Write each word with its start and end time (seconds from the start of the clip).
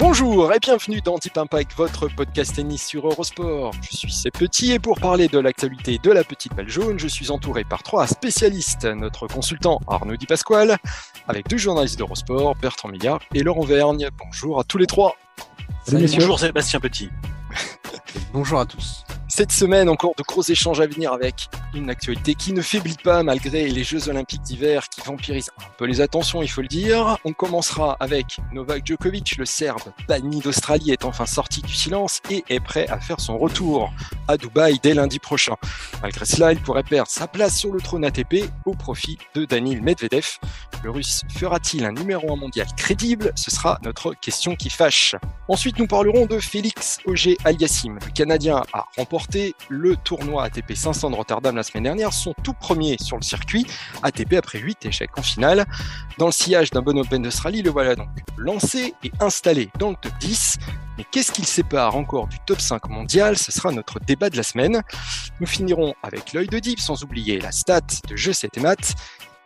Bonjour 0.00 0.50
et 0.54 0.58
bienvenue 0.58 1.02
dans 1.02 1.18
Deep 1.18 1.36
Impact, 1.36 1.74
votre 1.76 2.08
podcast 2.08 2.56
tennis 2.56 2.86
sur 2.86 3.06
Eurosport. 3.06 3.72
Je 3.82 3.94
suis 3.94 4.10
C'est 4.10 4.30
Petit 4.30 4.72
et 4.72 4.78
pour 4.78 4.98
parler 4.98 5.28
de 5.28 5.38
l'actualité 5.38 5.98
de 6.02 6.10
la 6.10 6.24
petite 6.24 6.54
balle 6.54 6.70
jaune, 6.70 6.98
je 6.98 7.06
suis 7.06 7.30
entouré 7.30 7.64
par 7.64 7.82
trois 7.82 8.06
spécialistes. 8.06 8.86
Notre 8.86 9.26
consultant 9.26 9.78
Arnaud 9.86 10.16
Di 10.16 10.24
Pasquale, 10.24 10.78
avec 11.28 11.48
deux 11.48 11.58
journalistes 11.58 11.98
d'Eurosport, 11.98 12.56
Bertrand 12.56 12.88
Millard 12.88 13.20
et 13.34 13.42
Laurent 13.42 13.66
Vergne. 13.66 14.08
Bonjour 14.16 14.58
à 14.58 14.64
tous 14.64 14.78
les 14.78 14.86
trois. 14.86 15.16
Bonjour 15.92 16.40
Sébastien 16.40 16.80
Petit. 16.80 17.10
Bonjour 18.32 18.58
à 18.58 18.64
tous. 18.64 19.04
Cette 19.32 19.52
semaine, 19.52 19.88
encore 19.88 20.14
de 20.18 20.24
gros 20.24 20.42
échanges 20.42 20.80
à 20.80 20.88
venir 20.88 21.12
avec 21.12 21.48
une 21.72 21.88
actualité 21.88 22.34
qui 22.34 22.52
ne 22.52 22.60
faiblit 22.60 22.96
pas 23.02 23.22
malgré 23.22 23.68
les 23.68 23.84
Jeux 23.84 24.08
Olympiques 24.08 24.42
d'hiver 24.42 24.88
qui 24.88 25.02
vampirisent 25.02 25.52
un 25.60 25.70
peu 25.78 25.84
les 25.84 26.00
attentions, 26.00 26.42
il 26.42 26.48
faut 26.48 26.62
le 26.62 26.66
dire. 26.66 27.16
On 27.24 27.32
commencera 27.32 27.96
avec 28.00 28.38
Novak 28.52 28.84
Djokovic, 28.84 29.36
le 29.36 29.44
Serbe 29.44 29.92
banni 30.08 30.40
d'Australie, 30.40 30.90
est 30.90 31.04
enfin 31.04 31.26
sorti 31.26 31.62
du 31.62 31.72
silence 31.72 32.20
et 32.28 32.44
est 32.48 32.58
prêt 32.58 32.88
à 32.88 32.98
faire 32.98 33.20
son 33.20 33.38
retour 33.38 33.92
à 34.26 34.36
Dubaï 34.36 34.80
dès 34.82 34.94
lundi 34.94 35.20
prochain. 35.20 35.54
Malgré 36.02 36.24
cela, 36.24 36.52
il 36.52 36.60
pourrait 36.60 36.82
perdre 36.82 37.08
sa 37.08 37.28
place 37.28 37.56
sur 37.56 37.72
le 37.72 37.80
trône 37.80 38.04
ATP 38.04 38.50
au 38.66 38.74
profit 38.74 39.16
de 39.36 39.44
Daniil 39.44 39.80
Medvedev. 39.80 40.38
Le 40.82 40.90
Russe 40.90 41.22
fera-t-il 41.38 41.84
un 41.84 41.92
numéro 41.92 42.32
1 42.32 42.36
mondial 42.36 42.66
crédible? 42.76 43.32
Ce 43.36 43.52
sera 43.52 43.78
notre 43.84 44.12
question 44.14 44.56
qui 44.56 44.70
fâche. 44.70 45.14
Ensuite, 45.48 45.78
nous 45.78 45.86
parlerons 45.86 46.26
de 46.26 46.40
Félix 46.40 46.98
Auger 47.04 47.36
Aliassim. 47.44 47.98
Le 48.04 48.12
Canadien 48.12 48.62
a 48.72 48.86
remporté 48.96 49.19
le 49.68 49.96
tournoi 49.96 50.44
ATP 50.44 50.74
500 50.74 51.10
de 51.10 51.16
Rotterdam 51.16 51.56
la 51.56 51.62
semaine 51.62 51.84
dernière, 51.84 52.12
son 52.12 52.34
tout 52.42 52.54
premier 52.54 52.96
sur 53.00 53.16
le 53.16 53.22
circuit 53.22 53.66
ATP 54.02 54.34
après 54.34 54.58
8 54.58 54.86
échecs 54.86 55.16
en 55.18 55.22
finale. 55.22 55.64
Dans 56.18 56.26
le 56.26 56.32
sillage 56.32 56.70
d'un 56.70 56.82
bon 56.82 56.98
Open 56.98 57.22
d'Australie, 57.22 57.62
le 57.62 57.70
voilà 57.70 57.96
donc 57.96 58.08
lancé 58.36 58.94
et 59.02 59.12
installé 59.20 59.70
dans 59.78 59.90
le 59.90 59.96
top 59.96 60.12
10. 60.20 60.58
Mais 60.98 61.04
qu'est-ce 61.10 61.32
qu'il 61.32 61.46
sépare 61.46 61.96
encore 61.96 62.26
du 62.26 62.38
top 62.46 62.60
5 62.60 62.88
mondial? 62.88 63.38
Ce 63.38 63.52
sera 63.52 63.72
notre 63.72 64.00
débat 64.00 64.30
de 64.30 64.36
la 64.36 64.42
semaine. 64.42 64.82
Nous 65.40 65.46
finirons 65.46 65.94
avec 66.02 66.32
l'œil 66.32 66.48
de 66.48 66.58
Deep, 66.58 66.80
sans 66.80 67.02
oublier 67.02 67.40
la 67.40 67.52
stat 67.52 67.80
de 68.08 68.16
Jeux 68.16 68.32
7 68.32 68.58
et 68.58 68.60
Maths. 68.60 68.94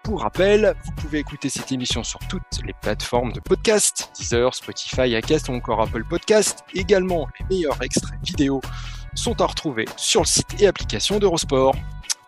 Pour 0.03 0.21
rappel, 0.21 0.75
vous 0.85 0.93
pouvez 0.93 1.21
écouter 1.21 1.49
cette 1.49 1.73
émission 1.73 2.05
sur 2.05 2.19
toutes 2.29 2.43
les 2.63 2.75
plateformes 2.75 3.33
de 3.33 3.41
podcast, 3.41 4.11
Deezer, 4.19 4.55
Spotify, 4.55 5.15
Acast 5.15 5.49
ou 5.49 5.53
encore 5.53 5.81
Apple 5.81 6.05
Podcast. 6.05 6.63
Également, 6.75 7.27
les 7.41 7.47
meilleurs 7.47 7.83
extraits 7.83 8.19
vidéo 8.23 8.61
sont 9.15 9.41
à 9.41 9.47
retrouver 9.47 9.87
sur 9.97 10.21
le 10.21 10.27
site 10.27 10.61
et 10.61 10.67
application 10.67 11.19
d'Eurosport. 11.19 11.75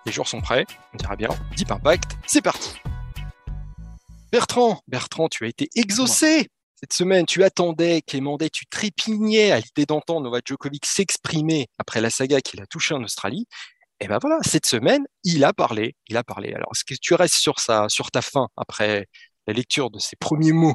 Les 0.05 0.12
jours 0.12 0.29
sont 0.29 0.41
prêts, 0.41 0.67
on 0.95 0.97
dirait 0.97 1.17
bien, 1.17 1.31
Deep 1.56 1.70
Impact, 1.70 2.12
c'est 2.27 2.43
parti. 2.43 2.75
Bertrand, 4.33 4.81
Bertrand, 4.87 5.28
tu 5.28 5.45
as 5.45 5.48
été 5.48 5.69
exaucé 5.75 6.48
cette 6.77 6.93
semaine. 6.93 7.27
Tu 7.27 7.43
attendais, 7.43 8.03
quémandais, 8.03 8.50
tu 8.50 8.66
trépignais 8.66 9.50
à 9.50 9.60
l'idée 9.60 9.87
d'entendre 9.87 10.22
Novak 10.22 10.44
Djokovic 10.47 10.87
s'exprimer 10.87 11.69
après 11.78 12.00
la 12.00 12.10
saga 12.10 12.41
qu'il 12.41 12.60
a 12.60 12.66
touchée 12.66 12.94
en 12.94 13.03
Australie. 13.03 13.47
Et 14.00 14.09
ben 14.09 14.19
voilà, 14.21 14.39
cette 14.43 14.66
semaine, 14.66 15.06
il 15.25 15.43
a 15.44 15.53
parlé, 15.53 15.97
il 16.09 16.16
a 16.16 16.22
parlé. 16.22 16.53
Alors, 16.53 16.71
est-ce 16.75 16.84
que 16.84 16.99
tu 17.00 17.15
restes 17.15 17.37
sur 17.37 17.59
sa, 17.60 17.89
sur 17.89 18.10
ta 18.10 18.21
fin 18.21 18.49
après 18.56 19.06
la 19.47 19.55
lecture 19.55 19.91
de 19.91 19.99
ses 19.99 20.16
premiers 20.16 20.53
mots? 20.53 20.75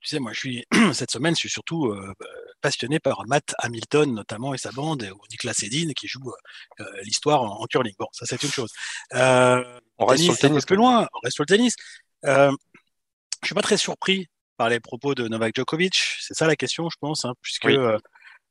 Tu 0.00 0.08
sais, 0.08 0.18
moi, 0.20 0.32
je 0.32 0.38
suis 0.38 0.64
cette 0.92 1.10
semaine, 1.10 1.34
je 1.34 1.40
suis 1.40 1.50
surtout 1.50 1.86
euh, 1.86 2.14
passionné 2.60 2.98
par 2.98 3.26
Matt 3.26 3.54
Hamilton 3.58 4.14
notamment 4.14 4.54
et 4.54 4.58
sa 4.58 4.70
bande, 4.70 5.02
ou 5.02 5.20
Nicolas 5.30 5.54
Sedin 5.54 5.92
qui 5.92 6.06
joue 6.06 6.32
euh, 6.80 6.84
l'histoire 7.02 7.42
en, 7.42 7.66
curling. 7.66 7.94
Bon, 7.98 8.06
ça 8.12 8.26
c'est 8.26 8.42
une 8.42 8.50
chose. 8.50 8.70
Euh, 9.14 9.62
on 9.98 10.06
reste 10.06 10.24
sur 10.24 10.32
le 10.32 10.38
tennis. 10.38 10.56
Un 10.56 10.60
peu 10.60 10.66
plus 10.66 10.76
loin, 10.76 11.08
on 11.12 11.18
reste 11.22 11.34
sur 11.34 11.42
le 11.42 11.46
tennis. 11.46 11.74
Euh, 12.24 12.52
je 13.42 13.46
suis 13.46 13.54
pas 13.54 13.62
très 13.62 13.76
surpris 13.76 14.26
par 14.56 14.68
les 14.68 14.80
propos 14.80 15.14
de 15.14 15.28
Novak 15.28 15.54
Djokovic. 15.54 15.96
C'est 16.20 16.34
ça 16.34 16.46
la 16.46 16.56
question, 16.56 16.88
je 16.90 16.96
pense, 17.00 17.24
hein, 17.24 17.34
puisque 17.42 17.66
euh, 17.66 17.98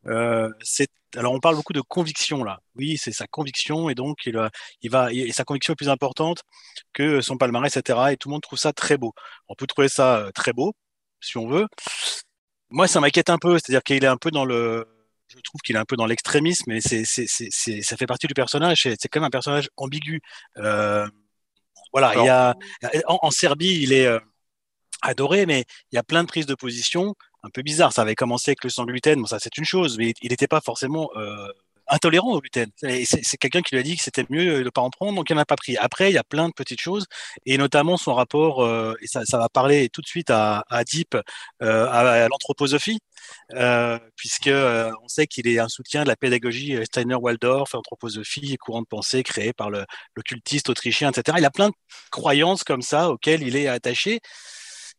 euh, 0.07 0.49
c'est 0.61 0.89
alors 1.15 1.33
on 1.33 1.39
parle 1.39 1.55
beaucoup 1.55 1.73
de 1.73 1.81
conviction 1.81 2.43
là. 2.43 2.59
Oui, 2.75 2.97
c'est 2.97 3.13
sa 3.13 3.27
conviction 3.27 3.89
et 3.89 3.95
donc 3.95 4.25
il, 4.25 4.37
il 4.81 4.91
va 4.91 5.11
et 5.13 5.31
sa 5.31 5.45
conviction 5.45 5.73
est 5.73 5.77
plus 5.77 5.89
importante 5.89 6.43
que 6.93 7.21
son 7.21 7.37
palmarès, 7.37 7.75
etc. 7.75 7.99
Et 8.11 8.17
tout 8.17 8.27
le 8.29 8.33
monde 8.33 8.41
trouve 8.41 8.59
ça 8.59 8.73
très 8.73 8.97
beau. 8.97 9.13
On 9.47 9.55
peut 9.55 9.67
trouver 9.67 9.87
ça 9.89 10.29
très 10.35 10.53
beau 10.53 10.75
si 11.21 11.37
on 11.37 11.47
veut. 11.47 11.67
Moi, 12.69 12.87
ça 12.87 12.99
m'inquiète 12.99 13.29
un 13.29 13.37
peu, 13.37 13.53
c'est-à-dire 13.53 13.83
qu'il 13.83 14.03
est 14.03 14.07
un 14.07 14.17
peu 14.17 14.31
dans 14.31 14.45
le, 14.45 14.85
je 15.29 15.39
trouve 15.41 15.61
qu'il 15.61 15.75
est 15.75 15.79
un 15.79 15.85
peu 15.85 15.95
dans 15.95 16.05
l'extrémisme, 16.05 16.65
mais 16.67 16.81
c'est, 16.81 17.03
c'est, 17.05 17.25
c'est, 17.27 17.81
ça 17.81 17.97
fait 17.97 18.07
partie 18.07 18.27
du 18.27 18.33
personnage. 18.33 18.83
C'est, 18.83 19.07
quand 19.07 19.19
même 19.19 19.27
un 19.27 19.29
personnage 19.29 19.69
ambigu. 19.77 20.21
Euh, 20.57 21.07
voilà, 21.91 22.13
il 22.15 22.25
y 22.25 22.29
a, 22.29 22.55
en, 23.07 23.31
Serbie, 23.31 23.79
il 23.81 23.93
est 23.93 24.05
euh, 24.05 24.19
adoré, 25.01 25.45
mais 25.45 25.65
il 25.91 25.95
y 25.95 25.99
a 25.99 26.03
plein 26.03 26.23
de 26.23 26.27
prises 26.27 26.45
de 26.45 26.55
position 26.55 27.15
un 27.43 27.49
peu 27.49 27.61
bizarres. 27.61 27.93
Ça 27.93 28.01
avait 28.01 28.15
commencé 28.15 28.51
avec 28.51 28.63
le 28.63 28.69
sang 28.69 28.85
gluten, 28.85 29.21
bon, 29.21 29.25
ça 29.25 29.39
c'est 29.39 29.57
une 29.57 29.65
chose, 29.65 29.97
mais 29.97 30.13
il 30.21 30.29
n'était 30.29 30.47
pas 30.47 30.61
forcément 30.61 31.09
euh, 31.15 31.47
intolérant 31.89 32.33
au 32.33 32.41
gluten. 32.41 32.69
C'est 32.77 33.37
quelqu'un 33.37 33.61
qui 33.61 33.75
lui 33.75 33.79
a 33.79 33.83
dit 33.83 33.95
que 33.95 34.03
c'était 34.03 34.25
mieux 34.29 34.59
de 34.59 34.63
ne 34.63 34.69
pas 34.69 34.81
en 34.81 34.89
prendre, 34.89 35.15
donc 35.15 35.29
il 35.29 35.35
n'en 35.35 35.41
a 35.41 35.45
pas 35.45 35.55
pris. 35.55 35.77
Après, 35.77 36.11
il 36.11 36.13
y 36.13 36.17
a 36.17 36.23
plein 36.23 36.47
de 36.47 36.53
petites 36.53 36.81
choses, 36.81 37.05
et 37.45 37.57
notamment 37.57 37.97
son 37.97 38.13
rapport, 38.13 38.63
euh, 38.63 38.95
et 39.01 39.07
ça, 39.07 39.23
va 39.31 39.49
parler 39.49 39.89
tout 39.89 40.01
de 40.01 40.07
suite 40.07 40.29
à, 40.29 40.63
à 40.69 40.83
Deep, 40.83 41.15
euh, 41.63 41.87
à, 41.89 42.27
l'anthroposophie, 42.27 42.99
euh, 43.53 43.99
puisque 44.15 44.47
euh, 44.47 44.91
on 45.03 45.07
sait 45.07 45.27
qu'il 45.27 45.47
est 45.47 45.59
un 45.59 45.69
soutien 45.69 46.03
de 46.03 46.07
la 46.07 46.15
pédagogie 46.15 46.77
Steiner-Waldorf, 46.85 47.75
anthroposophie 47.75 48.57
courant 48.57 48.81
de 48.81 48.87
pensée 48.87 49.23
créé 49.23 49.53
par 49.53 49.69
l'occultiste 50.15 50.69
autrichien, 50.69 51.11
etc. 51.11 51.37
Il 51.39 51.45
a 51.45 51.51
plein 51.51 51.69
de 51.69 51.75
croyances 52.11 52.63
comme 52.63 52.81
ça 52.81 53.09
auxquelles 53.09 53.43
il 53.43 53.55
est 53.55 53.67
attaché 53.67 54.19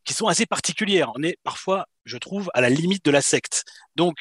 qui 0.04 0.14
sont 0.14 0.26
assez 0.26 0.46
particulières. 0.46 1.12
On 1.16 1.22
est 1.22 1.38
parfois, 1.44 1.86
je 2.04 2.16
trouve, 2.16 2.50
à 2.54 2.62
la 2.62 2.70
limite 2.70 3.04
de 3.04 3.10
la 3.10 3.20
secte. 3.20 3.64
Donc, 3.94 4.16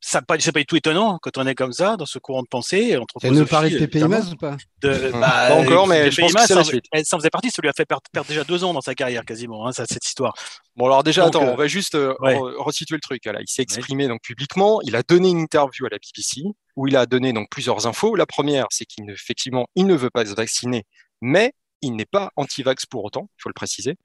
ça 0.00 0.22
pas, 0.22 0.38
c'est 0.38 0.52
pas 0.52 0.60
du 0.60 0.66
tout 0.66 0.76
étonnant 0.76 1.18
quand 1.20 1.36
on 1.36 1.46
est 1.46 1.54
comme 1.54 1.72
ça 1.72 1.96
dans 1.96 2.06
ce 2.06 2.18
courant 2.18 2.42
de 2.42 2.48
pensée. 2.48 2.96
Elle 3.22 3.32
nous 3.32 3.44
parlait 3.44 3.70
de 3.70 3.84
PPIMAS 3.84 4.32
ou 4.32 4.36
pas? 4.36 4.56
De, 4.80 5.10
bah, 5.12 5.48
Pas 5.48 5.54
encore, 5.54 5.86
mais 5.86 6.10
je 6.10 6.20
pense 6.22 6.32
que 6.32 6.46
c'est 6.46 6.54
la 6.54 6.64
suite. 6.64 6.84
Ça 7.04 7.16
en 7.16 7.18
faisait 7.18 7.30
partie, 7.30 7.50
ça 7.50 7.60
lui 7.60 7.68
a 7.68 7.72
fait 7.72 7.84
perdre, 7.84 8.02
déjà 8.26 8.44
deux 8.44 8.64
ans 8.64 8.72
dans 8.72 8.80
sa 8.80 8.94
carrière 8.94 9.24
quasiment, 9.24 9.66
hein, 9.66 9.72
cette 9.72 10.06
histoire. 10.06 10.34
Bon 10.74 10.86
alors 10.86 11.02
déjà, 11.02 11.26
attends, 11.26 11.44
euh, 11.44 11.52
on 11.52 11.56
va 11.56 11.66
juste 11.66 11.94
euh, 11.94 12.14
resituer 12.58 12.96
le 12.96 13.00
truc. 13.00 13.26
Là. 13.26 13.40
Il 13.40 13.48
s'est 13.48 13.62
exprimé 13.62 14.08
donc 14.08 14.22
publiquement, 14.22 14.80
il 14.82 14.96
a 14.96 15.02
donné 15.02 15.28
une 15.28 15.40
interview 15.40 15.84
à 15.84 15.90
la 15.90 15.98
BBC 15.98 16.42
où 16.76 16.86
il 16.86 16.96
a 16.96 17.04
donné 17.04 17.32
donc 17.34 17.48
plusieurs 17.50 17.86
infos. 17.86 18.16
La 18.16 18.26
première, 18.26 18.66
c'est 18.70 18.86
qu'effectivement, 18.86 19.66
il 19.74 19.86
ne 19.86 19.94
veut 19.94 20.10
pas 20.10 20.24
se 20.24 20.34
vacciner, 20.34 20.84
mais 21.20 21.52
il 21.82 21.94
n'est 21.94 22.06
pas 22.06 22.30
anti-vax 22.36 22.86
pour 22.86 23.04
autant, 23.04 23.28
il 23.38 23.42
faut 23.42 23.48
le 23.48 23.54
préciser. 23.54 23.96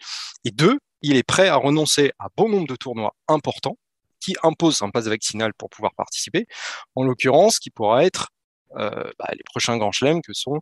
Et 0.44 0.52
deux, 0.52 0.78
il 1.02 1.16
est 1.16 1.24
prêt 1.24 1.48
à 1.48 1.56
renoncer 1.56 2.12
à 2.20 2.28
bon 2.36 2.50
nombre 2.50 2.68
de 2.68 2.76
tournois 2.76 3.16
importants 3.28 3.78
qui 4.26 4.36
impose 4.44 4.82
un 4.82 4.90
passe 4.90 5.06
vaccinal 5.06 5.54
pour 5.54 5.70
pouvoir 5.70 5.94
participer. 5.94 6.48
En 6.96 7.04
l'occurrence, 7.04 7.60
qui 7.60 7.70
pourra 7.70 8.04
être 8.06 8.30
euh, 8.78 9.12
bah, 9.20 9.30
les 9.32 9.44
prochains 9.46 9.78
grands 9.78 9.92
chelems 9.92 10.22
que 10.22 10.34
sont 10.34 10.60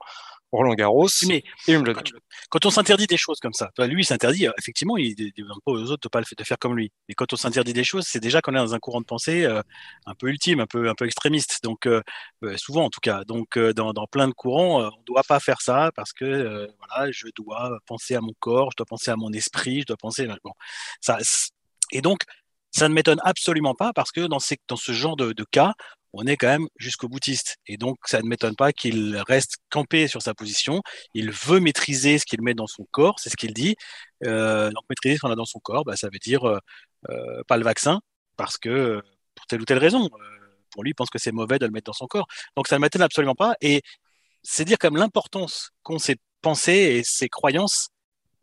Roland 0.52 0.76
Garros 0.76 1.08
mais 1.28 1.44
et 1.68 1.76
Wimbledon. 1.76 2.04
Quand, 2.50 2.66
on 2.66 2.70
s'interdit 2.70 3.08
des 3.08 3.18
choses 3.18 3.40
comme 3.40 3.54
ça, 3.54 3.72
lui 3.80 4.04
il 4.04 4.06
s'interdit, 4.06 4.48
euh, 4.48 4.52
effectivement, 4.60 4.98
il 4.98 5.16
ne 5.18 5.30
demande 5.36 5.58
pas 5.66 5.72
aux 5.72 5.90
autres 5.90 6.04
de 6.04 6.10
pas 6.10 6.22
de 6.22 6.44
faire 6.44 6.60
comme 6.60 6.76
lui. 6.76 6.92
Mais 7.08 7.16
quand 7.16 7.34
on 7.34 7.38
s'interdit 7.38 7.74
des 7.74 7.84
choses, 7.84 8.06
c'est 8.06 8.20
déjà 8.20 8.42
qu'on 8.42 8.52
est 8.52 8.58
dans 8.58 8.76
un 8.76 8.80
courant 8.80 9.02
de 9.02 9.06
pensée 9.06 9.46
euh, 9.46 9.64
un 10.06 10.14
peu 10.14 10.28
ultime, 10.28 10.60
un 10.60 10.68
peu 10.68 10.90
un 10.90 10.94
peu 10.96 11.06
extrémiste. 11.06 11.60
Donc 11.64 11.88
souvent 12.58 12.84
en 12.84 12.90
tout 12.90 13.00
cas. 13.02 13.24
Donc 13.24 13.58
dans, 13.58 13.94
dans, 13.94 14.06
plein 14.06 14.28
de 14.28 14.34
courants, 14.34 14.82
on 14.82 15.00
ne 15.00 15.06
doit 15.06 15.24
pas 15.24 15.40
faire 15.40 15.62
ça 15.62 15.92
parce 15.96 16.12
que 16.14 16.68
voilà, 16.78 17.12
je 17.12 17.28
dois 17.36 17.80
penser 17.88 18.14
à 18.16 18.22
mon 18.22 18.34
corps, 18.40 18.70
je 18.72 18.78
dois 18.78 18.86
penser 18.86 19.10
à 19.10 19.16
mon 19.16 19.32
esprit, 19.32 19.82
je 19.82 19.86
dois 19.88 19.98
penser. 19.98 20.28
Bon, 20.44 20.52
ça. 21.02 21.18
Et 21.92 22.02
donc 22.02 22.24
ça 22.74 22.90
ne 22.90 22.94
m'étonne 22.94 23.20
absolument 23.24 23.76
pas 23.76 23.94
parce 23.94 24.12
que 24.12 24.22
dans, 24.22 24.40
dans 24.68 24.76
ce 24.76 24.92
genre 24.92 25.16
de, 25.16 25.34
cas, 25.52 25.74
on 26.12 26.26
est 26.26 26.38
quand 26.38 26.48
même 26.48 26.68
jusqu'au 26.78 27.08
boutiste. 27.08 27.58
Et 27.68 27.78
donc, 27.78 27.98
ça 28.06 28.22
ne 28.22 28.28
m'étonne 28.28 28.56
pas 28.56 28.74
qu'il 28.74 29.18
reste 29.28 29.58
campé 29.70 30.08
sur 30.08 30.22
sa 30.22 30.34
position. 30.34 30.82
Il 31.14 31.32
veut 31.32 31.60
maîtriser 31.60 32.18
ce 32.18 32.26
qu'il 32.26 32.42
met 32.42 32.54
dans 32.56 32.68
son 32.68 32.86
corps, 32.92 33.20
c'est 33.20 33.30
ce 33.30 33.38
qu'il 33.38 33.54
dit. 33.54 33.76
Euh, 34.26 34.70
donc, 34.72 34.84
maîtriser 34.90 35.16
ce 35.16 35.22
qu'on 35.22 35.32
a 35.32 35.36
dans 35.36 35.46
son 35.46 35.60
corps, 35.60 35.86
bah, 35.86 35.96
ça 35.96 36.10
veut 36.12 36.20
dire 36.20 36.44
euh, 36.48 36.58
euh, 37.10 37.44
pas 37.48 37.58
le 37.58 37.64
vaccin, 37.64 38.02
parce 38.38 38.58
que 38.58 39.02
pour 39.36 39.46
telle 39.48 39.62
ou 39.62 39.66
telle 39.66 39.80
raison. 39.80 40.10
pour 40.72 40.84
lui, 40.84 40.92
il 40.92 40.96
pense 40.96 41.10
que 41.10 41.20
c'est 41.20 41.32
mauvais 41.32 41.60
de 41.60 41.66
le 41.66 41.72
mettre 41.72 41.86
dans 41.86 41.94
son 41.94 42.08
corps. 42.08 42.28
Donc, 42.56 42.68
ça 42.68 42.78
ne 42.78 42.82
m'étonne 42.82 43.04
absolument 43.04 43.36
pas. 43.36 43.56
Et 43.62 43.82
c'est 44.42 44.66
dire 44.66 44.78
comme 44.80 44.98
l'importance 44.98 45.72
qu'ont 45.84 46.00
ses 46.00 46.18
pensées 46.42 46.74
et 46.74 47.04
ses 47.04 47.30
croyances 47.30 47.90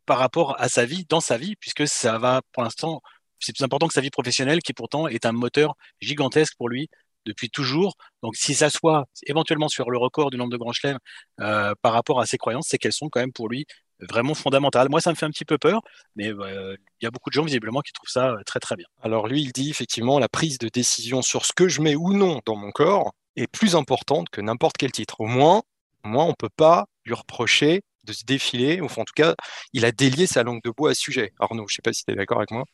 par 0.06 0.18
rapport 0.18 0.60
à 0.60 0.68
sa 0.68 0.86
vie, 0.86 1.04
dans 1.08 1.20
sa 1.20 1.36
vie, 1.38 1.56
puisque 1.56 1.86
ça 1.86 2.18
va, 2.18 2.42
pour 2.52 2.62
l'instant, 2.62 3.00
c'est 3.40 3.54
plus 3.54 3.64
important 3.64 3.88
que 3.88 3.94
sa 3.94 4.00
vie 4.00 4.10
professionnelle, 4.10 4.60
qui 4.60 4.72
pourtant 4.72 5.08
est 5.08 5.26
un 5.26 5.32
moteur 5.32 5.74
gigantesque 6.00 6.54
pour 6.56 6.68
lui 6.68 6.88
depuis 7.26 7.50
toujours. 7.50 7.96
Donc, 8.22 8.36
si 8.36 8.54
ça 8.54 8.70
soit 8.70 9.06
éventuellement 9.26 9.68
sur 9.68 9.90
le 9.90 9.98
record 9.98 10.30
du 10.30 10.36
nombre 10.36 10.50
de 10.52 10.56
grands 10.56 10.72
chelems 10.72 10.98
euh, 11.40 11.74
par 11.82 11.92
rapport 11.92 12.20
à 12.20 12.26
ses 12.26 12.38
croyances, 12.38 12.66
c'est 12.68 12.78
qu'elles 12.78 12.92
sont 12.92 13.08
quand 13.08 13.20
même 13.20 13.32
pour 13.32 13.48
lui 13.48 13.66
vraiment 14.08 14.34
fondamentales. 14.34 14.88
Moi, 14.88 15.00
ça 15.00 15.10
me 15.10 15.16
fait 15.16 15.26
un 15.26 15.30
petit 15.30 15.44
peu 15.44 15.58
peur, 15.58 15.82
mais 16.16 16.28
euh, 16.28 16.76
il 17.00 17.04
y 17.04 17.06
a 17.06 17.10
beaucoup 17.10 17.30
de 17.30 17.34
gens 17.34 17.44
visiblement 17.44 17.80
qui 17.80 17.92
trouvent 17.92 18.08
ça 18.08 18.30
euh, 18.30 18.42
très 18.46 18.60
très 18.60 18.76
bien. 18.76 18.86
Alors 19.02 19.28
lui, 19.28 19.42
il 19.42 19.52
dit 19.52 19.70
effectivement 19.70 20.18
la 20.18 20.28
prise 20.28 20.58
de 20.58 20.68
décision 20.68 21.22
sur 21.22 21.44
ce 21.44 21.52
que 21.52 21.68
je 21.68 21.82
mets 21.82 21.96
ou 21.96 22.12
non 22.14 22.40
dans 22.46 22.56
mon 22.56 22.70
corps 22.70 23.12
est 23.36 23.46
plus 23.46 23.76
importante 23.76 24.28
que 24.30 24.40
n'importe 24.40 24.76
quel 24.78 24.92
titre. 24.92 25.20
Au 25.20 25.26
moins, 25.26 25.62
au 26.04 26.08
on 26.08 26.34
peut 26.34 26.48
pas 26.54 26.86
lui 27.04 27.14
reprocher 27.14 27.82
de 28.04 28.12
se 28.12 28.24
défiler. 28.24 28.80
Enfin, 28.80 29.02
en 29.02 29.04
tout 29.04 29.12
cas, 29.14 29.34
il 29.72 29.84
a 29.84 29.92
délié 29.92 30.26
sa 30.26 30.42
langue 30.42 30.62
de 30.62 30.70
bois 30.70 30.90
à 30.90 30.94
ce 30.94 31.00
sujet. 31.00 31.32
Arnaud, 31.38 31.66
je 31.68 31.74
ne 31.74 31.76
sais 31.76 31.82
pas 31.82 31.92
si 31.92 32.04
tu 32.04 32.12
es 32.12 32.14
d'accord 32.14 32.38
avec 32.38 32.50
moi. 32.50 32.64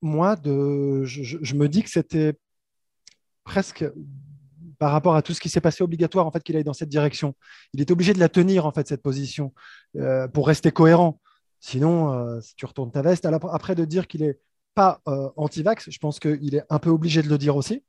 Moi, 0.00 0.36
de... 0.36 1.04
je, 1.04 1.54
me 1.54 1.68
dis 1.68 1.82
que 1.82 1.90
c'était 1.90 2.34
presque 3.44 3.84
par 4.78 4.92
rapport 4.92 5.16
à 5.16 5.22
tout 5.22 5.34
ce 5.34 5.40
qui 5.40 5.48
s'est 5.48 5.60
passé 5.60 5.82
obligatoire 5.82 6.26
en 6.26 6.30
fait 6.30 6.42
qu'il 6.42 6.56
aille 6.56 6.64
dans 6.64 6.72
cette 6.72 6.88
direction. 6.88 7.34
Il 7.72 7.80
est 7.80 7.90
obligé 7.90 8.12
de 8.12 8.20
la 8.20 8.28
tenir 8.28 8.64
en 8.64 8.70
fait 8.70 8.86
cette 8.86 9.02
position 9.02 9.52
euh, 9.96 10.28
pour 10.28 10.46
rester 10.46 10.70
cohérent. 10.70 11.20
Sinon, 11.60 12.12
euh, 12.12 12.40
si 12.40 12.54
tu 12.54 12.64
retournes 12.64 12.92
ta 12.92 13.02
veste, 13.02 13.26
après 13.26 13.74
de 13.74 13.84
dire 13.84 14.06
qu'il 14.06 14.22
est 14.22 14.38
pas 14.74 15.00
euh, 15.08 15.28
anti-vax, 15.36 15.90
je 15.90 15.98
pense 15.98 16.20
qu'il 16.20 16.54
est 16.54 16.62
un 16.70 16.78
peu 16.78 16.90
obligé 16.90 17.22
de 17.22 17.28
le 17.28 17.38
dire 17.38 17.56
aussi. 17.56 17.82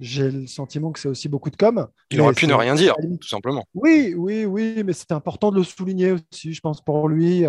J'ai 0.00 0.30
le 0.30 0.46
sentiment 0.46 0.92
que 0.92 0.98
c'est 0.98 1.08
aussi 1.08 1.28
beaucoup 1.28 1.50
de 1.50 1.56
com. 1.56 1.86
Il 2.10 2.20
aurait 2.20 2.34
pu 2.34 2.46
ne 2.46 2.52
rien 2.52 2.74
dire, 2.74 2.94
tout 3.20 3.28
simplement. 3.28 3.64
Oui, 3.72 4.14
oui, 4.14 4.44
oui, 4.44 4.82
mais 4.84 4.92
c'est 4.92 5.12
important 5.12 5.50
de 5.50 5.56
le 5.56 5.64
souligner 5.64 6.12
aussi, 6.12 6.52
je 6.52 6.60
pense, 6.60 6.82
pour 6.82 7.08
lui, 7.08 7.46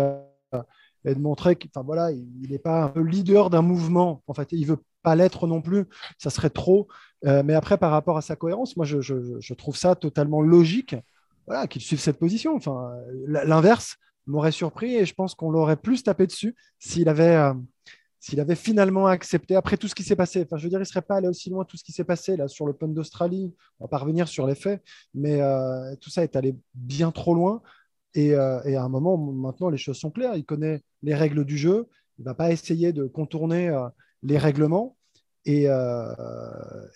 et 1.06 1.14
de 1.14 1.20
montrer 1.20 1.56
qu'il 1.56 1.70
voilà, 1.84 2.10
il 2.10 2.50
n'est 2.50 2.58
pas 2.58 2.92
un 2.94 3.02
leader 3.02 3.48
d'un 3.48 3.62
mouvement. 3.62 4.22
En 4.26 4.34
fait, 4.34 4.48
il 4.52 4.66
veut 4.66 4.82
pas 5.02 5.14
l'être 5.14 5.46
non 5.46 5.62
plus. 5.62 5.86
Ça 6.18 6.30
serait 6.30 6.50
trop. 6.50 6.88
Euh, 7.24 7.42
mais 7.44 7.54
après, 7.54 7.78
par 7.78 7.92
rapport 7.92 8.18
à 8.18 8.22
sa 8.22 8.36
cohérence, 8.36 8.76
moi, 8.76 8.84
je, 8.84 9.00
je 9.00 9.54
trouve 9.54 9.76
ça 9.76 9.94
totalement 9.94 10.42
logique 10.42 10.96
voilà, 11.46 11.66
qu'il 11.66 11.82
suive 11.82 12.00
cette 12.00 12.18
position. 12.18 12.54
Enfin, 12.56 12.92
l'inverse 13.26 13.96
m'aurait 14.26 14.52
surpris 14.52 14.96
et 14.96 15.06
je 15.06 15.14
pense 15.14 15.34
qu'on 15.34 15.50
l'aurait 15.50 15.76
plus 15.76 16.02
tapé 16.02 16.26
dessus 16.26 16.56
s'il 16.78 17.08
avait, 17.08 17.36
euh, 17.36 17.54
avait 18.38 18.56
finalement 18.56 19.06
accepté, 19.06 19.54
après 19.54 19.76
tout 19.76 19.88
ce 19.88 19.94
qui 19.94 20.02
s'est 20.02 20.16
passé, 20.16 20.44
enfin, 20.44 20.56
je 20.56 20.64
veux 20.64 20.68
dire, 20.68 20.78
il 20.78 20.82
ne 20.82 20.86
serait 20.86 21.02
pas 21.02 21.16
allé 21.16 21.28
aussi 21.28 21.48
loin, 21.50 21.64
tout 21.64 21.76
ce 21.76 21.84
qui 21.84 21.92
s'est 21.92 22.04
passé 22.04 22.36
là 22.36 22.48
sur 22.48 22.66
l'Open 22.66 22.92
d'Australie, 22.92 23.54
on 23.78 23.84
va 23.84 23.88
pas 23.88 23.98
revenir 23.98 24.26
sur 24.28 24.46
les 24.46 24.56
faits, 24.56 24.82
mais 25.14 25.40
euh, 25.40 25.94
tout 26.00 26.10
ça 26.10 26.22
est 26.24 26.34
allé 26.36 26.56
bien 26.74 27.12
trop 27.12 27.34
loin. 27.34 27.62
Euh, 28.16 28.62
et, 28.64 28.76
à 28.76 28.82
un 28.82 28.88
moment, 28.88 29.16
maintenant, 29.16 29.68
les 29.68 29.78
choses 29.78 29.98
sont 29.98 30.10
claires. 30.10 30.36
Il 30.36 30.44
connaît 30.44 30.82
les 31.02 31.14
règles 31.14 31.44
du 31.44 31.58
jeu. 31.58 31.86
Il 32.18 32.22
ne 32.22 32.26
va 32.26 32.34
pas 32.34 32.50
essayer 32.50 32.92
de 32.92 33.04
contourner 33.04 33.68
euh, 33.68 33.88
les 34.22 34.38
règlements. 34.38 34.96
Et, 35.44 35.68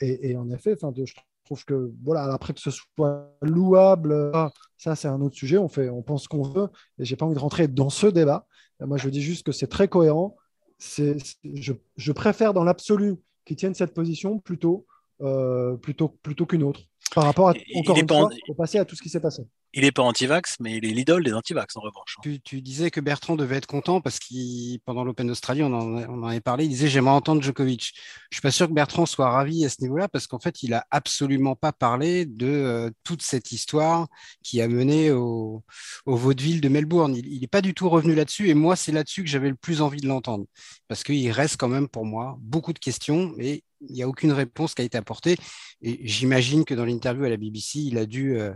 et, 0.00 0.36
en 0.36 0.50
effet, 0.50 0.76
je 0.80 1.14
trouve 1.44 1.64
que, 1.64 1.92
voilà, 2.02 2.24
après 2.32 2.52
que 2.52 2.58
ce 2.60 2.72
soit 2.72 3.32
louable, 3.42 4.32
ça, 4.76 4.96
c'est 4.96 5.06
un 5.06 5.20
autre 5.20 5.36
sujet. 5.36 5.56
On, 5.56 5.68
fait, 5.68 5.88
on 5.88 6.02
pense 6.02 6.26
qu'on 6.26 6.42
veut. 6.42 6.68
Et 6.98 7.04
je 7.04 7.12
n'ai 7.12 7.16
pas 7.16 7.26
envie 7.26 7.36
de 7.36 7.40
rentrer 7.40 7.68
dans 7.68 7.90
ce 7.90 8.08
débat. 8.08 8.46
Moi, 8.80 8.96
je 8.96 9.08
dis 9.08 9.22
juste 9.22 9.46
que 9.46 9.52
c'est 9.52 9.68
très 9.68 9.86
cohérent 9.86 10.36
je, 10.80 12.12
préfère 12.12 12.54
dans 12.54 12.64
l'absolu 12.64 13.16
qu'ils 13.44 13.56
tiennent 13.56 13.74
cette 13.74 13.94
position 13.94 14.38
plutôt, 14.38 14.86
euh, 15.22 15.76
plutôt, 15.76 16.08
plutôt 16.08 16.46
qu'une 16.46 16.62
autre 16.62 16.80
par 17.14 17.24
rapport 17.24 17.48
à, 17.48 17.54
encore 17.74 17.96
une 17.96 18.08
fois, 18.08 18.30
au 18.48 18.54
passé 18.54 18.78
à 18.78 18.84
tout 18.84 18.94
ce 18.94 19.02
qui 19.02 19.08
s'est 19.08 19.20
passé. 19.20 19.42
Il 19.72 19.82
n'est 19.82 19.92
pas 19.92 20.02
anti-vax, 20.02 20.56
mais 20.58 20.78
il 20.78 20.84
est 20.84 20.92
l'idole 20.92 21.22
des 21.22 21.32
anti-vax 21.32 21.76
en 21.76 21.80
revanche. 21.80 22.16
Hein. 22.18 22.36
Tu, 22.44 22.60
disais 22.60 22.90
que 22.90 23.00
Bertrand 23.00 23.36
devait 23.36 23.56
être 23.56 23.66
content 23.66 24.00
parce 24.00 24.18
que 24.18 24.76
pendant 24.84 25.04
l'Open 25.04 25.28
d'Australie, 25.28 25.62
on, 25.62 25.72
en, 25.72 25.96
on 26.08 26.22
en 26.22 26.26
avait 26.26 26.40
parlé, 26.40 26.64
il 26.64 26.70
disait 26.70 26.88
j'aimerais 26.88 27.14
entendre 27.14 27.40
Djokovic. 27.42 27.92
Je 28.30 28.36
suis 28.36 28.42
pas 28.42 28.50
sûr 28.50 28.66
que 28.66 28.72
Bertrand 28.72 29.06
soit 29.06 29.30
ravi 29.30 29.64
à 29.64 29.68
ce 29.68 29.80
niveau-là 29.82 30.08
parce 30.08 30.26
qu'en 30.26 30.40
fait, 30.40 30.62
il 30.64 30.74
a 30.74 30.84
absolument 30.90 31.54
pas 31.54 31.72
parlé 31.72 32.26
de 32.26 32.46
euh, 32.46 32.90
toute 33.04 33.22
cette 33.22 33.52
histoire 33.52 34.08
qui 34.42 34.60
a 34.60 34.66
mené 34.66 35.12
au, 35.12 35.62
au 36.06 36.16
vaudeville 36.16 36.60
de 36.60 36.68
Melbourne. 36.68 37.14
Il 37.16 37.40
n'est 37.40 37.46
pas 37.46 37.62
du 37.62 37.74
tout 37.74 37.88
revenu 37.88 38.14
là-dessus 38.14 38.48
et 38.48 38.54
moi, 38.54 38.74
c'est 38.74 38.92
là-dessus 38.92 39.22
que 39.22 39.30
j'avais 39.30 39.50
le 39.50 39.56
plus 39.56 39.82
envie 39.82 40.00
de 40.00 40.08
l'entendre 40.08 40.46
parce 40.88 41.04
qu'il 41.04 41.30
reste 41.30 41.56
quand 41.58 41.68
même 41.68 41.88
pour 41.88 42.04
moi 42.04 42.36
beaucoup 42.40 42.72
de 42.72 42.78
questions 42.80 43.34
et 43.38 43.62
il 43.80 43.94
n'y 43.94 44.02
a 44.02 44.08
aucune 44.08 44.32
réponse 44.32 44.74
qui 44.74 44.82
a 44.82 44.84
été 44.84 44.98
apportée. 44.98 45.36
Et 45.82 46.00
j'imagine 46.06 46.64
que 46.64 46.74
dans 46.74 46.84
l'interview 46.84 47.24
à 47.24 47.28
la 47.28 47.36
BBC, 47.36 47.80
il 47.80 47.98
a 47.98 48.06
dû 48.06 48.38
euh, 48.38 48.52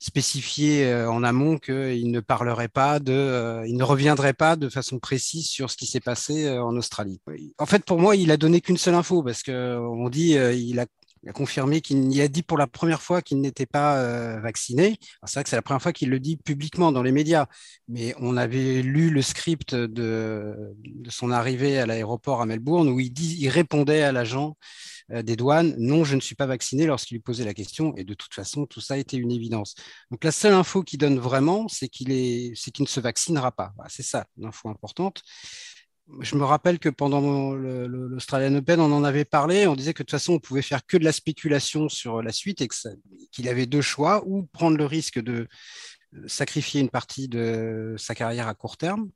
spécifier 0.00 0.84
euh, 0.84 1.10
en 1.10 1.22
amont 1.22 1.58
qu'il 1.58 2.10
ne 2.10 2.20
parlerait 2.20 2.68
pas 2.68 2.98
de, 2.98 3.12
euh, 3.12 3.66
il 3.66 3.76
ne 3.76 3.84
reviendrait 3.84 4.34
pas 4.34 4.56
de 4.56 4.68
façon 4.68 4.98
précise 4.98 5.48
sur 5.48 5.70
ce 5.70 5.76
qui 5.76 5.86
s'est 5.86 6.00
passé 6.00 6.48
en 6.50 6.76
Australie. 6.76 7.20
En 7.58 7.66
fait, 7.66 7.84
pour 7.84 7.98
moi, 7.98 8.16
il 8.16 8.30
a 8.30 8.36
donné 8.36 8.60
qu'une 8.60 8.76
seule 8.76 8.94
info 8.94 9.22
parce 9.22 9.42
qu'on 9.42 10.08
dit 10.10 10.32
il 10.32 10.80
a 10.80 10.86
il 11.22 11.28
a 11.28 11.32
confirmé 11.32 11.80
qu'il 11.80 12.20
a 12.20 12.28
dit 12.28 12.42
pour 12.42 12.58
la 12.58 12.66
première 12.66 13.00
fois 13.00 13.22
qu'il 13.22 13.40
n'était 13.40 13.66
pas 13.66 13.98
euh, 13.98 14.40
vacciné. 14.40 14.98
C'est 15.24 15.34
vrai 15.34 15.44
que 15.44 15.50
c'est 15.50 15.56
la 15.56 15.62
première 15.62 15.82
fois 15.82 15.92
qu'il 15.92 16.10
le 16.10 16.18
dit 16.18 16.36
publiquement 16.36 16.90
dans 16.90 17.02
les 17.02 17.12
médias, 17.12 17.46
mais 17.88 18.14
on 18.18 18.36
avait 18.36 18.82
lu 18.82 19.10
le 19.10 19.22
script 19.22 19.74
de, 19.74 20.74
son 21.08 21.30
arrivée 21.30 21.78
à 21.78 21.86
l'aéroport 21.86 22.42
à 22.42 22.46
Melbourne 22.46 22.88
où 22.88 22.98
il, 22.98 23.48
répondait 23.48 24.02
à 24.02 24.10
l'agent 24.10 24.56
euh, 25.12 25.22
des 25.22 25.36
douanes 25.36 25.74
non, 25.78 26.04
je 26.04 26.16
ne 26.16 26.20
suis 26.20 26.34
pas 26.34 26.46
vacciné 26.46 26.86
lorsqu'il 26.86 27.16
lui 27.16 27.22
posait 27.22 27.44
la 27.44 27.54
question. 27.54 27.94
Et 27.96 28.04
de 28.04 28.14
toute 28.14 28.34
façon, 28.34 28.66
tout 28.66 28.80
ça 28.80 28.98
était 28.98 29.16
une 29.16 29.30
évidence. 29.30 29.76
Donc 30.10 30.24
la 30.24 30.32
seule 30.32 30.54
info 30.54 30.82
qu'il 30.82 30.98
donne 30.98 31.18
vraiment, 31.18 31.68
c'est 31.68 31.88
qu'il 31.88 32.08
ne 32.08 32.86
se 32.86 33.00
vaccinera 33.00 33.52
pas. 33.52 33.72
c'est 33.88 34.02
ça 34.02 34.26
l'info 34.36 34.68
importante 34.68 35.22
je 36.20 36.36
me 36.36 36.44
rappelle 36.44 36.78
que 36.78 36.88
pendant 36.88 37.54
l'Australian 37.54 38.54
Open, 38.56 38.80
on 38.80 38.92
en 38.92 39.04
avait 39.04 39.24
parlé. 39.24 39.66
On 39.66 39.76
disait 39.76 39.94
que 39.94 40.02
de 40.02 40.06
toute 40.06 40.10
façon, 40.10 40.34
on 40.34 40.38
pouvait 40.38 40.62
faire 40.62 40.84
que 40.86 40.96
de 40.96 41.04
la 41.04 41.12
spéculation 41.12 41.88
sur 41.88 42.22
la 42.22 42.32
suite 42.32 42.60
et 42.60 42.68
qu'il 43.30 43.48
avait 43.48 43.66
deux 43.66 43.80
choix 43.80 44.22
ou 44.26 44.44
prendre 44.44 44.76
le 44.76 44.86
risque 44.86 45.20
de 45.20 45.48
sacrifier 46.26 46.80
une 46.80 46.90
partie 46.90 47.28
de 47.28 47.94
sa 47.98 48.14
carrière 48.14 48.48
à 48.48 48.54
court 48.54 48.76
terme 48.76 49.10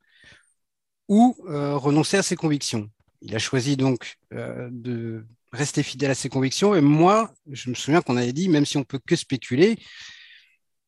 ou 1.09 1.37
euh, 1.49 1.77
renoncer 1.77 2.17
à 2.17 2.23
ses 2.23 2.37
convictions. 2.37 2.91
Il 3.21 3.35
a 3.35 3.39
choisi 3.39 3.77
donc 3.77 4.17
euh, 4.33 4.69
de 4.73 5.25
rester 5.53 5.83
fidèle 5.83 6.11
à 6.11 6.15
ses 6.15 6.29
convictions. 6.29 6.75
Et 6.75 6.81
moi, 6.81 7.33
je 7.51 7.71
me 7.71 7.75
souviens 7.75 8.03
qu'on 8.03 8.17
avait 8.17 8.33
dit, 8.33 8.49
même 8.49 8.67
si 8.67 8.77
on 8.77 8.85
peut 8.85 9.01
que 9.05 9.17
spéculer, 9.17 9.79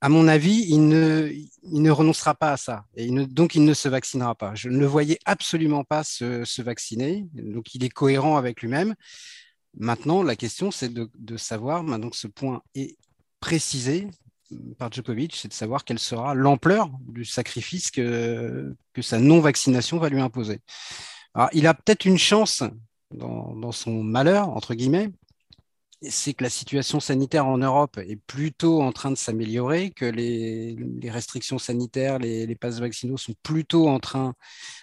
à 0.01 0.09
mon 0.09 0.29
avis, 0.29 0.65
il 0.69 0.89
ne, 0.89 1.91
renoncera 1.91 2.35
pas 2.35 2.53
à 2.53 2.57
ça. 2.57 2.85
Et 2.95 3.11
donc, 3.11 3.55
il 3.55 3.65
ne 3.65 3.75
se 3.75 3.89
vaccinera 3.89 4.35
pas. 4.35 4.55
Je 4.55 4.69
ne 4.69 4.79
le 4.79 4.87
voyais 4.87 5.19
absolument 5.25 5.83
pas 5.83 6.05
se, 6.05 6.63
vacciner. 6.63 7.27
Donc, 7.33 7.75
il 7.75 7.85
est 7.85 7.89
cohérent 7.89 8.37
avec 8.37 8.61
lui-même. 8.61 8.95
Maintenant, 9.77 10.23
la 10.23 10.37
question, 10.37 10.71
c'est 10.71 10.93
de, 10.93 11.37
savoir, 11.37 11.83
maintenant 11.83 12.11
que 12.11 12.17
ce 12.17 12.29
point 12.29 12.63
est 12.75 12.97
précisé 13.41 14.09
par 14.79 14.91
Djokovic, 14.91 15.35
c'est 15.37 15.49
de 15.49 15.53
savoir 15.53 15.85
quelle 15.85 15.99
sera 15.99 16.35
l'ampleur 16.35 16.91
du 17.07 17.25
sacrifice 17.25 17.91
que, 17.91 18.75
sa 19.01 19.19
non-vaccination 19.19 19.99
va 19.99 20.09
lui 20.09 20.21
imposer. 20.21 20.61
Il 21.53 21.67
a 21.67 21.75
peut-être 21.75 22.05
une 22.05 22.19
chance 22.19 22.63
dans 23.11 23.73
son 23.73 24.03
malheur, 24.03 24.49
entre 24.51 24.75
guillemets, 24.75 25.11
c'est 26.03 26.35
que 26.35 26.45
la 26.45 26.51
situation 26.51 27.01
sanitaire 27.01 27.47
en 27.47 27.59
Europe 27.59 27.99
est 27.99 28.17
plutôt 28.17 28.83
en 28.83 28.93
train 28.93 29.11
de 29.11 29.17
s'améliorer, 29.17 29.91
que 29.91 30.05
les, 30.05 30.77
restrictions 31.11 31.59
sanitaires, 31.59 32.19
les, 32.19 32.47
les, 32.47 32.55
passes 32.55 32.79
vaccinaux 32.81 33.17
sont 33.17 33.35
plutôt 33.43 33.89
en 33.89 33.99
train 33.99 34.35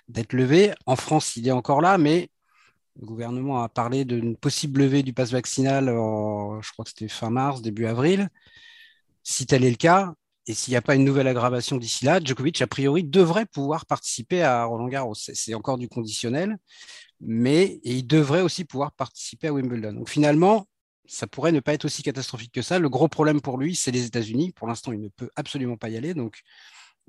d'être 0.10 0.34
levées. 0.34 0.74
En 0.86 0.96
France, 0.96 1.36
il 1.38 1.48
est 1.48 1.52
encore 1.52 1.82
là, 1.82 1.98
mais 1.98 2.30
le 3.00 3.06
gouvernement 3.06 3.62
a 3.64 3.70
parlé 3.70 4.06
d'une 4.06 4.38
possible 4.38 4.82
levée 4.82 5.04
du 5.04 5.14
pass 5.14 5.32
vaccinal, 5.32 5.86
je 5.88 6.72
crois 6.72 6.86
que 6.86 6.90
c'était 6.90 7.08
fin 7.08 7.30
mars, 7.30 7.62
début 7.62 7.86
avril. 7.86 8.30
Si 9.24 9.46
tel 9.46 9.64
est 9.66 9.70
le 9.70 9.76
cas, 9.76 10.14
et 10.48 10.54
s'il 10.54 10.72
n'y 10.72 10.78
a 10.78 10.82
pas 10.82 10.96
une 10.96 11.04
nouvelle 11.04 11.28
aggravation 11.28 11.78
d'ici 11.78 12.06
là, 12.06 12.20
Djokovic, 12.24 12.62
a 12.62 12.68
priori, 12.68 13.04
devrait 13.04 13.46
pouvoir 13.46 13.86
participer 13.86 14.44
à 14.44 14.66
Roland 14.66 14.88
Garros. 14.88 15.16
C'est 15.16 15.54
encore 15.56 15.78
du 15.78 15.90
conditionnel, 15.90 16.58
mais 17.20 17.80
il 17.84 18.06
devrait 18.06 18.42
aussi 18.42 18.64
pouvoir 18.64 18.92
participer 18.92 19.48
à 19.48 19.54
Wimbledon. 19.54 19.94
Donc 19.94 20.10
finalement, 20.10 20.68
ça 21.08 21.28
pourrait 21.28 21.52
ne 21.52 21.60
pas 21.60 21.74
être 21.74 21.86
aussi 21.86 22.04
catastrophique 22.04 22.52
que 22.52 22.62
ça. 22.62 22.80
Le 22.80 22.90
gros 22.90 23.08
problème 23.08 23.42
pour 23.42 23.58
lui, 23.58 23.76
c'est 23.76 23.92
les 23.92 24.06
États-Unis. 24.06 24.52
Pour 24.52 24.68
l'instant, 24.68 24.92
il 24.92 25.02
ne 25.02 25.10
peut 25.10 25.30
absolument 25.36 25.78
pas 25.78 25.90
y 25.90 25.98
aller. 25.98 26.14
Donc, 26.14 26.42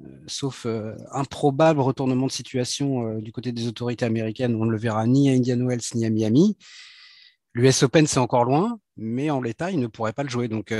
euh, 0.03 0.09
sauf 0.26 0.67
euh, 0.67 0.95
improbable 1.12 1.81
retournement 1.81 2.26
de 2.26 2.33
situation 2.33 3.09
euh, 3.09 3.21
du 3.21 3.33
côté 3.33 3.53
des 3.53 3.67
autorités 3.67 4.05
américaines, 4.05 4.55
on 4.55 4.67
ne 4.67 4.71
le 4.71 4.79
verra 4.79 5.07
ni 5.07 5.31
à 5.31 5.33
Indian 5.33 5.65
Wells 5.65 5.81
ni 5.95 6.05
à 6.05 6.11
Miami. 6.11 6.57
L'US 7.55 7.83
Open, 7.83 8.07
c'est 8.07 8.19
encore 8.19 8.45
loin, 8.45 8.79
mais 8.99 9.31
en 9.31 9.41
l'état, 9.41 9.71
il 9.71 9.81
ne 9.81 9.87
pourrait 9.87 10.12
pas 10.12 10.23
le 10.23 10.29
jouer. 10.29 10.49
Donc, 10.49 10.75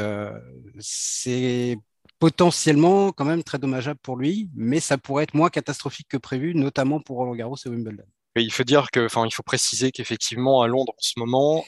c'est 0.79 1.79
potentiellement 2.19 3.13
quand 3.13 3.25
même 3.25 3.43
très 3.43 3.59
dommageable 3.59 3.99
pour 4.03 4.17
lui, 4.17 4.51
mais 4.55 4.79
ça 4.81 4.99
pourrait 4.99 5.25
être 5.25 5.33
moins 5.33 5.49
catastrophique 5.49 6.09
que 6.11 6.19
prévu, 6.19 6.55
notamment 6.55 7.01
pour 7.01 7.17
Roland 7.17 7.35
Garros 7.35 7.57
et 7.65 7.71
Wimbledon. 7.71 8.05
il 8.37 8.53
faut 8.53 8.63
dire 8.63 8.91
que, 8.91 9.09
il 9.25 9.35
faut 9.35 9.43
préciser 9.43 9.91
qu'effectivement 9.91 10.61
à 10.61 10.67
Londres 10.67 10.93
en 10.93 11.01
ce 11.01 11.19
moment, 11.19 11.65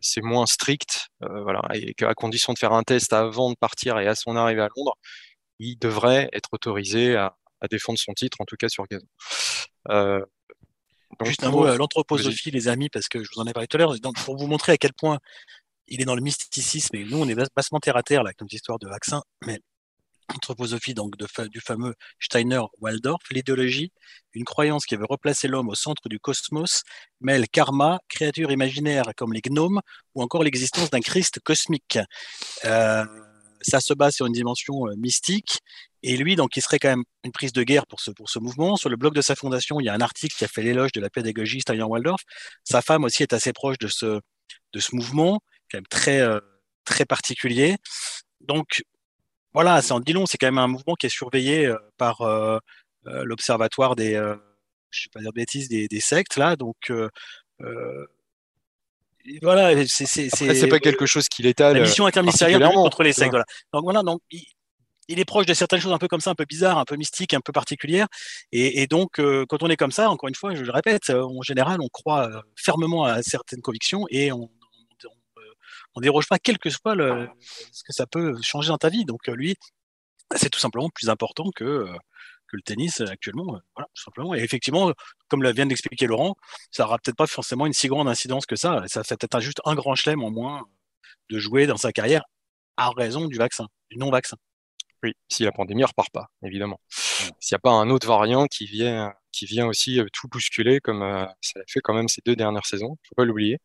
c'est 0.00 0.22
moins 0.22 0.46
strict, 0.46 1.08
voilà, 1.20 1.62
et 1.74 1.94
qu'à 1.94 2.14
condition 2.14 2.52
de 2.52 2.58
faire 2.58 2.72
un 2.72 2.82
test 2.82 3.12
avant 3.12 3.50
de 3.50 3.56
partir 3.56 3.98
et 3.98 4.06
à 4.06 4.14
son 4.14 4.36
arrivée 4.36 4.62
à 4.62 4.68
Londres, 4.76 4.96
il 5.58 5.78
devrait 5.78 6.28
être 6.32 6.48
autorisé 6.52 7.16
à, 7.16 7.34
défendre 7.70 7.98
son 7.98 8.12
titre, 8.12 8.40
en 8.40 8.44
tout 8.44 8.56
cas 8.56 8.68
sur 8.68 8.84
gazon. 8.86 9.06
Juste 11.24 11.42
un 11.42 11.50
mot, 11.50 11.66
l'anthroposophie, 11.76 12.50
les 12.50 12.68
amis, 12.68 12.88
parce 12.90 13.08
que 13.08 13.22
je 13.22 13.28
vous 13.34 13.40
en 13.40 13.46
ai 13.46 13.52
parlé 13.52 13.66
tout 13.66 13.76
à 13.76 13.80
l'heure, 13.80 13.94
pour 14.24 14.36
vous 14.36 14.46
montrer 14.46 14.72
à 14.72 14.76
quel 14.76 14.92
point 14.92 15.18
il 15.88 16.00
est 16.00 16.04
dans 16.04 16.14
le 16.14 16.22
mysticisme, 16.22 16.94
et 16.96 17.04
nous, 17.04 17.18
on 17.18 17.28
est 17.28 17.34
bassement 17.56 17.80
terre 17.80 17.96
à 17.96 18.02
terre, 18.02 18.22
là, 18.22 18.32
comme 18.34 18.48
histoire 18.50 18.78
de 18.78 18.88
vaccin, 18.88 19.22
mais 19.46 19.58
anthroposophie 20.34 20.94
donc 20.94 21.14
du 21.16 21.60
fameux 21.60 21.94
Steiner-Waldorf, 22.20 23.22
l'idéologie, 23.30 23.92
une 24.34 24.44
croyance 24.44 24.86
qui 24.86 24.96
veut 24.96 25.06
replacer 25.08 25.48
l'homme 25.48 25.68
au 25.68 25.74
centre 25.74 26.08
du 26.08 26.20
cosmos, 26.20 26.82
mêle 27.20 27.48
karma, 27.48 28.00
créatures 28.08 28.50
imaginaires 28.50 29.12
comme 29.16 29.32
les 29.32 29.40
gnomes, 29.40 29.80
ou 30.14 30.22
encore 30.22 30.44
l'existence 30.44 30.90
d'un 30.90 31.00
Christ 31.00 31.40
cosmique. 31.40 31.98
Euh, 32.64 33.04
ça 33.62 33.80
se 33.80 33.94
base 33.94 34.14
sur 34.14 34.26
une 34.26 34.32
dimension 34.32 34.86
euh, 34.86 34.94
mystique. 34.96 35.58
Et 36.02 36.16
lui, 36.16 36.36
donc, 36.36 36.56
il 36.56 36.62
serait 36.62 36.78
quand 36.78 36.90
même 36.90 37.04
une 37.24 37.32
prise 37.32 37.52
de 37.52 37.62
guerre 37.62 37.86
pour 37.86 38.00
ce, 38.00 38.10
pour 38.12 38.30
ce 38.30 38.38
mouvement. 38.38 38.76
Sur 38.76 38.88
le 38.88 38.96
blog 38.96 39.14
de 39.14 39.20
sa 39.20 39.34
fondation, 39.34 39.80
il 39.80 39.84
y 39.86 39.88
a 39.88 39.94
un 39.94 40.00
article 40.00 40.36
qui 40.36 40.44
a 40.44 40.48
fait 40.48 40.62
l'éloge 40.62 40.92
de 40.92 41.00
la 41.00 41.10
pédagogie 41.10 41.60
Steiner-Waldorf. 41.60 42.22
Sa 42.64 42.82
femme 42.82 43.04
aussi 43.04 43.24
est 43.24 43.32
assez 43.32 43.52
proche 43.52 43.78
de 43.78 43.88
ce, 43.88 44.20
de 44.72 44.78
ce 44.80 44.94
mouvement, 44.94 45.40
quand 45.70 45.78
même 45.78 45.86
très, 45.86 46.20
euh, 46.20 46.38
très 46.84 47.04
particulier. 47.04 47.76
Donc, 48.40 48.82
voilà, 49.58 49.82
c'est 49.82 49.90
en 49.90 49.98
dit 49.98 50.12
long. 50.12 50.24
C'est 50.24 50.38
quand 50.38 50.46
même 50.46 50.58
un 50.58 50.68
mouvement 50.68 50.94
qui 50.94 51.06
est 51.06 51.08
surveillé 51.08 51.66
euh, 51.66 51.76
par 51.96 52.22
l'observatoire 53.04 53.96
des, 53.96 54.12
je 54.90 55.02
sais 55.02 55.08
pas 55.12 55.18
dire 55.18 55.32
bêtises, 55.32 55.68
des, 55.68 55.88
des 55.88 55.98
sectes 55.98 56.36
là. 56.36 56.54
Donc, 56.54 56.92
voilà, 59.42 59.84
c'est 59.88 60.06
c'est 60.06 60.68
pas 60.68 60.78
quelque 60.78 61.06
chose 61.06 61.28
qui 61.28 61.42
l'étale. 61.42 61.76
La 61.76 61.82
mission 61.82 62.06
interministérielle 62.06 62.62
contre 62.72 63.02
les 63.02 63.12
sectes. 63.12 63.30
Voilà. 63.30 63.46
Donc 63.72 63.82
voilà, 63.82 64.04
donc 64.04 64.20
il, 64.30 65.18
est 65.18 65.24
proche 65.24 65.46
de 65.46 65.54
certaines 65.54 65.80
choses 65.80 65.92
un 65.92 65.98
peu 65.98 66.06
comme 66.06 66.20
ça, 66.20 66.30
un 66.30 66.36
peu 66.36 66.44
bizarres, 66.44 66.78
un 66.78 66.84
peu 66.84 66.94
mystiques, 66.94 67.34
un 67.34 67.40
peu 67.40 67.52
particulières. 67.52 68.06
Et, 68.52 68.86
donc, 68.86 69.18
euh, 69.18 69.44
quand 69.48 69.64
on 69.64 69.68
est 69.70 69.76
comme 69.76 69.90
ça, 69.90 70.08
encore 70.08 70.28
une 70.28 70.36
fois, 70.36 70.54
je 70.54 70.62
le 70.62 70.70
répète, 70.70 71.10
euh, 71.10 71.24
en 71.24 71.42
général, 71.42 71.80
on 71.80 71.88
croit 71.88 72.28
euh, 72.28 72.40
fermement 72.54 73.06
à 73.06 73.24
certaines 73.24 73.62
convictions 73.62 74.04
et 74.10 74.30
on 74.30 74.48
on 75.98 76.00
déroge 76.00 76.28
pas, 76.28 76.38
quel 76.38 76.58
que 76.58 76.70
soit 76.70 76.94
ce 76.94 77.82
que 77.84 77.92
ça 77.92 78.06
peut 78.06 78.36
changer 78.42 78.68
dans 78.68 78.78
ta 78.78 78.88
vie. 78.88 79.04
Donc 79.04 79.26
lui, 79.26 79.56
c'est 80.36 80.48
tout 80.48 80.60
simplement 80.60 80.88
plus 80.90 81.08
important 81.08 81.50
que 81.54 81.86
que 82.48 82.56
le 82.56 82.62
tennis 82.62 83.02
actuellement. 83.02 83.60
Voilà, 83.74 83.88
tout 83.94 84.02
simplement. 84.02 84.34
Et 84.34 84.38
effectivement, 84.38 84.92
comme 85.28 85.46
vient 85.52 85.66
d'expliquer 85.66 86.06
Laurent, 86.06 86.34
ça 86.70 86.84
n'aura 86.84 86.98
peut-être 86.98 87.16
pas 87.16 87.26
forcément 87.26 87.66
une 87.66 87.74
si 87.74 87.88
grande 87.88 88.08
incidence 88.08 88.46
que 88.46 88.56
ça. 88.56 88.84
Ça 88.86 89.04
fait 89.04 89.18
peut-être 89.18 89.40
juste 89.40 89.60
un 89.64 89.74
grand 89.74 89.94
chelem 89.94 90.22
en 90.22 90.30
moins 90.30 90.64
de 91.30 91.38
jouer 91.38 91.66
dans 91.66 91.76
sa 91.76 91.92
carrière 91.92 92.24
à 92.78 92.90
raison 92.90 93.26
du 93.26 93.36
vaccin, 93.36 93.66
du 93.90 93.98
non-vaccin. 93.98 94.36
Oui, 95.02 95.12
si 95.28 95.44
la 95.44 95.52
pandémie 95.52 95.82
ne 95.82 95.86
repart 95.86 96.10
pas, 96.10 96.26
évidemment. 96.42 96.80
S'il 97.40 97.54
n'y 97.54 97.56
a 97.56 97.60
pas 97.60 97.70
un 97.70 97.88
autre 97.90 98.06
variant 98.06 98.46
qui 98.46 98.66
vient, 98.66 99.12
qui 99.32 99.46
vient 99.46 99.66
aussi 99.66 100.00
euh, 100.00 100.06
tout 100.12 100.28
bousculer, 100.28 100.80
comme 100.80 101.02
euh, 101.02 101.24
ça 101.40 101.58
l'a 101.58 101.64
fait 101.68 101.80
quand 101.80 101.94
même 101.94 102.08
ces 102.08 102.20
deux 102.24 102.34
dernières 102.34 102.66
saisons, 102.66 102.96
il 102.96 103.04
ne 103.04 103.08
faut 103.08 103.14
pas 103.16 103.24
l'oublier. 103.24 103.58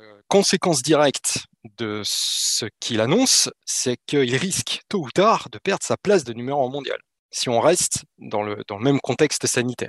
Euh, 0.00 0.20
conséquence 0.28 0.82
directe 0.82 1.46
de 1.76 2.02
ce 2.04 2.66
qu'il 2.80 3.00
annonce, 3.00 3.50
c'est 3.66 3.98
qu'il 4.06 4.34
risque 4.36 4.80
tôt 4.88 5.04
ou 5.04 5.10
tard 5.10 5.48
de 5.50 5.58
perdre 5.58 5.84
sa 5.84 5.96
place 5.96 6.24
de 6.24 6.32
numéro 6.32 6.66
1 6.66 6.70
mondial 6.70 6.98
si 7.32 7.48
on 7.48 7.60
reste 7.60 8.04
dans 8.18 8.42
le, 8.42 8.62
dans 8.68 8.78
le 8.78 8.84
même 8.84 9.00
contexte 9.00 9.46
sanitaire. 9.46 9.88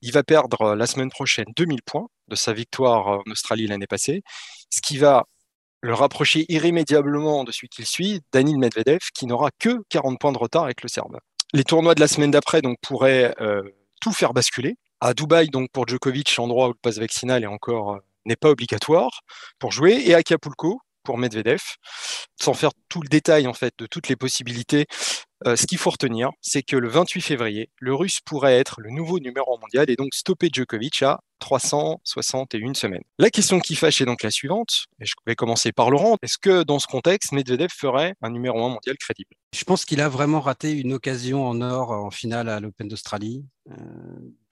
Il 0.00 0.12
va 0.12 0.22
perdre 0.22 0.74
la 0.74 0.86
semaine 0.86 1.10
prochaine 1.10 1.46
2000 1.56 1.82
points 1.82 2.06
de 2.28 2.34
sa 2.34 2.52
victoire 2.52 3.06
en 3.06 3.22
Australie 3.30 3.66
l'année 3.66 3.86
passée, 3.86 4.22
ce 4.70 4.80
qui 4.80 4.96
va 4.96 5.24
le 5.82 5.94
rapprocher 5.94 6.46
irrémédiablement 6.48 7.44
de 7.44 7.50
celui 7.50 7.68
qu'il 7.68 7.86
suit, 7.86 8.20
Danil 8.32 8.56
Medvedev, 8.56 9.00
qui 9.14 9.26
n'aura 9.26 9.50
que 9.58 9.82
40 9.90 10.18
points 10.18 10.32
de 10.32 10.38
retard 10.38 10.64
avec 10.64 10.82
le 10.82 10.88
Serbe. 10.88 11.18
Les 11.52 11.64
tournois 11.64 11.94
de 11.94 12.00
la 12.00 12.08
semaine 12.08 12.30
d'après 12.30 12.62
donc 12.62 12.78
pourraient 12.80 13.34
euh, 13.40 13.62
tout 14.00 14.12
faire 14.12 14.32
basculer. 14.32 14.76
À 15.00 15.12
Dubaï, 15.12 15.48
donc 15.48 15.70
pour 15.72 15.86
Djokovic, 15.86 16.32
endroit 16.38 16.68
où 16.68 16.72
le 16.72 16.78
passe 16.80 16.98
vaccinal 16.98 17.42
est 17.42 17.48
encore 17.48 17.94
euh, 17.94 17.98
n'est 18.24 18.36
pas 18.36 18.50
obligatoire 18.50 19.22
pour 19.58 19.72
jouer, 19.72 20.00
et 20.06 20.14
à 20.14 20.18
Acapulco, 20.18 20.80
pour 21.02 21.18
Medvedev. 21.18 21.62
Sans 22.40 22.54
faire 22.54 22.70
tout 22.88 23.02
le 23.02 23.08
détail 23.08 23.46
en 23.46 23.54
fait 23.54 23.74
de 23.78 23.86
toutes 23.86 24.08
les 24.08 24.16
possibilités, 24.16 24.86
euh, 25.46 25.56
ce 25.56 25.66
qu'il 25.66 25.78
faut 25.78 25.90
retenir, 25.90 26.30
c'est 26.40 26.62
que 26.62 26.76
le 26.76 26.88
28 26.88 27.20
février, 27.20 27.70
le 27.78 27.94
Russe 27.94 28.20
pourrait 28.24 28.58
être 28.58 28.80
le 28.80 28.90
nouveau 28.90 29.18
numéro 29.18 29.58
mondial 29.58 29.90
et 29.90 29.96
donc 29.96 30.14
stopper 30.14 30.48
Djokovic 30.52 31.02
à 31.02 31.20
361 31.40 32.74
semaines. 32.74 33.02
La 33.18 33.30
question 33.30 33.58
qui 33.58 33.74
fâche 33.74 34.00
est 34.00 34.04
donc 34.04 34.22
la 34.22 34.30
suivante, 34.30 34.86
et 35.00 35.04
je 35.04 35.14
vais 35.26 35.34
commencer 35.34 35.72
par 35.72 35.90
Laurent. 35.90 36.16
Est-ce 36.22 36.38
que 36.38 36.62
dans 36.62 36.78
ce 36.78 36.86
contexte, 36.86 37.32
Medvedev 37.32 37.70
ferait 37.76 38.14
un 38.22 38.30
numéro 38.30 38.64
1 38.64 38.68
mondial 38.68 38.96
crédible? 38.98 39.30
Je 39.54 39.64
pense 39.64 39.84
qu'il 39.84 40.00
a 40.00 40.08
vraiment 40.08 40.40
raté 40.40 40.72
une 40.72 40.92
occasion 40.92 41.44
en 41.46 41.60
or 41.60 41.90
en 41.90 42.10
finale 42.10 42.48
à 42.48 42.60
l'Open 42.60 42.86
d'Australie 42.86 43.44
euh, 43.70 43.74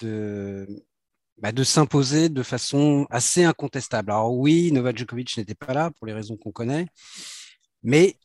de 0.01 0.67
bah, 1.41 1.53
de 1.53 1.65
s'imposer 1.65 2.29
de 2.29 2.43
façon 2.43 3.07
assez 3.11 3.45
incontestable. 3.45 4.11
Alors 4.11 4.35
oui, 4.35 4.71
Novak 4.73 4.99
Djokovic 4.99 5.37
n'était 5.39 5.55
pas 5.55 5.73
là 5.73 5.91
pour 5.91 6.07
les 6.07 6.13
raisons 6.13 6.37
qu'on 6.37 6.53
connaît, 6.53 6.87
mais 7.83 8.17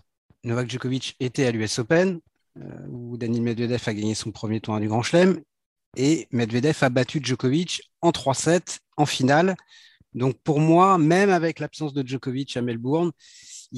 Novak 0.43 0.69
Djokovic 0.69 1.15
était 1.19 1.45
à 1.45 1.51
l'US 1.51 1.79
Open, 1.79 2.19
euh, 2.57 2.61
où 2.89 3.17
Daniel 3.17 3.41
Medvedev 3.41 3.81
a 3.85 3.93
gagné 3.93 4.15
son 4.15 4.31
premier 4.31 4.59
tour 4.59 4.79
du 4.79 4.87
Grand 4.87 5.01
Chelem, 5.01 5.41
et 5.97 6.27
Medvedev 6.31 6.77
a 6.81 6.89
battu 6.89 7.19
Djokovic 7.23 7.89
en 8.01 8.11
3-7 8.11 8.79
en 8.97 9.05
finale. 9.05 9.55
Donc 10.13 10.37
pour 10.43 10.59
moi, 10.59 10.97
même 10.97 11.29
avec 11.29 11.59
l'absence 11.59 11.93
de 11.93 12.05
Djokovic 12.05 12.55
à 12.57 12.61
Melbourne, 12.61 13.11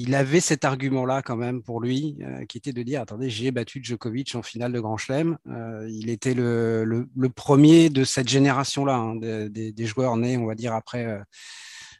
il 0.00 0.14
avait 0.14 0.38
cet 0.38 0.64
argument-là 0.64 1.22
quand 1.22 1.34
même 1.34 1.60
pour 1.60 1.80
lui, 1.80 2.16
euh, 2.22 2.44
qui 2.44 2.56
était 2.56 2.72
de 2.72 2.84
dire 2.84 3.00
attendez, 3.00 3.28
j'ai 3.30 3.50
battu 3.50 3.80
Djokovic 3.82 4.32
en 4.36 4.44
finale 4.44 4.72
de 4.72 4.78
Grand 4.78 4.96
Chelem. 4.96 5.38
Euh, 5.48 5.88
il 5.90 6.08
était 6.08 6.34
le, 6.34 7.08
premier 7.34 7.90
de 7.90 8.04
cette 8.04 8.28
génération-là, 8.28 8.94
hein, 8.94 9.16
des, 9.16 9.86
joueurs 9.86 10.16
nés, 10.16 10.36
on 10.36 10.46
va 10.46 10.54
dire, 10.54 10.72
après, 10.72 11.04
euh, 11.04 11.18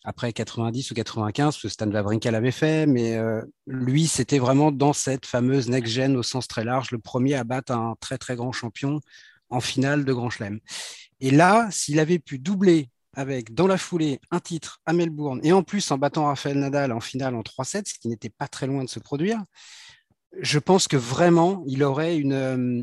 après 0.05 0.33
90 0.33 0.93
ou 0.93 0.95
95, 0.95 1.45
parce 1.45 1.61
que 1.61 1.69
Stan 1.69 1.91
Wawrinka 1.91 2.31
l'avait 2.31 2.53
fait, 2.53 2.87
mais 2.87 3.19
lui, 3.67 4.07
c'était 4.07 4.39
vraiment 4.39 4.71
dans 4.71 4.93
cette 4.93 5.27
fameuse 5.27 5.69
next-gen 5.69 6.17
au 6.17 6.23
sens 6.23 6.47
très 6.47 6.63
large, 6.63 6.93
le 6.93 7.01
premier 7.01 7.35
à 7.35 7.43
battre 7.43 7.73
un 7.73 7.97
très 7.99 8.17
très 8.17 8.37
grand 8.37 8.53
champion 8.53 9.01
en 9.51 9.61
finale 9.61 10.05
de 10.05 10.13
Grand 10.13 10.31
Chelem. 10.31 10.61
Et 11.19 11.33
là, 11.33 11.69
s'il 11.73 11.99
avait 11.99 12.21
pu 12.21 12.39
doubler 12.39 12.91
avec 13.19 13.53
dans 13.53 13.67
la 13.67 13.79
foulée 13.79 14.21
un 14.31 14.39
titre 14.39 14.81
à 14.87 14.93
Melbourne 14.93 15.41
et 15.43 15.53
en 15.53 15.65
plus 15.65 15.91
en 15.91 15.99
battant 15.99 16.27
Rafael 16.27 16.57
Nadal 16.57 16.93
en 16.93 17.01
finale 17.01 17.35
en 17.35 17.43
3-7, 17.43 17.89
ce 17.89 17.99
qui 17.99 18.07
n'était 18.07 18.31
pas 18.31 18.47
très 18.47 18.69
loin 18.69 18.85
de 18.85 18.89
se 18.89 19.01
produire, 19.01 19.43
je 20.39 20.61
pense 20.61 20.87
que 20.87 20.97
vraiment 20.97 21.65
il 21.67 21.83
aurait 21.83 22.17
une, 22.17 22.33
euh, 22.33 22.83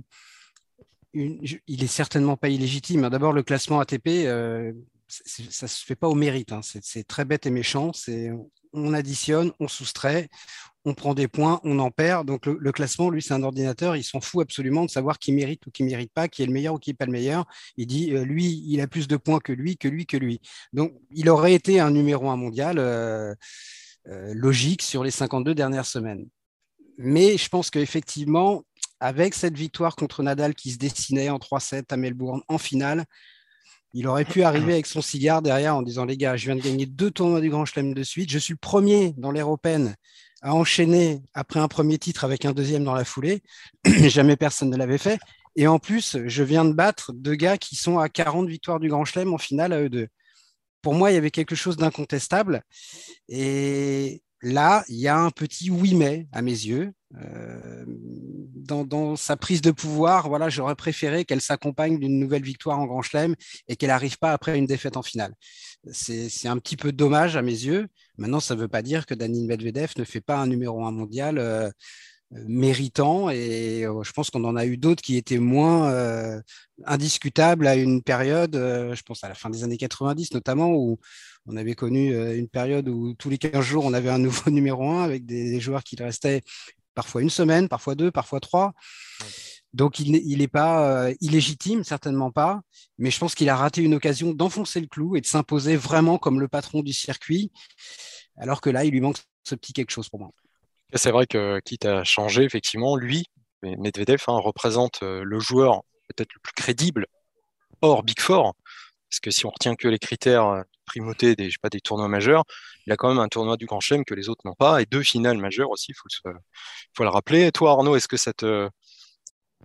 il 1.13 1.83
est 1.83 1.87
certainement 1.87 2.35
pas 2.35 2.49
illégitime. 2.49 3.07
D'abord 3.09 3.31
le 3.31 3.43
classement 3.43 3.79
ATP, 3.79 4.07
euh, 4.07 4.73
ça 5.07 5.67
se 5.69 5.85
fait 5.85 5.95
pas 5.95 6.09
au 6.09 6.15
mérite. 6.15 6.51
Hein. 6.51 6.59
C'est 6.61 7.07
très 7.07 7.23
bête 7.23 7.45
et 7.45 7.51
méchant. 7.51 7.91
On 8.73 8.93
additionne, 8.93 9.53
on 9.61 9.69
soustrait, 9.69 10.27
on 10.85 10.93
prend 10.93 11.15
des 11.15 11.27
points, 11.27 11.59
on 11.63 11.79
en 11.79 11.91
perd. 11.91 12.27
Donc 12.27 12.45
le, 12.45 12.71
classement, 12.71 13.09
lui, 13.09 13.21
c'est 13.21 13.33
un 13.33 13.43
ordinateur, 13.43 13.95
il 13.95 14.03
s'en 14.03 14.21
fout 14.21 14.43
absolument 14.43 14.85
de 14.85 14.89
savoir 14.89 15.19
qui 15.19 15.31
mérite 15.33 15.65
ou 15.65 15.71
qui 15.71 15.83
ne 15.83 15.89
mérite 15.89 16.11
pas, 16.13 16.27
qui 16.27 16.43
est 16.43 16.45
le 16.45 16.53
meilleur 16.53 16.75
ou 16.75 16.77
qui 16.77 16.91
n'est 16.91 16.95
pas 16.95 17.05
le 17.05 17.11
meilleur. 17.11 17.45
Il 17.75 17.87
dit, 17.87 18.13
euh, 18.13 18.23
lui, 18.23 18.63
il 18.67 18.79
a 18.81 18.87
plus 18.87 19.07
de 19.07 19.17
points 19.17 19.39
que 19.39 19.51
lui, 19.51 19.77
que 19.77 19.87
lui, 19.87 20.05
que 20.05 20.17
lui. 20.17 20.39
Donc 20.73 20.93
il 21.11 21.29
aurait 21.29 21.53
été 21.53 21.79
un 21.79 21.91
numéro 21.91 22.29
un 22.29 22.37
mondial 22.37 22.77
euh, 22.77 23.33
euh, 24.07 24.33
logique 24.35 24.83
sur 24.83 25.03
les 25.03 25.11
52 25.11 25.55
dernières 25.55 25.87
semaines. 25.87 26.27
Mais 26.97 27.37
je 27.37 27.49
pense 27.49 27.71
qu'effectivement, 27.71 28.63
avec 28.99 29.33
cette 29.33 29.57
victoire 29.57 29.95
contre 29.95 30.23
Nadal 30.23 30.55
qui 30.55 30.71
se 30.71 30.77
dessinait 30.77 31.29
en 31.29 31.37
3-7 31.37 31.85
à 31.89 31.97
Melbourne 31.97 32.41
en 32.47 32.57
finale, 32.57 33.05
il 33.95 34.07
aurait 34.07 34.25
pu 34.25 34.43
arriver 34.43 34.73
avec 34.73 34.87
son 34.87 35.01
cigare 35.01 35.41
derrière 35.41 35.75
en 35.75 35.81
disant 35.81 36.03
les 36.03 36.17
gars, 36.17 36.35
je 36.35 36.45
viens 36.47 36.57
de 36.57 36.61
gagner 36.61 36.85
deux 36.85 37.11
tournois 37.11 37.39
du 37.39 37.49
Grand 37.49 37.63
Chelem 37.63 37.93
de 37.93 38.03
suite, 38.03 38.29
je 38.29 38.37
suis 38.37 38.53
le 38.53 38.59
premier 38.59 39.13
dans 39.17 39.31
l'ère 39.31 39.47
européenne 39.47 39.95
à 40.41 40.53
enchaîner 40.53 41.21
après 41.33 41.61
un 41.61 41.69
premier 41.69 41.97
titre 41.97 42.25
avec 42.25 42.43
un 42.43 42.51
deuxième 42.51 42.83
dans 42.83 42.93
la 42.93 43.05
foulée. 43.05 43.41
Jamais 43.85 44.35
personne 44.35 44.69
ne 44.69 44.75
l'avait 44.75 44.97
fait. 44.97 45.17
Et 45.55 45.65
en 45.65 45.79
plus, 45.79 46.17
je 46.25 46.43
viens 46.43 46.65
de 46.65 46.73
battre 46.73 47.13
deux 47.13 47.35
gars 47.35 47.57
qui 47.57 47.77
sont 47.77 47.97
à 47.97 48.09
40 48.09 48.49
victoires 48.49 48.81
du 48.81 48.89
Grand 48.89 49.05
Chelem 49.05 49.33
en 49.33 49.37
finale 49.37 49.71
à 49.71 49.81
eux 49.81 49.89
deux. 49.89 50.07
Pour 50.81 50.93
moi, 50.93 51.09
il 51.09 51.15
y 51.15 51.17
avait 51.17 51.31
quelque 51.31 51.55
chose 51.55 51.77
d'incontestable. 51.77 52.63
Et 53.29 54.21
là, 54.41 54.83
il 54.89 54.97
y 54.97 55.07
a 55.07 55.17
un 55.17 55.31
petit 55.31 55.71
oui 55.71 55.95
mais 55.95 56.27
à 56.33 56.41
mes 56.41 56.51
yeux. 56.51 56.91
Euh, 57.21 57.85
dans, 57.87 59.15
sa 59.15 59.37
prise 59.37 59.61
de 59.61 59.71
pouvoir, 59.71 60.27
voilà, 60.27 60.49
j'aurais 60.49 60.75
préféré 60.75 61.23
qu'elle 61.23 61.41
s'accompagne 61.41 61.99
d'une 61.99 62.19
nouvelle 62.19 62.41
victoire 62.41 62.79
en 62.79 62.85
Grand 62.85 63.03
Chelem 63.03 63.35
et 63.67 63.75
qu'elle 63.75 63.89
n'arrive 63.89 64.17
pas 64.17 64.31
après 64.31 64.57
une 64.57 64.65
défaite 64.65 64.97
en 64.97 65.03
finale. 65.03 65.33
C'est 65.91 66.47
un 66.47 66.57
petit 66.57 66.75
peu 66.75 66.91
dommage 66.91 67.37
à 67.37 67.43
mes 67.43 67.51
yeux. 67.51 67.87
Maintenant, 68.17 68.39
ça 68.39 68.55
ne 68.55 68.61
veut 68.61 68.67
pas 68.67 68.81
dire 68.81 69.05
que 69.05 69.13
Danil 69.13 69.45
Medvedev 69.45 69.91
ne 69.97 70.03
fait 70.03 70.21
pas 70.21 70.37
un 70.37 70.47
numéro 70.47 70.83
un 70.83 70.91
mondial 70.91 71.37
euh, 71.37 71.69
méritant 72.31 73.29
et 73.29 73.83
je 73.83 74.11
pense 74.11 74.31
qu'on 74.31 74.43
en 74.45 74.55
a 74.55 74.65
eu 74.65 74.77
d'autres 74.77 75.03
qui 75.03 75.15
étaient 75.15 75.37
moins 75.37 76.41
indiscutables 76.85 77.67
à 77.67 77.75
une 77.75 78.01
période, 78.01 78.55
je 78.55 79.01
pense 79.03 79.23
à 79.23 79.29
la 79.29 79.35
fin 79.35 79.51
des 79.51 79.63
années 79.63 79.77
90 79.77 80.33
notamment, 80.33 80.73
où 80.73 80.97
on 81.45 81.55
avait 81.55 81.75
connu 81.75 82.15
une 82.35 82.49
période 82.49 82.89
où 82.89 83.13
tous 83.13 83.29
les 83.29 83.37
15 83.37 83.63
jours, 83.63 83.85
on 83.85 83.93
avait 83.93 84.09
un 84.09 84.17
nouveau 84.17 84.49
numéro 84.49 84.89
1 84.89 85.03
avec 85.03 85.25
des, 85.25 85.59
joueurs 85.59 85.83
qui 85.83 85.95
restaient 85.95 86.41
parfois 86.95 87.21
une 87.21 87.29
semaine, 87.29 87.69
parfois 87.69 87.95
deux, 87.95 88.11
parfois 88.11 88.39
trois. 88.39 88.73
Donc, 89.73 89.99
il 89.99 90.37
n'est 90.37 90.47
pas 90.47 91.09
illégitime, 91.19 91.83
certainement 91.83 92.31
pas, 92.31 92.61
mais 92.97 93.11
je 93.11 93.19
pense 93.19 93.35
qu'il 93.35 93.49
a 93.49 93.57
raté 93.57 93.81
une 93.81 93.93
occasion 93.93 94.33
d'enfoncer 94.33 94.79
le 94.79 94.87
clou 94.87 95.17
et 95.17 95.21
de 95.21 95.25
s'imposer 95.25 95.75
vraiment 95.75 96.17
comme 96.17 96.39
le 96.39 96.47
patron 96.47 96.81
du 96.81 96.93
circuit, 96.93 97.51
alors 98.37 98.61
que 98.61 98.69
là, 98.69 98.85
il 98.85 98.91
lui 98.91 99.01
manque 99.01 99.17
ce 99.43 99.53
petit 99.53 99.73
quelque 99.73 99.91
chose 99.91 100.07
pour 100.07 100.21
moi. 100.21 100.31
C'est 100.93 101.11
vrai 101.11 101.27
que 101.27 101.59
quitte 101.65 101.85
à 101.85 102.05
changer, 102.05 102.43
effectivement, 102.43 102.95
lui, 102.95 103.25
Medvedev, 103.63 104.23
hein, 104.27 104.37
représente 104.37 105.01
le 105.01 105.39
joueur 105.39 105.81
peut-être 106.07 106.33
le 106.33 106.39
plus 106.41 106.53
crédible 106.53 107.07
hors 107.81 108.03
Big 108.03 108.21
Four, 108.21 108.53
parce 109.09 109.19
que 109.19 109.31
si 109.31 109.45
on 109.45 109.49
retient 109.49 109.75
que 109.75 109.89
les 109.89 109.99
critères 109.99 110.45
de 110.45 110.74
primauté 110.85 111.35
des, 111.35 111.49
pas, 111.61 111.69
des 111.69 111.81
tournois 111.81 112.07
majeurs, 112.07 112.43
il 112.85 112.93
a 112.93 112.97
quand 112.97 113.09
même 113.09 113.19
un 113.19 113.27
tournoi 113.27 113.57
du 113.57 113.65
Grand 113.65 113.79
Chelem 113.79 114.05
que 114.05 114.13
les 114.13 114.29
autres 114.29 114.41
n'ont 114.45 114.55
pas, 114.55 114.81
et 114.81 114.85
deux 114.85 115.03
finales 115.03 115.37
majeures 115.37 115.71
aussi, 115.71 115.91
il 115.91 115.95
faut, 115.95 117.03
le 117.03 117.09
rappeler. 117.09 117.51
toi, 117.51 117.71
Arnaud, 117.71 117.95
est-ce 117.95 118.07
que 118.07 118.17
ça 118.17 118.33
te, 118.33 118.69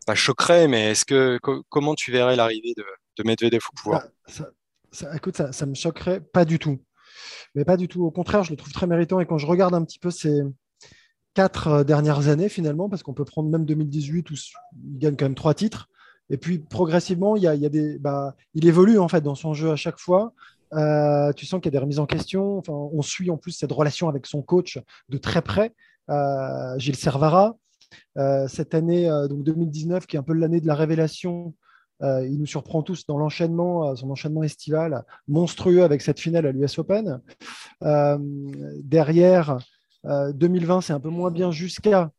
pas 0.07 0.15
choquerait, 0.15 0.69
mais 0.69 0.91
est-ce 0.91 1.05
que 1.05 1.39
comment 1.69 1.95
tu 1.95 2.13
verrais 2.13 2.37
l'arrivée 2.37 2.75
de, 2.77 2.85
de, 3.19 3.23
Medvedev 3.25 3.63
au 3.71 3.77
pouvoir? 3.77 4.03
Ça, 4.27 4.49
ça, 4.91 5.15
Écoute, 5.15 5.37
ça, 5.37 5.53
ça 5.53 5.67
me 5.67 5.75
choquerait 5.75 6.21
pas 6.21 6.45
du 6.45 6.59
tout. 6.59 6.83
Mais 7.55 7.65
pas 7.65 7.77
du 7.77 7.89
tout. 7.89 8.05
Au 8.05 8.11
contraire, 8.11 8.45
je 8.45 8.51
le 8.51 8.57
trouve 8.57 8.73
très 8.73 8.87
méritant. 8.87 9.21
Et 9.21 9.27
quand 9.27 9.39
je 9.39 9.47
regarde 9.47 9.75
un 9.75 9.85
petit 9.85 9.99
peu 9.99 10.11
ces 10.11 10.43
quatre 11.35 11.69
euh, 11.69 11.85
dernières 11.85 12.29
années, 12.29 12.49
finalement, 12.49 12.89
parce 12.89 13.03
qu'on 13.03 13.15
peut 13.15 13.25
prendre 13.25 13.51
même 13.51 13.65
2018 13.65 14.31
où 14.31 14.35
il 14.35 14.99
gagne 14.99 15.17
quand 15.17 15.27
même 15.27 15.35
trois 15.35 15.55
titres. 15.55 15.89
Et 16.29 16.37
puis 16.37 16.59
progressivement, 16.61 17.37
il, 17.37 17.43
y 17.43 17.67
y 17.67 17.99
bah, 17.99 18.37
il 18.55 18.67
évolue 18.67 18.99
en 18.99 19.09
fait 19.09 19.21
dans 19.21 19.35
son 19.35 19.53
jeu 19.53 19.71
à 19.71 19.77
chaque 19.77 19.99
fois. 19.99 20.33
Euh, 20.75 21.33
tu 21.33 21.47
sens 21.47 21.61
qu'il 21.61 21.67
y 21.67 21.69
a 21.69 21.79
des 21.79 21.79
remises 21.79 21.99
en 21.99 22.07
question. 22.07 22.59
Enfin, 22.59 22.73
on 22.73 23.03
suit 23.03 23.31
en 23.31 23.37
plus 23.37 23.53
cette 23.53 23.73
relation 23.73 24.09
avec 24.09 24.27
son 24.27 24.43
coach 24.43 24.79
de 25.09 25.19
très 25.19 25.43
près, 25.43 25.73
euh, 26.11 26.79
Gilles 26.79 26.97
Servara. 26.97 27.57
Euh, 28.19 28.47
cette 28.47 28.75
année, 28.75 29.09
donc 29.29 29.43
2019, 29.43 30.07
qui 30.07 30.17
est 30.17 30.19
un 30.19 30.23
peu 30.23 30.33
l'année 30.33 30.61
de 30.61 30.67
la 30.67 30.75
révélation, 30.75 31.55
il 32.03 32.39
nous 32.39 32.47
surprend 32.47 32.83
tous 32.83 33.05
dans 33.05 33.19
l'enchaînement, 33.19 33.95
son 33.95 34.11
enchaînement 34.11 34.43
estival 34.43 35.05
monstrueux 35.29 35.83
avec 35.83 36.01
cette 36.01 36.19
finale 36.19 36.47
à 36.47 36.53
l'US 36.53 36.79
Open. 36.79 37.21
derrière, 38.83 39.59
2020, 40.05 40.81
c'est 40.81 40.95
un 40.95 41.01
peu 41.01 41.11
moins 41.11 41.31
bien 41.31 41.51
jusqu'à 41.51 42.11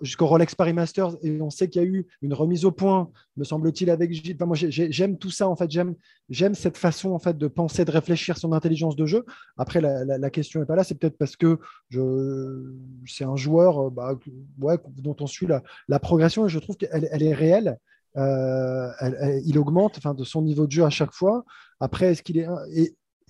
jusqu'au 0.00 0.26
Rolex 0.26 0.54
Paris 0.54 0.72
Masters 0.72 1.16
et 1.22 1.40
on 1.40 1.50
sait 1.50 1.68
qu'il 1.68 1.82
y 1.82 1.84
a 1.84 1.88
eu 1.88 2.06
une 2.22 2.34
remise 2.34 2.64
au 2.64 2.72
point, 2.72 3.10
me 3.36 3.44
semble-t-il, 3.44 3.90
avec 3.90 4.12
Gilles. 4.12 4.36
moi, 4.40 4.56
j'aime 4.56 5.18
tout 5.18 5.30
ça 5.30 5.48
en 5.48 5.56
fait. 5.56 5.70
J'aime 6.28 6.54
cette 6.54 6.76
façon 6.76 7.10
en 7.10 7.18
fait 7.18 7.38
de 7.38 7.46
penser, 7.46 7.84
de 7.84 7.90
réfléchir 7.90 8.36
son 8.36 8.52
intelligence 8.52 8.96
de 8.96 9.06
jeu. 9.06 9.24
Après, 9.56 9.80
la, 9.80 10.30
question 10.30 10.60
n'est 10.60 10.66
pas 10.66 10.76
là. 10.76 10.84
C'est 10.84 10.96
peut-être 10.96 11.18
parce 11.18 11.36
que 11.36 11.58
c'est 13.06 13.24
un 13.24 13.36
joueur 13.36 13.86
euh, 13.86 13.90
bah, 13.90 14.18
dont 14.96 15.16
on 15.20 15.26
suit 15.26 15.46
la, 15.88 15.98
progression 16.00 16.46
et 16.46 16.48
je 16.48 16.58
trouve 16.58 16.76
qu'elle 16.76 17.08
elle 17.10 17.22
est 17.22 17.34
réelle. 17.34 17.78
Euh, 18.16 18.90
il 19.44 19.58
augmente 19.58 19.98
enfin, 19.98 20.14
de 20.14 20.24
son 20.24 20.42
niveau 20.42 20.66
de 20.66 20.72
jeu 20.72 20.84
à 20.84 20.90
chaque 20.90 21.12
fois. 21.12 21.44
Après, 21.80 22.12
est-ce 22.12 22.22
qu'il 22.22 22.38
est. 22.38 22.48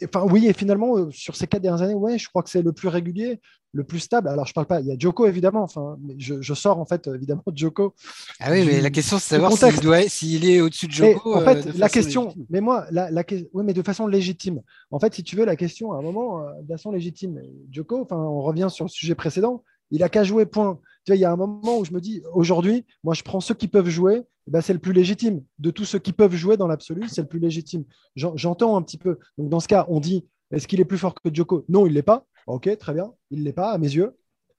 Enfin, 0.05 0.27
oui, 0.31 0.47
et 0.47 0.53
finalement, 0.53 0.99
euh, 0.99 1.11
sur 1.11 1.37
ces 1.37 1.47
quatre 1.47 1.63
dernières 1.63 1.83
années, 1.83 1.95
ouais, 1.95 2.19
je 2.19 2.29
crois 2.29 2.43
que 2.43 2.51
c'est 2.51 2.61
le 2.61 2.73
plus 2.73 2.89
régulier, 2.89 3.41
le 3.73 3.83
plus 3.83 4.01
stable. 4.01 4.29
Alors, 4.29 4.47
je 4.47 4.53
parle 4.53 4.67
pas, 4.67 4.81
il 4.81 4.87
y 4.87 4.93
a 4.93 4.97
Joko, 4.99 5.27
évidemment. 5.27 5.63
Enfin, 5.63 5.97
je, 6.19 6.55
sors, 6.55 6.79
en 6.79 6.85
fait, 6.85 7.07
évidemment, 7.07 7.43
de 7.47 7.57
Joko. 7.57 7.95
Ah 8.41 8.51
oui, 8.51 8.65
mais 8.67 8.83
la 8.83 8.91
question, 8.91 9.19
c'est 9.19 9.39
de 9.39 9.43
savoir 9.43 10.09
s'il 10.09 10.45
est 10.45 10.61
au-dessus 10.61 10.87
de 10.87 10.93
Joko. 10.93 11.37
en 11.37 11.41
fait, 11.41 11.67
euh, 11.67 11.73
la 11.77 11.89
question, 11.89 12.35
mais 12.51 12.61
moi, 12.61 12.87
la, 12.91 13.11
la, 13.11 13.25
oui, 13.55 13.65
mais 13.65 13.73
de 13.73 13.83
façon 13.83 14.07
légitime. 14.07 14.61
En 14.91 15.01
fait, 15.01 15.15
si 15.15 15.23
tu 15.23 15.35
veux, 15.35 15.47
la 15.47 15.57
question, 15.57 15.93
à 15.93 15.99
un 15.99 16.03
moment, 16.03 16.43
euh, 16.43 16.51
de 16.63 16.69
façon 16.69 16.91
légitime. 16.91 17.41
Joko, 17.71 18.03
enfin, 18.03 18.17
on 18.17 18.43
revient 18.43 18.69
sur 18.71 18.85
le 18.85 18.91
sujet 18.91 19.15
précédent, 19.15 19.65
il 19.91 20.03
a 20.03 20.09
qu'à 20.09 20.25
jouer, 20.25 20.47
point. 20.47 20.79
Il 21.09 21.15
y 21.15 21.25
a 21.25 21.31
un 21.31 21.37
moment 21.37 21.79
où 21.79 21.85
je 21.85 21.93
me 21.93 22.01
dis, 22.01 22.23
aujourd'hui, 22.33 22.85
moi, 23.05 23.15
je 23.15 23.23
prends 23.23 23.41
ceux 23.41 23.55
qui 23.55 23.69
peuvent 23.69 23.89
jouer, 23.89 24.23
eh 24.49 24.51
ben, 24.51 24.61
c'est 24.61 24.73
le 24.73 24.81
plus 24.81 24.93
légitime. 24.93 25.45
De 25.59 25.71
tous 25.71 25.85
ceux 25.85 26.01
qui 26.01 26.13
peuvent 26.13 26.35
jouer 26.35 26.57
dans 26.57 26.67
l'absolu, 26.67 27.09
c'est 27.09 27.21
le 27.21 27.29
plus 27.29 27.39
légitime. 27.39 27.85
J'entends 28.17 28.77
un 28.77 28.83
petit 28.83 28.99
peu. 28.99 29.19
Donc, 29.39 29.49
dans 29.49 29.61
ce 29.61 29.69
cas, 29.69 29.87
on 29.89 30.01
dit, 30.01 30.27
est-ce 30.51 30.67
qu'il 30.67 30.81
est 30.81 30.85
plus 30.85 30.99
fort 30.99 31.15
que 31.15 31.33
Djoko? 31.33 31.65
Non, 31.69 31.87
il 31.87 31.91
ne 31.91 31.95
l'est 31.95 32.03
pas. 32.03 32.27
Ok, 32.49 32.77
très 32.79 32.93
bien. 32.93 33.13
Il 33.31 33.41
ne 33.41 33.45
l'est 33.45 33.53
pas, 33.53 33.71
à 33.71 33.79
mes 33.79 33.93
yeux. 33.93 34.17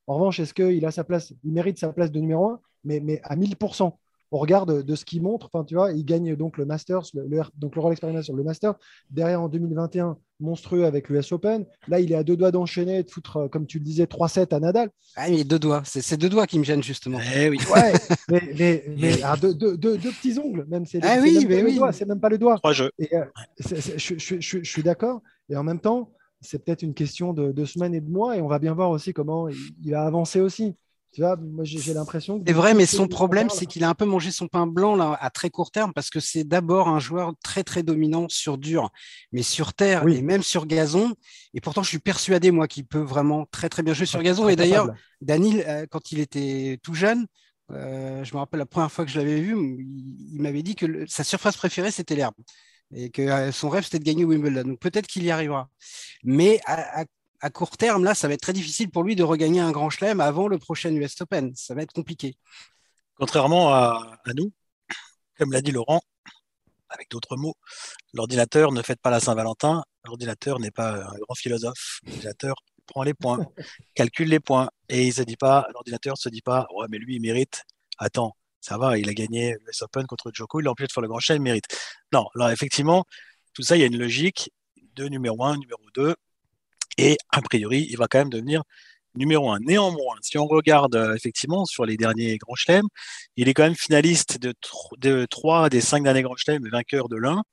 En 0.07 0.15
revanche, 0.15 0.39
est-ce 0.39 0.53
qu'il 0.53 0.85
a 0.85 0.91
sa 0.91 1.03
place? 1.03 1.33
Il 1.43 1.51
mérite 1.51 1.77
sa 1.77 1.91
place 1.91 2.11
de 2.11 2.19
numéro 2.19 2.47
1, 2.47 2.59
mais, 2.85 2.99
mais 3.01 3.19
à 3.23 3.35
1000% 3.35 3.93
on 4.31 4.37
regarde 4.37 4.83
de 4.83 4.95
ce 4.95 5.05
qu'il 5.05 5.21
montre. 5.21 5.49
Enfin, 5.51 5.63
tu 5.63 5.75
vois, 5.75 5.91
il 5.91 6.05
gagne 6.05 6.35
donc 6.35 6.57
le 6.57 6.65
Masters, 6.65 7.03
le, 7.13 7.41
donc 7.57 7.75
le 7.75 7.81
Rolex 7.81 7.99
Paris 7.99 8.23
sur 8.23 8.35
le 8.35 8.43
Masters. 8.43 8.75
Derrière, 9.09 9.41
en 9.41 9.49
2021, 9.49 10.17
monstrueux 10.39 10.85
avec 10.85 11.09
l'US 11.09 11.31
Open. 11.31 11.65
Là, 11.87 11.99
il 11.99 12.11
est 12.11 12.15
à 12.15 12.23
deux 12.23 12.35
doigts 12.35 12.51
d'enchaîner, 12.51 13.03
de 13.03 13.09
foutre, 13.09 13.37
euh, 13.37 13.47
comme 13.47 13.65
tu 13.65 13.79
le 13.79 13.83
disais, 13.83 14.05
3-7 14.05 14.53
à 14.53 14.59
Nadal. 14.59 14.89
Ah, 15.15 15.29
mais 15.29 15.43
deux 15.43 15.59
doigts. 15.59 15.81
C'est 15.85 16.01
ces 16.01 16.17
deux 16.17 16.29
doigts 16.29 16.47
qui 16.47 16.59
me 16.59 16.63
gênent, 16.63 16.83
justement. 16.83 17.19
Eh 17.35 17.49
oui. 17.49 17.57
Ouais, 17.73 17.93
mais, 18.29 18.83
mais, 18.97 19.21
ah, 19.23 19.35
deux, 19.37 19.55
petits 19.55 20.37
ongles, 20.39 20.65
même. 20.67 20.85
C'est 20.85 20.99
ah, 21.03 21.17
oui, 21.21 21.45
même 21.45 21.65
oui. 21.65 21.79
C'est 21.93 22.05
même 22.05 22.19
pas 22.19 22.29
le 22.29 22.37
doigt. 22.37 22.57
Trois 22.57 22.73
jeux. 22.73 22.91
Et, 22.99 23.15
euh, 23.15 23.25
je, 23.59 24.63
suis 24.63 24.83
d'accord. 24.83 25.21
Et 25.49 25.55
en 25.55 25.63
même 25.63 25.79
temps, 25.79 26.11
c'est 26.41 26.63
peut-être 26.63 26.83
une 26.83 26.93
question 26.93 27.33
de, 27.33 27.65
semaines 27.65 27.95
et 27.95 28.01
de 28.01 28.09
mois. 28.09 28.37
Et 28.37 28.41
on 28.41 28.47
va 28.47 28.59
bien 28.59 28.73
voir 28.73 28.89
aussi 28.91 29.13
comment 29.13 29.47
il, 29.47 29.57
il 29.83 29.91
va 29.91 30.03
avancer 30.03 30.39
aussi. 30.39 30.75
Tu 31.17 31.21
vois, 31.23 31.35
moi 31.35 31.63
j'ai 31.63 31.95
l'impression. 31.95 32.43
C'est 32.45 32.53
vrai, 32.53 32.75
mais 32.75 32.85
son 32.85 33.07
problème, 33.07 33.49
c'est 33.49 33.65
qu'il 33.65 33.83
a 33.83 33.89
un 33.89 33.95
peu 33.95 34.05
mangé 34.05 34.29
son 34.29 34.47
pain 34.47 34.67
blanc 34.67 34.95
là, 34.95 35.17
à 35.19 35.31
très 35.31 35.49
court 35.49 35.71
terme 35.71 35.91
parce 35.91 36.11
que 36.11 36.19
c'est 36.19 36.43
d'abord 36.43 36.89
un 36.89 36.99
joueur 36.99 37.33
très 37.43 37.63
très 37.63 37.81
dominant 37.81 38.27
sur 38.29 38.59
dur, 38.59 38.91
mais 39.31 39.41
sur 39.41 39.73
terre 39.73 40.07
et 40.07 40.21
même 40.21 40.43
sur 40.43 40.67
gazon. 40.67 41.15
Et 41.55 41.59
pourtant, 41.59 41.81
je 41.81 41.89
suis 41.89 41.97
persuadé 41.97 42.51
moi 42.51 42.67
qu'il 42.67 42.85
peut 42.85 43.01
vraiment 43.01 43.47
très 43.49 43.67
très 43.67 43.81
bien 43.81 43.95
jouer 43.95 44.05
sur 44.05 44.21
gazon. 44.21 44.47
Et 44.47 44.55
d'ailleurs, 44.55 44.91
Daniel, 45.19 45.65
euh, 45.67 45.85
quand 45.89 46.11
il 46.11 46.19
était 46.19 46.79
tout 46.83 46.93
jeune, 46.93 47.25
euh, 47.71 48.23
je 48.23 48.31
me 48.35 48.37
rappelle 48.37 48.59
la 48.59 48.67
première 48.67 48.91
fois 48.91 49.03
que 49.03 49.09
je 49.09 49.17
l'avais 49.17 49.41
vu, 49.41 49.55
il, 49.55 50.39
m'avait 50.39 50.61
dit 50.61 50.75
que 50.75 51.03
sa 51.07 51.23
surface 51.23 51.57
préférée 51.57 51.89
c'était 51.89 52.15
l'herbe 52.15 52.35
et 52.93 53.09
que 53.09 53.23
euh, 53.23 53.51
son 53.51 53.69
rêve 53.69 53.85
c'était 53.85 53.97
de 53.97 54.03
gagner 54.03 54.23
Wimbledon. 54.23 54.69
Donc 54.69 54.79
peut-être 54.79 55.07
qu'il 55.07 55.23
y 55.23 55.31
arrivera. 55.31 55.67
Mais 56.23 56.59
à, 56.67 57.01
à, 57.01 57.05
à 57.39 57.49
court 57.49 57.77
terme, 57.77 58.03
là, 58.03 58.15
ça 58.15 58.27
va 58.27 58.33
être 58.33 58.41
très 58.41 58.53
difficile 58.53 58.89
pour 58.89 59.03
lui 59.03 59.15
de 59.15 59.23
regagner 59.23 59.59
un 59.59 59.71
grand 59.71 59.89
chelem 59.89 60.19
avant 60.19 60.47
le 60.47 60.57
prochain 60.57 60.93
US 60.93 61.19
Open. 61.21 61.53
Ça 61.55 61.75
va 61.75 61.83
être 61.83 61.93
compliqué. 61.93 62.35
Contrairement 63.15 63.73
à, 63.73 64.19
nous, 64.35 64.51
comme 65.37 65.51
l'a 65.51 65.61
dit 65.61 65.71
Laurent, 65.71 66.01
avec 66.89 67.09
d'autres 67.11 67.35
mots, 67.35 67.55
l'ordinateur 68.13 68.71
ne 68.71 68.81
fait 68.81 68.99
pas 68.99 69.09
la 69.09 69.19
Saint-Valentin. 69.19 69.83
L'ordinateur 70.05 70.59
n'est 70.59 70.71
pas 70.71 71.03
un 71.05 71.17
grand 71.17 71.35
philosophe. 71.35 71.99
L'ordinateur 72.05 72.55
prend 72.85 73.03
les 73.03 73.13
points, 73.13 73.39
calcule 73.95 74.29
les 74.29 74.39
points, 74.39 74.69
et 74.89 75.07
il 75.07 75.13
se 75.13 75.21
dit 75.21 75.35
pas, 75.35 75.67
l'ordinateur 75.73 76.17
se 76.17 76.29
dit 76.29 76.41
pas, 76.41 76.67
ouais, 76.75 76.87
mais 76.89 76.97
lui, 76.97 77.15
il 77.15 77.21
mérite. 77.21 77.63
Attends, 77.97 78.35
ça 78.61 78.77
va, 78.77 78.97
il 78.97 79.09
a 79.09 79.13
gagné 79.13 79.55
l'US 79.65 79.81
Open 79.81 80.05
contre 80.07 80.31
Joko, 80.33 80.59
il 80.59 80.67
a 80.67 80.71
empêché 80.71 80.87
de 80.87 80.91
faire 80.93 81.01
le 81.01 81.09
grand 81.09 81.19
chelem, 81.19 81.41
il 81.41 81.43
mérite. 81.43 81.65
Non, 82.13 82.27
alors 82.35 82.49
effectivement, 82.49 83.05
tout 83.53 83.63
ça, 83.63 83.75
il 83.75 83.81
y 83.81 83.83
a 83.83 83.87
une 83.87 83.97
logique 83.97 84.51
de 84.95 85.07
numéro 85.07 85.43
1, 85.43 85.57
numéro 85.57 85.81
2, 85.95 86.15
et 86.97 87.17
a 87.29 87.41
priori, 87.41 87.87
il 87.89 87.97
va 87.97 88.07
quand 88.07 88.19
même 88.19 88.29
devenir 88.29 88.63
numéro 89.17 89.51
un. 89.51 89.59
Néanmoins, 89.59 90.17
si 90.21 90.37
on 90.37 90.45
regarde 90.45 90.95
euh, 90.95 91.15
effectivement 91.15 91.65
sur 91.65 91.85
les 91.85 91.97
derniers 91.97 92.37
grands 92.37 92.55
chelems, 92.55 92.87
il 93.35 93.49
est 93.49 93.53
quand 93.53 93.63
même 93.63 93.75
finaliste 93.75 94.39
de, 94.39 94.53
de 94.97 95.25
trois 95.25 95.69
des 95.69 95.81
cinq 95.81 96.03
derniers 96.03 96.21
grands 96.21 96.37
chelems, 96.37 96.67
vainqueur 96.69 97.09
de 97.09 97.17
l'un, 97.17 97.43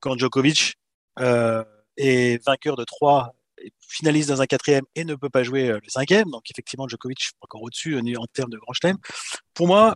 quand 0.00 0.16
Djokovic 0.16 0.76
euh, 1.18 1.64
est 1.96 2.44
vainqueur 2.44 2.76
de 2.76 2.84
trois, 2.84 3.34
finaliste 3.80 4.30
dans 4.30 4.40
un 4.40 4.46
quatrième 4.46 4.84
et 4.94 5.04
ne 5.04 5.14
peut 5.14 5.28
pas 5.28 5.42
jouer 5.42 5.70
euh, 5.70 5.80
le 5.82 5.88
cinquième. 5.88 6.30
Donc 6.30 6.50
effectivement, 6.50 6.88
Djokovic 6.88 7.30
encore 7.40 7.62
au-dessus 7.62 7.98
en 7.98 8.26
termes 8.32 8.50
de 8.50 8.58
grands 8.58 8.72
chelems. 8.72 8.98
Pour 9.54 9.66
moi, 9.66 9.94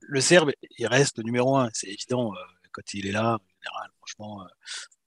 le 0.00 0.20
Serbe, 0.20 0.52
il 0.78 0.86
reste 0.86 1.18
le 1.18 1.24
numéro 1.24 1.56
un. 1.56 1.68
C'est 1.72 1.88
évident 1.88 2.32
quand 2.72 2.94
il 2.94 3.06
est 3.06 3.12
là. 3.12 3.38
Franchement, 3.98 4.44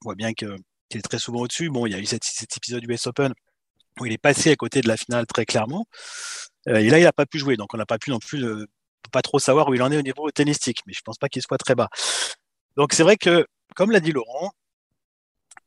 on 0.00 0.04
voit 0.04 0.14
bien 0.14 0.32
que 0.32 0.56
qui 0.88 0.98
est 0.98 1.02
très 1.02 1.18
souvent 1.18 1.40
au-dessus. 1.40 1.70
Bon, 1.70 1.86
il 1.86 1.92
y 1.92 1.94
a 1.94 1.98
eu 1.98 2.06
cet, 2.06 2.24
épisode 2.56 2.80
du 2.80 2.92
US 2.92 3.06
Open 3.06 3.32
où 4.00 4.06
il 4.06 4.12
est 4.12 4.18
passé 4.18 4.50
à 4.50 4.56
côté 4.56 4.80
de 4.80 4.88
la 4.88 4.96
finale 4.96 5.26
très 5.26 5.46
clairement. 5.46 5.86
Euh, 6.68 6.76
et 6.76 6.90
là, 6.90 6.98
il 6.98 7.04
n'a 7.04 7.12
pas 7.12 7.26
pu 7.26 7.38
jouer, 7.38 7.56
donc 7.56 7.72
on 7.74 7.78
n'a 7.78 7.86
pas 7.86 7.98
pu 7.98 8.10
non 8.10 8.18
plus 8.18 8.44
euh, 8.44 8.66
pas 9.12 9.22
trop 9.22 9.38
savoir 9.38 9.68
où 9.68 9.74
il 9.74 9.82
en 9.82 9.90
est 9.92 9.96
au 9.96 10.02
niveau 10.02 10.30
tennistique, 10.30 10.80
mais 10.86 10.92
je 10.92 11.00
pense 11.04 11.18
pas 11.18 11.28
qu'il 11.28 11.42
soit 11.42 11.58
très 11.58 11.74
bas. 11.74 11.88
Donc 12.76 12.92
c'est 12.92 13.02
vrai 13.02 13.16
que, 13.16 13.46
comme 13.74 13.90
l'a 13.90 14.00
dit 14.00 14.12
Laurent, 14.12 14.52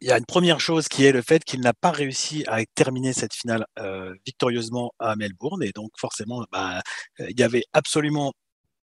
il 0.02 0.08
y 0.08 0.12
a 0.12 0.18
une 0.18 0.26
première 0.26 0.60
chose 0.60 0.88
qui 0.88 1.06
est 1.06 1.12
le 1.12 1.22
fait 1.22 1.44
qu'il 1.44 1.62
n'a 1.62 1.74
pas 1.74 1.92
réussi 1.92 2.46
à 2.48 2.64
terminer 2.76 3.14
cette 3.14 3.34
finale 3.34 3.66
euh, 3.80 4.14
victorieusement 4.26 4.92
à 5.00 5.16
Melbourne, 5.16 5.64
et 5.64 5.72
donc 5.72 5.92
forcément, 5.98 6.46
bah, 6.52 6.82
il 7.20 7.38
y 7.40 7.44
avait 7.44 7.64
absolument 7.74 8.34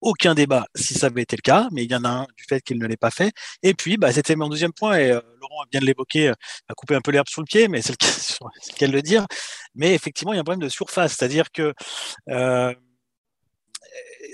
aucun 0.05 0.35
débat 0.35 0.67
si 0.75 0.95
ça 0.95 1.07
avait 1.07 1.23
été 1.23 1.35
le 1.35 1.41
cas, 1.41 1.69
mais 1.73 1.85
il 1.85 1.91
y 1.91 1.97
en 1.97 2.05
a 2.05 2.09
un 2.09 2.27
du 2.37 2.45
fait 2.49 2.61
qu'il 2.61 2.79
ne 2.79 2.87
l'ait 2.87 2.97
pas 2.97 3.11
fait. 3.11 3.33
Et 3.63 3.75
puis, 3.75 3.97
bah, 3.97 4.13
c'était 4.13 4.37
mon 4.37 4.49
deuxième 4.49 4.73
point, 4.73 4.99
et 4.99 5.11
euh, 5.11 5.21
Laurent 5.41 5.65
vient 5.73 5.81
de 5.81 5.87
l'évoquer, 5.87 6.29
euh, 6.29 6.35
a 6.69 6.75
coupé 6.75 6.95
un 6.95 7.01
peu 7.01 7.11
l'herbe 7.11 7.27
sous 7.29 7.41
le 7.41 7.47
pied, 7.47 7.69
mais 7.69 7.83
c'est 7.83 7.93
le, 7.93 7.97
cas 8.77 8.87
de 8.87 8.93
le 8.93 9.03
dire. 9.03 9.27
Mais 9.75 9.95
effectivement, 9.95 10.33
il 10.33 10.37
y 10.37 10.39
a 10.39 10.43
un 10.43 10.45
problème 10.45 10.63
de 10.63 10.69
surface, 10.69 11.17
c'est-à-dire 11.17 11.51
que 11.51 11.73
euh, 12.29 12.75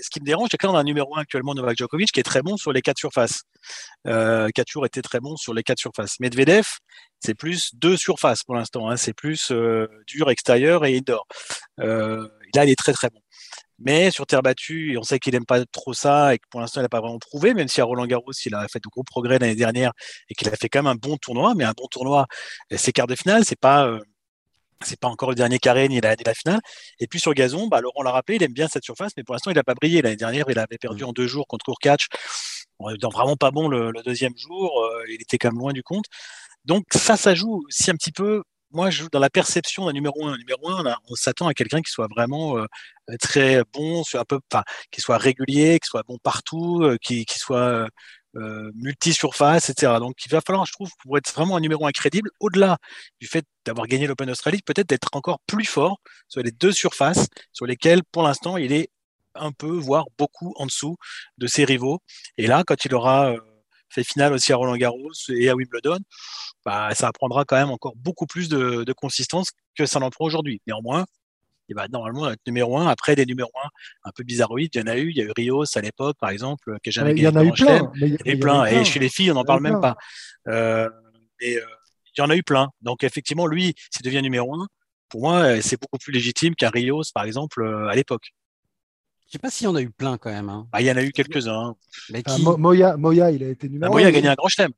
ce 0.01 0.09
qui 0.09 0.19
me 0.19 0.25
dérange, 0.25 0.49
c'est 0.51 0.57
qu'on 0.57 0.75
a 0.75 0.79
un 0.79 0.83
numéro 0.83 1.15
1 1.15 1.21
actuellement, 1.21 1.53
Novak 1.53 1.77
Djokovic, 1.77 2.11
qui 2.11 2.19
est 2.19 2.23
très 2.23 2.41
bon 2.41 2.57
sur 2.57 2.73
les 2.73 2.81
quatre 2.81 2.97
surfaces. 2.97 3.43
Euh, 4.07 4.49
toujours 4.67 4.85
été 4.85 5.01
très 5.01 5.19
bon 5.19 5.35
sur 5.37 5.53
les 5.53 5.63
quatre 5.63 5.79
surfaces. 5.79 6.19
Medvedev, 6.19 6.67
c'est 7.19 7.35
plus 7.35 7.71
deux 7.75 7.97
surfaces 7.97 8.43
pour 8.43 8.55
l'instant. 8.55 8.89
Hein. 8.89 8.97
C'est 8.97 9.13
plus 9.13 9.51
dur 10.07 10.29
extérieur 10.29 10.85
et 10.85 10.97
indoor. 10.97 11.25
Euh, 11.79 12.27
là, 12.55 12.65
il 12.65 12.71
est 12.71 12.75
très 12.75 12.93
très 12.93 13.09
bon. 13.09 13.19
Mais 13.83 14.11
sur 14.11 14.25
terre 14.27 14.41
battue, 14.41 14.93
et 14.93 14.97
on 14.97 15.03
sait 15.03 15.19
qu'il 15.19 15.33
n'aime 15.33 15.45
pas 15.45 15.65
trop 15.65 15.93
ça 15.93 16.33
et 16.33 16.37
que 16.37 16.47
pour 16.49 16.59
l'instant, 16.59 16.81
il 16.81 16.83
n'a 16.83 16.89
pas 16.89 17.01
vraiment 17.01 17.19
prouvé, 17.19 17.53
même 17.53 17.67
si 17.67 17.81
à 17.81 17.85
Roland 17.85 18.05
Garros, 18.05 18.31
il 18.45 18.55
a 18.55 18.67
fait 18.67 18.79
de 18.79 18.89
gros 18.89 19.03
progrès 19.03 19.39
l'année 19.39 19.55
dernière 19.55 19.91
et 20.29 20.35
qu'il 20.35 20.47
a 20.49 20.55
fait 20.55 20.69
quand 20.69 20.79
même 20.79 20.91
un 20.91 20.95
bon 20.95 21.17
tournoi. 21.17 21.53
Mais 21.55 21.63
un 21.63 21.73
bon 21.75 21.87
tournoi, 21.87 22.27
c'est 22.75 22.91
quart 22.91 23.07
de 23.07 23.15
finale, 23.15 23.45
c'est 23.45 23.59
pas. 23.59 23.87
Euh, 23.87 23.99
c'est 24.83 24.99
pas 24.99 25.09
encore 25.09 25.29
le 25.29 25.35
dernier 25.35 25.59
carré 25.59 25.87
ni 25.87 26.01
la, 26.01 26.15
la 26.25 26.33
finale. 26.33 26.59
Et 26.99 27.05
puis 27.05 27.19
sur 27.19 27.35
gazon, 27.35 27.67
bah, 27.67 27.81
Laurent 27.81 28.01
l'a 28.01 28.11
rappelé, 28.11 28.37
il 28.37 28.43
aime 28.43 28.53
bien 28.53 28.67
cette 28.67 28.83
surface, 28.83 29.11
mais 29.15 29.23
pour 29.23 29.35
l'instant, 29.35 29.51
il 29.51 29.55
n'a 29.55 29.63
pas 29.63 29.75
brillé. 29.75 30.01
L'année 30.01 30.15
dernière, 30.15 30.45
il 30.49 30.57
avait 30.57 30.79
perdu 30.79 31.03
en 31.03 31.11
deux 31.13 31.27
jours 31.27 31.45
contre 31.47 31.69
Urkach. 31.69 32.07
Bon, 32.79 32.91
vraiment 33.11 33.35
pas 33.35 33.51
bon 33.51 33.67
le, 33.67 33.91
deuxième 34.03 34.35
jour. 34.35 34.83
Euh, 34.83 35.03
il 35.09 35.21
était 35.21 35.37
quand 35.37 35.51
même 35.51 35.59
loin 35.59 35.71
du 35.71 35.83
compte. 35.83 36.05
Donc 36.65 36.85
ça, 36.91 37.17
ça 37.17 37.35
joue 37.35 37.63
aussi 37.67 37.91
un 37.91 37.95
petit 37.95 38.11
peu. 38.11 38.43
Moi, 38.73 38.89
dans 39.11 39.19
la 39.19 39.29
perception 39.29 39.85
d'un 39.85 39.93
numéro 39.93 40.27
un. 40.27 40.37
numéro 40.37 40.69
un, 40.69 40.95
on, 41.09 41.15
s'attend 41.15 41.47
à 41.47 41.53
quelqu'un 41.53 41.81
qui 41.81 41.91
soit 41.91 42.07
vraiment 42.07 42.57
euh, 42.57 42.65
très 43.19 43.63
bon, 43.73 44.03
qui 44.91 45.01
soit 45.01 45.17
régulier, 45.17 45.79
qui 45.79 45.87
soit 45.87 46.03
bon 46.07 46.17
partout, 46.17 46.81
euh, 46.83 46.97
qui, 47.01 47.25
soit 47.27 47.87
euh, 48.35 48.71
multi-surface, 48.75 49.69
etc. 49.69 49.93
Donc 49.99 50.15
il 50.25 50.31
va 50.31 50.41
falloir, 50.41 50.65
je 50.65 50.71
trouve, 50.71 50.89
pour 51.03 51.17
être 51.17 51.33
vraiment 51.33 51.57
un 51.57 51.59
numéro 51.59 51.85
incrédible, 51.85 52.29
au-delà 52.39 52.77
du 53.19 53.27
fait 53.27 53.45
d'avoir 53.65 53.87
gagné 53.87 54.07
l'Open 54.07 54.29
Australie, 54.29 54.61
peut-être 54.65 54.87
d'être 54.87 55.09
encore 55.13 55.39
plus 55.47 55.65
fort 55.65 55.99
sur 56.29 56.41
les 56.41 56.51
deux 56.51 56.71
surfaces 56.71 57.27
sur 57.51 57.65
lesquelles, 57.65 58.03
pour 58.11 58.23
l'instant, 58.23 58.57
il 58.57 58.71
est 58.71 58.89
un 59.35 59.51
peu, 59.51 59.71
voire 59.71 60.05
beaucoup 60.17 60.53
en 60.57 60.65
dessous 60.65 60.97
de 61.37 61.47
ses 61.47 61.65
rivaux. 61.65 61.99
Et 62.37 62.47
là, 62.47 62.63
quand 62.65 62.85
il 62.85 62.93
aura 62.93 63.31
euh, 63.31 63.39
fait 63.91 64.03
finale 64.03 64.33
aussi 64.33 64.53
à 64.53 64.55
Roland 64.55 64.77
Garros 64.77 65.11
et 65.29 65.49
à 65.49 65.55
Wimbledon, 65.55 65.99
bah, 66.65 66.93
ça 66.93 67.11
prendra 67.11 67.45
quand 67.45 67.57
même 67.57 67.71
encore 67.71 67.95
beaucoup 67.95 68.25
plus 68.25 68.49
de, 68.49 68.83
de 68.83 68.93
consistance 68.93 69.51
que 69.75 69.85
ça 69.85 69.99
n'en 69.99 70.09
prend 70.09 70.25
aujourd'hui. 70.25 70.61
Néanmoins, 70.67 71.05
il 71.71 71.75
va 71.75 71.87
normalement 71.87 72.29
être 72.29 72.45
numéro 72.45 72.77
un. 72.77 72.87
Après, 72.87 73.15
des 73.15 73.25
numéros 73.25 73.51
un 73.63 73.69
un 74.03 74.11
peu 74.13 74.23
bizarroïdes, 74.23 74.71
il 74.75 74.79
y 74.79 74.83
en 74.83 74.87
a 74.87 74.97
eu. 74.97 75.09
Il 75.09 75.17
y 75.17 75.21
a 75.21 75.23
eu 75.23 75.31
Rios 75.35 75.77
à 75.77 75.81
l'époque, 75.81 76.17
par 76.19 76.29
exemple, 76.29 76.77
qui 76.83 76.89
n'a 76.89 76.91
jamais 76.91 77.15
gagné. 77.15 77.21
Il 77.21 77.33
y 77.33 77.37
en 77.37 77.39
a 77.39 77.45
eu 77.45 77.51
plein. 77.53 77.91
Il 77.95 78.07
y, 78.07 78.29
a 78.29 78.33
eu 78.33 78.39
plein. 78.39 78.65
Et 78.65 78.83
chez 78.83 78.99
les 78.99 79.09
filles, 79.09 79.31
on 79.31 79.35
n'en 79.35 79.45
parle 79.45 79.61
même 79.61 79.79
pas. 79.79 79.95
Euh, 80.49 80.89
et 81.39 81.57
euh, 81.57 81.65
il 82.17 82.19
y 82.19 82.21
en 82.21 82.29
a 82.29 82.35
eu 82.35 82.43
plein. 82.43 82.69
Donc, 82.81 83.05
effectivement, 83.05 83.47
lui, 83.47 83.73
s'il 83.89 84.03
devient 84.03 84.21
numéro 84.21 84.53
un, 84.53 84.67
pour 85.07 85.21
moi, 85.21 85.43
euh, 85.43 85.61
c'est 85.61 85.79
beaucoup 85.79 85.97
plus 85.97 86.11
légitime 86.11 86.55
qu'un 86.55 86.69
Rios, 86.69 87.03
par 87.13 87.23
exemple, 87.23 87.65
à 87.89 87.95
l'époque. 87.95 88.31
Je 89.31 89.37
sais 89.37 89.39
pas 89.39 89.49
s'il 89.49 89.63
y 89.63 89.67
en 89.69 89.75
a 89.75 89.81
eu 89.81 89.89
plein 89.89 90.17
quand 90.17 90.29
même. 90.29 90.49
Hein. 90.49 90.67
Bah, 90.73 90.81
il 90.81 90.87
y 90.87 90.91
en 90.91 90.97
a 90.97 91.03
eu 91.03 91.13
quelques-uns. 91.13 91.73
Ah, 92.25 92.37
Moya, 92.57 92.97
Moya, 92.97 93.31
il 93.31 93.41
a 93.41 93.47
été 93.47 93.69
numéro 93.69 93.89
bah, 93.89 93.95
Moya 93.95 94.07
a 94.07 94.11
gagné 94.11 94.27
un 94.27 94.33
grand 94.33 94.49
chelem. 94.49 94.71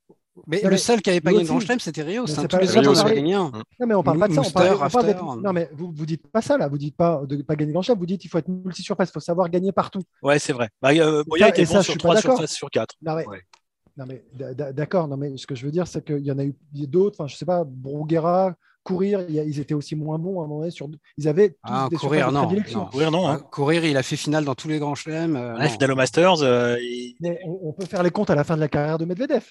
Mais 0.45 0.61
le 0.61 0.77
seul 0.77 1.01
qui 1.01 1.09
n'avait 1.09 1.21
pas 1.21 1.31
gagné 1.31 1.45
grand 1.45 1.59
chelem, 1.59 1.79
c'était 1.79 2.03
Rio. 2.03 2.27
C'est 2.27 2.47
tous 2.47 2.57
les 2.57 2.77
autres, 2.77 3.11
gagné 3.11 3.33
un. 3.33 3.51
Non, 3.79 3.87
mais 3.87 3.95
on 3.95 4.03
parle 4.03 4.19
pas 4.19 4.27
de 4.27 4.33
ça. 4.33 4.41
On 4.41 4.51
parle, 4.51 5.41
Non, 5.41 5.53
mais 5.53 5.71
vous 5.73 5.91
ne 5.91 6.05
dites 6.05 6.27
pas 6.27 6.43
ça, 6.43 6.59
là. 6.59 6.67
Vous 6.67 6.77
dites 6.77 6.95
pas 6.95 7.23
de 7.25 7.41
pas 7.41 7.55
gagner 7.55 7.71
grand 7.71 7.81
chelem. 7.81 7.97
Vous 7.97 8.05
dites 8.05 8.21
qu'il 8.21 8.29
faut 8.29 8.37
être 8.37 8.47
multi-surface. 8.47 9.09
Il 9.09 9.13
faut 9.13 9.19
savoir 9.19 9.49
gagner 9.49 9.71
partout. 9.71 10.03
Ouais, 10.21 10.37
c'est 10.37 10.53
vrai. 10.53 10.69
Bah, 10.83 10.91
euh, 10.91 11.23
Moya 11.25 11.49
était 11.49 11.65
bon 11.65 11.81
sur 11.81 11.97
3 11.97 12.21
surfaces 12.21 12.53
sur 12.53 12.69
4. 12.69 12.93
Non, 13.01 14.05
mais 14.07 14.23
d'accord. 14.71 15.07
Non, 15.07 15.17
mais 15.17 15.35
ce 15.35 15.47
que 15.47 15.55
je 15.55 15.65
veux 15.65 15.71
dire, 15.71 15.87
c'est 15.87 16.05
qu'il 16.05 16.23
y 16.23 16.31
en 16.31 16.37
a 16.37 16.43
eu 16.43 16.53
d'autres. 16.73 17.15
Enfin, 17.19 17.27
je 17.27 17.35
sais 17.35 17.45
pas, 17.45 17.63
Bruguera, 17.65 18.53
courir, 18.83 19.25
ils 19.29 19.59
étaient 19.59 19.73
aussi 19.73 19.95
moins 19.95 20.19
bons 20.19 20.41
à 20.41 20.43
un 20.43 20.47
moment 20.47 20.59
donné. 20.59 20.71
Sur... 20.71 20.89
Ils 21.17 21.27
avaient 21.27 21.49
tous 21.49 21.55
ah, 21.63 21.87
des 21.89 21.95
courir, 21.95 22.31
non, 22.31 22.47
Courir, 22.91 23.11
non. 23.11 23.27
Hein. 23.27 23.39
Ah, 23.39 23.47
courir, 23.49 23.85
il 23.85 23.97
a 23.97 24.03
fait 24.03 24.15
finale 24.15 24.45
dans 24.45 24.55
tous 24.55 24.67
les 24.67 24.79
grands 24.79 24.95
chelems. 24.95 25.35
Euh, 25.35 25.57
ouais, 25.57 25.69
finale 25.69 25.91
au 25.91 25.95
Masters. 25.95 26.41
Euh, 26.43 26.77
mais 27.21 27.39
on, 27.45 27.73
peut 27.73 27.85
faire 27.85 28.03
les 28.03 28.11
comptes 28.11 28.29
à 28.29 28.35
la 28.35 28.43
fin 28.43 28.55
de 28.55 28.61
la 28.61 28.67
carrière 28.67 28.97
de 28.97 29.05
Medvedev. 29.05 29.43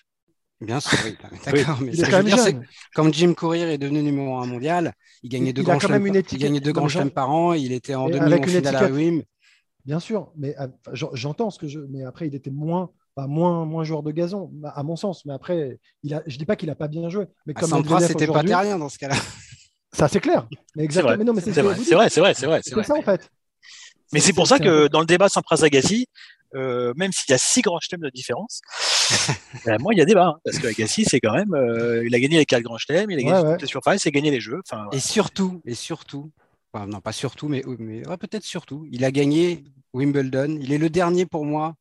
Bien 0.60 0.78
sûr, 0.78 0.98
oui. 1.04 1.16
D'accord. 1.44 1.78
mais 1.82 1.94
ça, 1.94 2.22
dire, 2.22 2.38
c'est 2.38 2.56
quand 2.94 3.12
Jim 3.12 3.34
Courier 3.34 3.72
est 3.72 3.78
devenu 3.78 4.02
numéro 4.02 4.36
un 4.36 4.46
mondial, 4.46 4.92
il 5.22 5.30
gagnait 5.30 5.52
deux 5.52 5.62
grands 5.62 5.80
chelems, 5.80 6.06
il 6.06 6.38
gagnait 6.38 6.60
deux 6.60 6.72
grands 6.72 6.88
chelems 6.88 7.10
par 7.10 7.30
an, 7.30 7.52
il 7.54 7.72
était 7.72 7.94
en 7.94 8.08
demi 8.08 8.34
en 8.34 8.42
finale 8.42 8.76
à 8.76 8.88
Wim. 8.88 9.22
Bien 9.84 9.98
sûr, 9.98 10.30
mais 10.36 10.54
euh, 10.60 10.68
j'entends 10.92 11.50
ce 11.50 11.58
que 11.58 11.66
je. 11.66 11.80
Mais 11.80 12.04
après, 12.04 12.28
il 12.28 12.34
était 12.36 12.50
moins 12.50 12.92
pas 13.14 13.26
moins, 13.26 13.64
moins 13.64 13.84
joueur 13.84 14.02
de 14.02 14.10
gazon, 14.10 14.50
à 14.64 14.82
mon 14.82 14.96
sens. 14.96 15.24
Mais 15.24 15.32
après, 15.32 15.78
il 16.02 16.14
a, 16.14 16.22
je 16.26 16.36
dis 16.38 16.46
pas 16.46 16.56
qu'il 16.56 16.70
a 16.70 16.74
pas 16.74 16.88
bien 16.88 17.08
joué. 17.08 17.26
Mais 17.46 17.52
ah, 17.56 17.60
comme 17.60 17.70
Sampras, 17.70 18.00
c'était 18.00 18.26
pas 18.26 18.44
terrien 18.44 18.78
dans 18.78 18.88
ce 18.88 18.98
cas-là. 18.98 19.16
Ça, 19.92 20.08
c'est 20.08 20.20
clair. 20.20 20.46
Mais 20.74 20.84
exactement. 20.84 21.34
C'est 21.40 21.60
vrai, 21.60 21.76
c'est 21.76 21.94
vrai, 21.94 22.08
c'est 22.08 22.20
vrai, 22.20 22.34
c'est 22.34 22.46
vrai. 22.46 22.60
C'est 22.62 22.82
ça, 22.82 22.94
en 22.94 23.02
fait. 23.02 23.30
Mais 24.12 24.20
c'est 24.20 24.32
pour 24.32 24.46
ça 24.46 24.58
que 24.58 24.88
dans 24.88 25.00
le 25.00 25.06
débat 25.06 25.28
Sampras-Agassi, 25.28 26.06
euh, 26.54 26.92
même 26.96 27.12
s'il 27.12 27.30
y 27.30 27.34
a 27.34 27.38
six 27.38 27.62
grands 27.62 27.80
chelems 27.80 28.02
de 28.02 28.10
différence, 28.10 28.60
ben, 29.66 29.78
moi, 29.80 29.94
il 29.94 29.98
y 29.98 30.02
a 30.02 30.04
débat. 30.04 30.28
Hein, 30.28 30.38
parce 30.44 30.58
que 30.58 30.68
Agassi, 30.68 31.04
c'est 31.04 31.20
quand 31.20 31.34
même, 31.34 31.54
euh, 31.54 32.06
il 32.06 32.14
a 32.14 32.20
gagné 32.20 32.38
les 32.38 32.44
quatre 32.44 32.62
grands 32.62 32.78
chelems, 32.78 33.10
il 33.10 33.18
a 33.18 33.22
gagné 33.22 33.52
toutes 33.52 33.62
les 33.62 33.68
surfaces, 33.68 34.04
il 34.04 34.08
a 34.08 34.10
gagné 34.10 34.30
les 34.30 34.40
jeux. 34.40 34.60
Et 34.92 35.00
surtout, 35.00 35.62
et 35.64 35.74
surtout, 35.74 36.30
non, 36.74 37.00
pas 37.00 37.12
surtout, 37.12 37.48
mais, 37.48 37.62
mais 37.78 38.02
peut-être 38.18 38.44
surtout, 38.44 38.86
il 38.90 39.04
a 39.04 39.10
gagné 39.10 39.64
Wimbledon. 39.92 40.58
Il 40.60 40.72
est 40.72 40.78
le 40.78 40.88
dernier 40.88 41.26
pour 41.26 41.44
moi, 41.44 41.74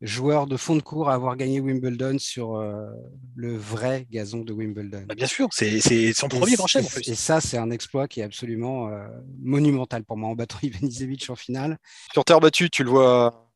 joueur 0.00 0.46
de 0.46 0.56
fond 0.56 0.76
de 0.76 0.82
cours 0.82 1.10
à 1.10 1.14
avoir 1.14 1.36
gagné 1.36 1.60
Wimbledon 1.60 2.18
sur 2.18 2.56
euh, 2.56 2.86
le 3.34 3.56
vrai 3.56 4.06
gazon 4.10 4.42
de 4.42 4.52
Wimbledon. 4.52 5.04
Bah, 5.08 5.14
bien 5.14 5.26
sûr, 5.26 5.48
c'est 5.52 6.12
son 6.12 6.28
premier 6.28 6.54
grand 6.54 6.66
chef. 6.66 6.98
Et 7.08 7.14
ça, 7.14 7.40
c'est 7.40 7.58
un 7.58 7.70
exploit 7.70 8.06
qui 8.08 8.20
est 8.20 8.24
absolument 8.24 8.88
euh, 8.88 9.06
monumental 9.40 10.04
pour 10.04 10.16
moi 10.16 10.28
en 10.28 10.34
battant 10.34 10.58
Ivan 10.62 10.88
en 11.28 11.36
finale. 11.36 11.78
Sur 12.12 12.24
terre 12.24 12.40
battue, 12.40 12.70
tu 12.70 12.84
le 12.84 12.90
vois, 12.90 13.50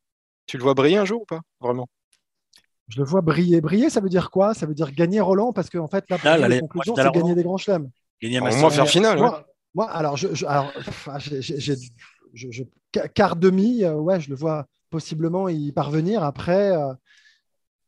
tu 0.46 0.56
le 0.56 0.62
vois 0.62 0.74
briller 0.74 0.98
un 0.98 1.04
jour 1.04 1.22
ou 1.22 1.26
pas 1.26 1.40
Vraiment? 1.60 1.86
Je 2.88 3.00
le 3.00 3.04
vois 3.04 3.20
briller. 3.20 3.60
Briller, 3.60 3.90
ça 3.90 4.00
veut 4.00 4.08
dire 4.08 4.30
quoi? 4.30 4.54
Ça 4.54 4.66
veut 4.66 4.74
dire 4.74 4.92
gagner 4.92 5.20
Roland, 5.20 5.52
parce 5.52 5.70
qu'en 5.70 5.88
fait, 5.88 6.04
la, 6.08 6.18
ah, 6.22 6.60
conclusion, 6.60 6.94
c'est 6.94 7.12
gagner 7.12 7.34
des 7.34 7.42
grands 7.42 7.56
chelems. 7.56 7.90
Gagner 8.22 8.38
un 8.38 8.40
moins 8.40 8.70
faire 8.70 8.88
finale. 8.88 9.18
Moi, 9.76 9.90
alors, 9.90 10.16
je, 10.16 10.28
je, 12.32 12.62
quart 13.14 13.36
demi, 13.36 13.84
euh, 13.84 13.92
ouais, 13.92 14.18
je 14.18 14.30
le 14.30 14.34
vois 14.34 14.64
possiblement 14.88 15.50
y 15.50 15.70
parvenir. 15.70 16.22
Après, 16.22 16.74
euh, 16.74 16.94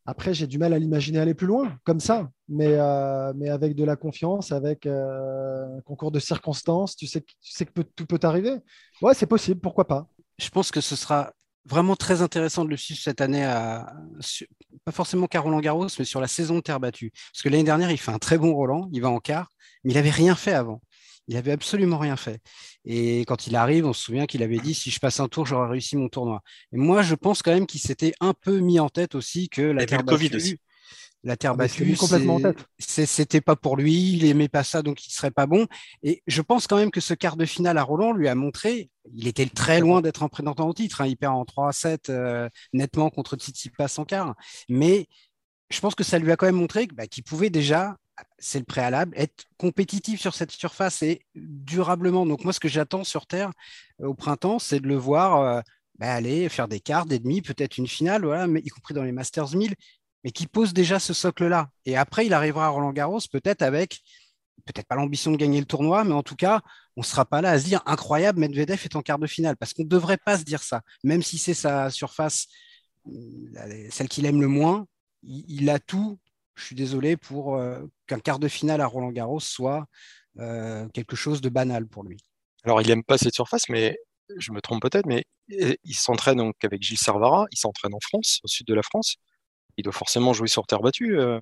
après 0.05 0.35
j'ai 0.35 0.47
du 0.47 0.59
mal 0.59 0.75
à 0.75 0.79
l'imaginer 0.79 1.19
aller 1.19 1.33
plus 1.33 1.47
loin, 1.47 1.79
comme 1.85 1.99
ça. 1.99 2.29
Mais, 2.47 2.75
euh, 2.75 3.33
mais 3.37 3.49
avec 3.49 3.75
de 3.75 3.85
la 3.85 3.97
confiance, 3.97 4.53
avec 4.53 4.85
un 4.85 5.81
concours 5.87 6.13
de 6.13 6.19
circonstances, 6.19 6.95
tu 6.95 7.07
sais, 7.07 7.23
tu 7.23 7.53
sais 7.53 7.65
que 7.65 7.81
tout 7.81 8.05
peut 8.05 8.21
arriver. 8.23 8.57
Ouais, 9.01 9.15
c'est 9.15 9.27
possible, 9.27 9.59
pourquoi 9.59 9.87
pas. 9.87 10.07
Je 10.37 10.51
pense 10.51 10.71
que 10.71 10.83
ce 10.83 10.95
sera 10.95 11.33
vraiment 11.65 11.97
très 11.97 12.21
intéressant 12.21 12.67
de 12.67 12.71
le 12.71 12.77
suivre 12.77 13.01
cette 13.01 13.23
année, 13.23 13.47
à, 13.47 13.95
pas 14.85 14.93
forcément 14.93 15.27
qu'à 15.27 15.41
Roland 15.41 15.61
Garros, 15.61 15.87
mais 15.99 16.05
sur 16.05 16.21
la 16.21 16.29
saison 16.29 16.57
de 16.57 16.61
terre 16.61 16.81
battue. 16.81 17.13
Parce 17.33 17.43
que 17.43 17.49
l'année 17.49 17.65
dernière, 17.65 17.91
il 17.91 17.99
fait 17.99 18.13
un 18.13 18.19
très 18.19 18.37
bon 18.37 18.53
Roland, 18.53 18.91
il 18.93 19.01
va 19.01 19.09
en 19.09 19.21
quart, 19.21 19.49
mais 19.85 19.93
il 19.93 19.95
n'avait 19.95 20.11
rien 20.11 20.35
fait 20.35 20.53
avant. 20.53 20.83
Il 21.29 21.37
avait 21.37 21.53
absolument 21.53 21.99
rien 21.99 22.17
fait. 22.17 22.41
Et 22.85 23.21
quand 23.27 23.47
il 23.47 23.55
arrive, 23.55 23.87
on 23.87 23.93
se 23.93 24.03
souvient 24.03 24.27
qu'il 24.27 24.43
avait 24.43 24.59
dit 24.59 24.75
si 24.75 24.91
je 24.91 24.99
passe 24.99 25.21
un 25.21 25.29
tour, 25.29 25.47
j'aurai 25.47 25.69
réussi 25.69 25.97
mon 25.97 26.09
tournoi. 26.09 26.43
Et 26.73 26.79
moi, 26.79 27.03
je 27.03 27.15
pense 27.15 27.43
quand 27.43 27.53
même 27.53 27.67
qu'il 27.67 27.81
s'était 27.81 28.15
un 28.21 28.33
peu 28.33 28.59
mis 28.59 28.81
en 28.81 28.89
tête 28.89 29.15
aussi 29.15 29.49
que 29.51 29.63
la 29.63 29.85
Terre 29.85 30.03
battue, 30.03 30.35
aussi. 30.35 30.59
La 31.25 31.37
Terre 31.37 31.55
battue, 31.55 31.97
c'était 32.79 33.41
pas 33.43 33.57
pour 33.57 33.77
lui, 33.77 34.15
il 34.15 34.25
aimait 34.25 34.49
pas 34.49 34.65
ça, 34.65 34.81
donc 34.83 35.07
il 35.07 35.11
serait 35.11 35.31
pas 35.31 35.47
bon. 35.47 35.67
Et 36.03 36.23
je 36.27 36.41
pense 36.41 36.67
quand 36.67 36.77
même 36.77 36.91
que 36.91 37.01
ce 37.01 37.13
quart 37.13 37.37
de 37.37 37.45
finale 37.45 37.77
à 37.77 37.83
Roland 37.83 38.13
lui 38.13 38.29
a 38.29 38.35
montré, 38.35 38.89
il 39.13 39.29
était 39.29 39.47
très 39.47 39.81
loin 39.81 40.01
d'être 40.01 40.23
un 40.23 40.29
prétendant 40.29 40.69
au 40.69 40.73
titre. 40.73 41.03
Hein. 41.03 41.07
il 41.07 41.17
perd 41.17 41.35
en 41.35 41.45
3-7 41.45 42.11
euh, 42.11 42.49
nettement 42.73 43.11
contre 43.11 43.37
Tsitsipas 43.37 43.95
en 43.99 44.05
quart. 44.07 44.35
Mais 44.71 45.09
je 45.69 45.81
pense 45.81 45.95
que 45.95 46.05
ça 46.05 46.19
lui 46.19 46.33
a 46.33 46.37
quand 46.37 46.47
même 46.47 46.55
montré 46.55 46.87
bah, 46.87 47.07
qu'il 47.07 47.25
pouvait 47.25 47.51
déjà 47.51 47.97
c'est 48.39 48.59
le 48.59 48.65
préalable, 48.65 49.13
être 49.17 49.45
compétitif 49.57 50.21
sur 50.21 50.35
cette 50.35 50.51
surface 50.51 51.03
et 51.03 51.23
durablement. 51.35 52.27
Donc 52.27 52.45
moi, 52.45 52.53
ce 52.53 52.61
que 52.61 52.69
j'attends 52.69 53.05
sur 53.05 53.27
Terre 53.27 53.51
euh, 54.01 54.07
au 54.09 54.15
printemps, 54.15 54.59
c'est 54.59 54.81
de 54.81 54.87
le 54.87 54.97
voir 54.97 55.41
euh, 55.41 55.61
bah, 55.99 56.13
aller 56.13 56.49
faire 56.49 56.69
des 56.69 56.81
quarts, 56.81 57.07
des 57.07 57.19
demi, 57.19 57.43
peut-être 57.43 57.79
une 57.79 57.89
finale, 57.89 58.25
voilà, 58.25 58.47
mais, 58.47 58.61
y 58.61 58.69
compris 58.69 58.95
dans 58.95 59.03
les 59.03 59.13
Masters 59.13 59.55
1000, 59.55 59.75
mais 60.25 60.31
qui 60.31 60.47
pose 60.47 60.73
déjà 60.73 60.99
ce 60.99 61.13
socle-là. 61.13 61.71
Et 61.85 61.97
après, 61.97 62.27
il 62.27 62.33
arrivera 62.33 62.67
à 62.67 62.69
Roland 62.69 62.93
Garros, 62.93 63.21
peut-être 63.31 63.63
avec, 63.63 64.01
peut-être 64.65 64.87
pas 64.87 64.97
l'ambition 64.97 65.31
de 65.33 65.37
gagner 65.37 65.61
le 65.61 65.67
tournoi, 65.67 66.05
mais 66.05 66.15
en 66.15 66.23
tout 66.23 66.37
cas, 66.37 66.61
on 66.97 67.03
ne 67.03 67.07
sera 67.07 67.25
pas 67.25 67.41
là 67.41 67.51
à 67.53 67.59
se 67.59 67.65
dire 67.65 67.83
incroyable, 67.87 68.41
Medvedev 68.41 68.81
est 68.85 68.97
en 68.97 69.03
quart 69.03 69.19
de 69.19 69.27
finale, 69.27 69.57
parce 69.57 69.73
qu'on 69.73 69.85
ne 69.85 69.89
devrait 69.89 70.19
pas 70.19 70.39
se 70.39 70.45
dire 70.45 70.63
ça, 70.63 70.83
même 71.05 71.23
si 71.23 71.39
c'est 71.39 71.55
sa 71.55 71.91
surface, 71.91 72.47
euh, 73.09 73.89
celle 73.91 74.09
qu'il 74.09 74.27
aime 74.27 74.41
le 74.41 74.49
moins, 74.49 74.87
il 75.23 75.69
a 75.71 75.79
tout 75.79 76.19
je 76.59 76.65
suis 76.65 76.75
désolé 76.75 77.17
pour 77.17 77.57
qu'un 78.09 78.19
quart 78.19 78.39
de 78.39 78.49
finale 78.49 78.81
à 78.81 78.87
Roland 78.87 79.13
Garros 79.13 79.41
soit 79.41 79.87
euh, 80.39 80.89
quelque 80.89 81.17
chose 81.17 81.41
de 81.41 81.49
banal 81.49 81.87
pour 81.87 82.03
lui. 82.03 82.19
Alors, 82.65 82.81
il 82.81 82.89
n'aime 82.89 83.05
pas 83.05 83.19
cette 83.19 83.35
surface, 83.35 83.69
mais 83.69 83.97
je 84.37 84.53
me 84.53 84.61
trompe 84.61 84.83
peut-être, 84.83 85.07
mais 85.07 85.25
il 85.49 85.95
s'entraîne 85.95 86.39
donc 86.39 86.55
avec 86.63 86.83
Gilles 86.83 86.99
Servara, 86.99 87.47
il 87.51 87.59
s'entraîne 87.59 87.95
en 87.95 88.01
France, 88.01 88.41
au 88.45 88.49
sud 88.49 88.67
de 88.67 88.75
la 88.75 88.83
France. 88.83 89.17
Il 89.77 89.85
doit 89.85 89.93
forcément 89.93 90.33
jouer 90.33 90.49
sur 90.49 90.67
terre 90.67 90.81
battue. 90.81 91.19
Euh. 91.19 91.41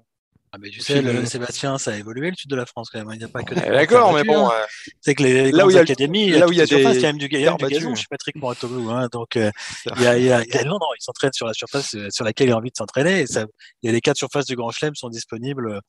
Ah, 0.52 0.58
mais 0.60 0.70
tu 0.70 0.80
sais, 0.80 1.02
le, 1.02 1.26
Sébastien, 1.26 1.76
ça 1.76 1.90
a 1.90 1.96
évolué 1.96 2.30
le 2.30 2.36
sud 2.36 2.48
de 2.48 2.56
la 2.56 2.66
France 2.66 2.88
quand 2.90 2.98
même. 2.98 3.08
Il 3.12 3.18
n'y 3.18 3.24
a 3.24 3.28
pas 3.28 3.42
que 3.42 3.54
des. 3.54 3.60
D'accord, 3.62 4.12
mais 4.12 4.22
bon. 4.22 4.48
Hein. 4.48 4.52
C'est 5.00 5.14
que 5.14 5.24
les 5.24 5.50
là 5.50 5.66
où 5.66 5.70
il 5.70 5.74
y 5.74 5.78
a 5.78 5.82
académies, 5.82 6.30
là 6.30 6.46
où 6.46 6.52
il 6.52 6.58
y 6.58 6.60
a 6.60 6.66
des. 6.66 6.76
il 6.76 6.82
y 6.82 7.04
a 7.04 7.08
même 7.08 7.18
du, 7.18 7.28
y 7.28 7.46
a 7.46 7.54
du 7.54 7.66
gazon 7.66 7.94
chez 7.94 8.06
Patrick 8.08 8.36
Moratoglou. 8.36 8.90
Hein, 8.90 9.08
donc, 9.10 9.36
euh, 9.36 9.50
il, 9.96 10.02
y 10.02 10.06
a, 10.06 10.18
il, 10.18 10.24
y 10.24 10.30
a, 10.30 10.44
il 10.44 10.54
y 10.54 10.56
a, 10.56 10.64
non, 10.64 10.74
non, 10.74 10.86
il 10.98 11.02
s'entraîne 11.02 11.32
sur 11.32 11.46
la 11.46 11.52
surface 11.52 11.96
euh, 11.96 12.08
sur 12.10 12.24
laquelle 12.24 12.48
il 12.48 12.52
a 12.52 12.56
envie 12.56 12.70
de 12.70 12.76
s'entraîner. 12.76 13.24
Il 13.28 13.46
y 13.82 13.88
a 13.88 13.92
les 13.92 14.00
quatre 14.00 14.18
surfaces 14.18 14.46
du 14.46 14.54
Grand 14.54 14.70
Chelem 14.70 14.94
sont 14.94 15.08
disponibles 15.08 15.80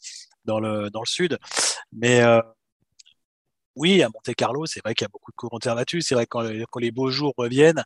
dans 0.48 0.60
le, 0.60 0.90
dans 0.90 1.02
le 1.02 1.08
sud. 1.08 1.38
Mais. 1.92 2.22
Euh, 2.22 2.42
oui, 3.76 4.02
à 4.02 4.08
Monte 4.08 4.34
Carlo, 4.36 4.66
c'est 4.66 4.80
vrai 4.84 4.96
qu'il 4.96 5.06
y 5.06 5.10
a 5.10 5.10
beaucoup 5.10 5.30
de 5.32 5.36
cours 5.36 5.54
en 5.54 5.60
terre 5.60 5.76
battue. 5.76 6.02
C'est 6.02 6.16
vrai 6.16 6.26
que 6.26 6.30
quand, 6.32 6.80
les 6.80 6.92
beaux 6.92 7.12
jours 7.12 7.36
reviennent, 7.38 7.84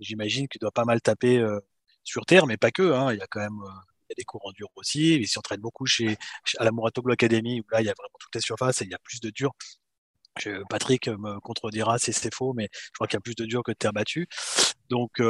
j'imagine 0.00 0.48
qu'il 0.48 0.58
doit 0.58 0.72
pas 0.72 0.84
mal 0.84 1.00
taper 1.00 1.38
euh, 1.38 1.60
sur 2.02 2.26
terre, 2.26 2.46
mais 2.46 2.56
pas 2.56 2.72
que. 2.72 2.92
Hein. 2.92 3.12
Il 3.12 3.20
y 3.20 3.22
a 3.22 3.28
quand 3.28 3.38
même 3.38 3.60
euh, 3.62 4.14
des 4.18 4.24
cours 4.24 4.44
en 4.44 4.50
dur 4.50 4.66
aussi. 4.74 5.14
Il 5.14 5.28
s'entraîne 5.28 5.60
beaucoup 5.60 5.86
chez, 5.86 6.16
à 6.58 6.64
la 6.64 6.72
Moratoglu 6.72 7.12
Academy, 7.12 7.60
où 7.60 7.64
là, 7.70 7.80
il 7.80 7.86
y 7.86 7.90
a 7.90 7.94
vraiment 7.96 8.16
toutes 8.18 8.34
les 8.34 8.40
surfaces 8.40 8.82
et 8.82 8.86
il 8.86 8.90
y 8.90 8.94
a 8.94 8.98
plus 8.98 9.20
de 9.20 9.30
dur. 9.30 9.52
Patrick 10.68 11.06
me 11.06 11.38
contredira 11.38 11.98
si 12.00 12.12
c'est 12.12 12.34
faux, 12.34 12.52
mais 12.52 12.68
je 12.72 12.90
crois 12.94 13.06
qu'il 13.06 13.16
y 13.16 13.18
a 13.18 13.20
plus 13.20 13.36
de 13.36 13.44
dur 13.44 13.62
que 13.62 13.70
de 13.70 13.76
terre 13.76 13.92
battue. 13.92 14.26
Donc, 14.88 15.20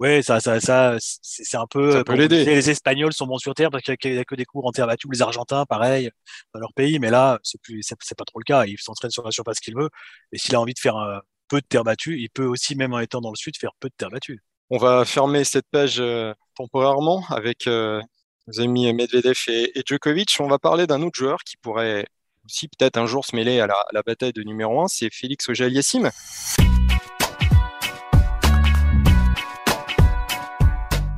euh, 0.00 0.04
ouais, 0.04 0.22
ça, 0.22 0.40
ça, 0.40 0.60
ça 0.60 0.96
c'est 1.00 1.56
un 1.56 1.66
peu. 1.66 1.92
Ça 1.92 2.04
peut 2.04 2.14
l'aider. 2.14 2.44
Les 2.44 2.70
Espagnols 2.70 3.12
sont 3.12 3.26
bons 3.26 3.38
sur 3.38 3.54
terre 3.54 3.70
parce 3.70 3.82
qu'il 3.84 4.12
n'y 4.12 4.18
a 4.18 4.24
que 4.24 4.34
des 4.34 4.44
cours 4.44 4.66
en 4.66 4.72
terre 4.72 4.86
battue. 4.86 5.08
Les 5.12 5.22
Argentins, 5.22 5.64
pareil, 5.66 6.10
dans 6.54 6.60
leur 6.60 6.72
pays, 6.74 6.98
mais 6.98 7.10
là, 7.10 7.38
c'est 7.42 7.60
plus, 7.60 7.82
c'est 7.82 8.16
pas 8.16 8.24
trop 8.24 8.38
le 8.38 8.44
cas. 8.44 8.64
Il 8.66 8.78
s'entraîne 8.78 9.10
sur 9.10 9.24
la 9.24 9.30
surface 9.30 9.60
qu'il 9.60 9.74
veut. 9.74 9.90
Et 10.32 10.38
s'il 10.38 10.54
a 10.54 10.60
envie 10.60 10.74
de 10.74 10.78
faire 10.78 10.96
un 10.96 11.20
peu 11.48 11.60
de 11.60 11.66
terre 11.66 11.84
battue, 11.84 12.18
il 12.20 12.30
peut 12.30 12.46
aussi, 12.46 12.74
même 12.76 12.94
en 12.94 13.00
étant 13.00 13.20
dans 13.20 13.30
le 13.30 13.36
sud, 13.36 13.56
faire 13.56 13.72
peu 13.80 13.88
de 13.88 13.94
terre 13.96 14.10
battue. 14.10 14.42
On 14.70 14.78
va 14.78 15.04
fermer 15.04 15.42
cette 15.44 15.66
page 15.70 15.96
euh, 15.98 16.32
temporairement 16.54 17.24
avec 17.30 17.66
euh, 17.66 18.00
nos 18.46 18.60
amis 18.60 18.92
Medvedev 18.92 19.36
et, 19.48 19.82
Djokovic. 19.84 20.36
On 20.38 20.46
va 20.46 20.60
parler 20.60 20.86
d'un 20.86 21.02
autre 21.02 21.18
joueur 21.18 21.38
qui 21.44 21.56
pourrait 21.56 22.06
aussi 22.44 22.68
peut-être 22.68 22.96
un 22.96 23.06
jour 23.06 23.24
se 23.24 23.34
mêler 23.34 23.60
à 23.60 23.66
la, 23.66 24.02
bataille 24.02 24.32
de 24.32 24.42
numéro 24.42 24.80
1, 24.80 24.88
c'est 24.88 25.12
Félix 25.12 25.48
Auger-Aliassime. 25.48 26.10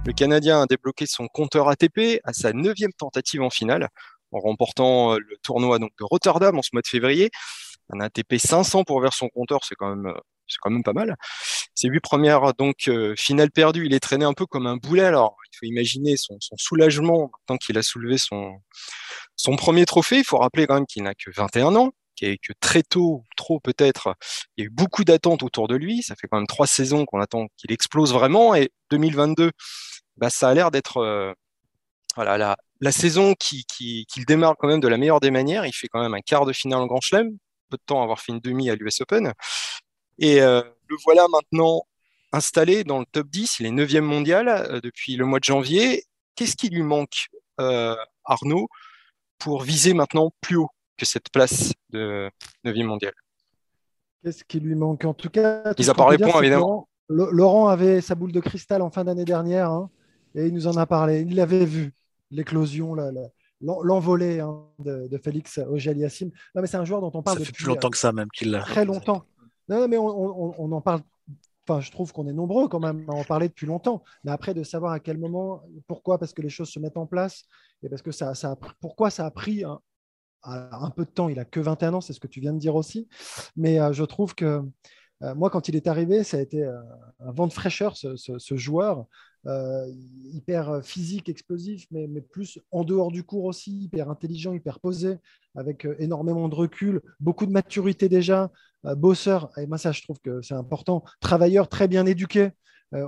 Le 0.04 0.12
Canadien 0.12 0.62
a 0.62 0.66
débloqué 0.66 1.06
son 1.06 1.28
compteur 1.28 1.68
ATP 1.68 2.20
à 2.24 2.32
sa 2.32 2.52
neuvième 2.52 2.92
tentative 2.92 3.40
en 3.42 3.50
finale, 3.50 3.88
en 4.32 4.40
remportant 4.40 5.14
euh, 5.14 5.18
le 5.18 5.36
tournoi 5.44 5.78
donc, 5.78 5.90
de 5.98 6.04
Rotterdam 6.04 6.58
en 6.58 6.62
ce 6.62 6.70
mois 6.72 6.82
de 6.82 6.88
février. 6.88 7.30
Un 7.90 8.00
ATP 8.00 8.36
500 8.36 8.82
pour 8.82 9.00
vers 9.00 9.14
son 9.14 9.28
compteur, 9.28 9.60
c'est 9.64 9.76
quand 9.76 9.94
même 9.94 10.12
c'est 10.48 10.58
quand 10.60 10.70
même 10.70 10.82
pas 10.82 10.92
mal. 10.92 11.14
Ses 11.74 11.88
huit 11.88 12.00
premières 12.00 12.52
donc 12.54 12.88
euh, 12.88 13.14
finales 13.16 13.52
perdues, 13.52 13.86
il 13.86 13.94
est 13.94 14.00
traîné 14.00 14.24
un 14.24 14.34
peu 14.34 14.44
comme 14.44 14.66
un 14.66 14.76
boulet. 14.76 15.04
Alors 15.04 15.36
il 15.52 15.56
faut 15.56 15.66
imaginer 15.66 16.16
son, 16.16 16.36
soulagement 16.56 17.30
tant 17.46 17.56
qu'il 17.56 17.78
a 17.78 17.82
soulevé 17.82 18.16
son 18.18 19.56
premier 19.56 19.86
trophée. 19.86 20.18
Il 20.18 20.24
faut 20.24 20.38
rappeler 20.38 20.66
quand 20.66 20.74
même 20.74 20.86
qu'il 20.86 21.04
n'a 21.04 21.14
que 21.14 21.30
21 21.30 21.76
ans, 21.76 21.92
que 22.20 22.52
très 22.60 22.82
tôt, 22.82 23.24
trop 23.36 23.60
peut-être, 23.60 24.14
il 24.56 24.62
y 24.62 24.64
a 24.64 24.66
eu 24.66 24.70
beaucoup 24.70 25.04
d'attentes 25.04 25.42
autour 25.42 25.68
de 25.68 25.74
lui. 25.74 26.02
Ça 26.02 26.14
fait 26.14 26.28
quand 26.28 26.38
même 26.38 26.46
trois 26.46 26.66
saisons 26.66 27.04
qu'on 27.04 27.20
attend 27.20 27.48
qu'il 27.56 27.72
explose 27.72 28.12
vraiment. 28.12 28.54
Et 28.54 28.70
2022, 28.90 29.50
bah, 30.22 30.30
ça 30.30 30.48
a 30.48 30.54
l'air 30.54 30.70
d'être 30.70 30.98
euh, 30.98 31.32
voilà, 32.14 32.38
la, 32.38 32.56
la 32.80 32.92
saison 32.92 33.34
qui, 33.34 33.64
qui, 33.64 34.06
qui, 34.06 34.24
démarre 34.24 34.54
quand 34.56 34.68
même 34.68 34.78
de 34.78 34.86
la 34.86 34.96
meilleure 34.96 35.18
des 35.18 35.32
manières. 35.32 35.66
Il 35.66 35.72
fait 35.72 35.88
quand 35.88 36.00
même 36.00 36.14
un 36.14 36.20
quart 36.20 36.46
de 36.46 36.52
finale 36.52 36.78
en 36.78 36.86
Grand 36.86 37.00
Chelem, 37.00 37.36
peu 37.70 37.76
de 37.76 37.82
temps 37.84 38.04
avoir 38.04 38.20
fait 38.20 38.30
une 38.30 38.38
demi 38.38 38.70
à 38.70 38.76
l'US 38.76 39.00
Open. 39.00 39.32
Et 40.18 40.40
euh, 40.40 40.62
le 40.86 40.96
voilà 41.04 41.26
maintenant 41.26 41.82
installé 42.30 42.84
dans 42.84 43.00
le 43.00 43.04
top 43.10 43.26
10. 43.30 43.58
Il 43.58 43.66
est 43.66 43.70
9e 43.70 44.02
mondial 44.02 44.46
euh, 44.46 44.80
depuis 44.80 45.16
le 45.16 45.26
mois 45.26 45.40
de 45.40 45.44
janvier. 45.44 46.04
Qu'est-ce 46.36 46.54
qui 46.54 46.68
lui 46.68 46.82
manque, 46.82 47.26
euh, 47.60 47.96
Arnaud, 48.24 48.68
pour 49.40 49.62
viser 49.62 49.92
maintenant 49.92 50.30
plus 50.40 50.54
haut 50.54 50.70
que 50.96 51.04
cette 51.04 51.30
place 51.30 51.72
de 51.90 52.30
9e 52.64 52.84
mondial? 52.84 53.12
Qu'est-ce 54.22 54.44
qui 54.44 54.60
lui 54.60 54.76
manque? 54.76 55.04
En 55.04 55.14
tout 55.14 55.30
cas, 55.30 55.74
ils 55.78 55.90
a 55.90 55.94
parlé 55.94 56.16
points, 56.16 56.40
évidemment. 56.40 56.88
Laurent, 57.08 57.66
avait 57.66 58.00
sa 58.00 58.14
boule 58.14 58.30
de 58.30 58.38
cristal 58.38 58.82
en 58.82 58.90
fin 58.90 59.02
d'année 59.02 59.24
dernière 59.24 59.68
hein, 59.68 59.90
et 60.34 60.46
il 60.46 60.54
nous 60.54 60.66
en 60.66 60.76
a 60.76 60.86
parlé. 60.86 61.22
Il 61.22 61.36
l'avait 61.36 61.64
vu, 61.64 61.92
l'éclosion, 62.30 62.96
l'envolée 63.60 64.40
hein, 64.40 64.64
de, 64.78 65.18
Félix 65.22 65.58
Auger-Aliassime. 65.58 66.30
Non, 66.54 66.62
mais 66.62 66.66
c'est 66.66 66.76
un 66.76 66.84
joueur 66.84 67.00
dont 67.00 67.12
on 67.14 67.22
parle 67.22 67.38
ça 67.38 67.44
fait 67.44 67.52
plus 67.52 67.66
longtemps 67.66 67.90
que 67.90 67.98
ça, 67.98 68.12
même 68.12 68.28
qu'il 68.30 68.50
l'a. 68.50 68.62
Très 68.62 68.84
longtemps. 68.84 69.24
Non, 69.68 69.86
mais 69.88 69.96
on, 69.98 70.72
en 70.72 70.80
parle. 70.80 71.00
Enfin, 71.68 71.80
je 71.80 71.92
trouve 71.92 72.12
qu'on 72.12 72.26
est 72.26 72.32
nombreux 72.32 72.66
quand 72.66 72.80
même 72.80 73.08
à 73.08 73.12
en 73.12 73.24
parler 73.24 73.48
depuis 73.48 73.66
longtemps. 73.66 74.02
Mais 74.24 74.32
après, 74.32 74.52
de 74.52 74.64
savoir 74.64 74.92
à 74.92 75.00
quel 75.00 75.18
moment, 75.18 75.62
pourquoi, 75.86 76.18
parce 76.18 76.32
que 76.32 76.42
les 76.42 76.50
choses 76.50 76.70
se 76.70 76.80
mettent 76.80 76.96
en 76.96 77.06
place, 77.06 77.44
et 77.84 77.88
parce 77.88 78.02
que 78.02 78.10
ça, 78.10 78.34
ça 78.34 78.56
pourquoi 78.80 79.10
ça 79.10 79.26
a 79.26 79.30
pris 79.30 79.62
un, 79.62 79.80
un, 80.44 80.90
peu 80.90 81.04
de 81.04 81.10
temps. 81.10 81.28
Il 81.28 81.38
a 81.38 81.44
que 81.44 81.60
21 81.60 81.94
ans, 81.94 82.00
c'est 82.00 82.12
ce 82.12 82.20
que 82.20 82.26
tu 82.26 82.40
viens 82.40 82.52
de 82.52 82.58
dire 82.58 82.74
aussi. 82.74 83.08
Mais 83.56 83.80
euh, 83.80 83.92
je 83.92 84.04
trouve 84.04 84.34
que 84.34 84.62
euh, 85.22 85.34
moi, 85.34 85.50
quand 85.50 85.68
il 85.68 85.76
est 85.76 85.86
arrivé, 85.86 86.24
ça 86.24 86.38
a 86.38 86.40
été 86.40 86.64
euh, 86.64 86.78
un 87.20 87.32
vent 87.32 87.46
de 87.46 87.52
fraîcheur, 87.52 87.96
ce, 87.96 88.56
joueur. 88.56 89.06
Hyper 89.44 90.84
physique, 90.84 91.28
explosif, 91.28 91.86
mais, 91.90 92.06
mais, 92.06 92.20
plus 92.20 92.60
en 92.70 92.84
dehors 92.84 93.10
du 93.10 93.24
cours 93.24 93.44
aussi, 93.44 93.76
hyper 93.76 94.08
intelligent, 94.08 94.52
hyper 94.52 94.78
posé, 94.78 95.18
avec 95.56 95.86
énormément 95.98 96.48
de 96.48 96.54
recul, 96.54 97.00
beaucoup 97.18 97.46
de 97.46 97.50
maturité 97.50 98.08
déjà, 98.08 98.50
euh, 98.84 98.96
bosseur, 98.96 99.50
et 99.58 99.66
moi 99.66 99.78
ça 99.78 99.92
je 99.92 100.02
trouve 100.02 100.18
que 100.18 100.42
c'est 100.42 100.54
important, 100.54 101.04
travailleur 101.20 101.68
très 101.68 101.86
bien 101.86 102.04
éduqué, 102.04 102.50
euh, 102.94 103.06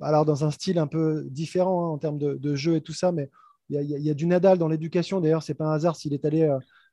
alors 0.00 0.24
dans 0.24 0.44
un 0.44 0.52
style 0.52 0.78
un 0.78 0.86
peu 0.86 1.26
différent 1.28 1.86
hein, 1.86 1.90
en 1.90 1.98
termes 1.98 2.18
de, 2.18 2.54
jeu 2.54 2.76
et 2.76 2.80
tout 2.80 2.92
ça, 2.92 3.10
mais 3.10 3.28
il 3.68 3.82
y, 3.82 4.10
a 4.10 4.14
du 4.14 4.26
Nadal 4.26 4.58
dans 4.58 4.68
l'éducation. 4.68 5.20
D'ailleurs, 5.20 5.42
c'est 5.42 5.54
pas 5.54 5.64
un 5.64 5.72
hasard 5.72 5.96
s'il 5.96 6.12
est 6.12 6.26
allé 6.26 6.42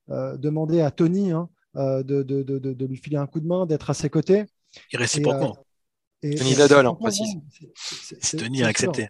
euh, 0.10 0.38
demander 0.38 0.80
à 0.80 0.92
Tony 0.92 1.32
hein, 1.32 1.50
de, 1.76 2.24
de, 2.24 2.86
lui 2.86 2.96
filer 2.96 3.18
un 3.18 3.28
coup 3.28 3.42
de 3.42 3.48
main, 3.48 3.66
d'être 3.66 3.90
à 3.90 3.94
ses 3.94 4.10
côtés. 4.10 4.46
Et 4.94 4.98
réciproquement. 4.98 5.58
Et, 5.58 5.69
Tony 6.22 6.56
Nadal, 6.58 6.88
en 6.88 6.96
précise. 6.96 7.36
Tony 8.38 8.64
a 8.64 8.68
accepté. 8.68 9.08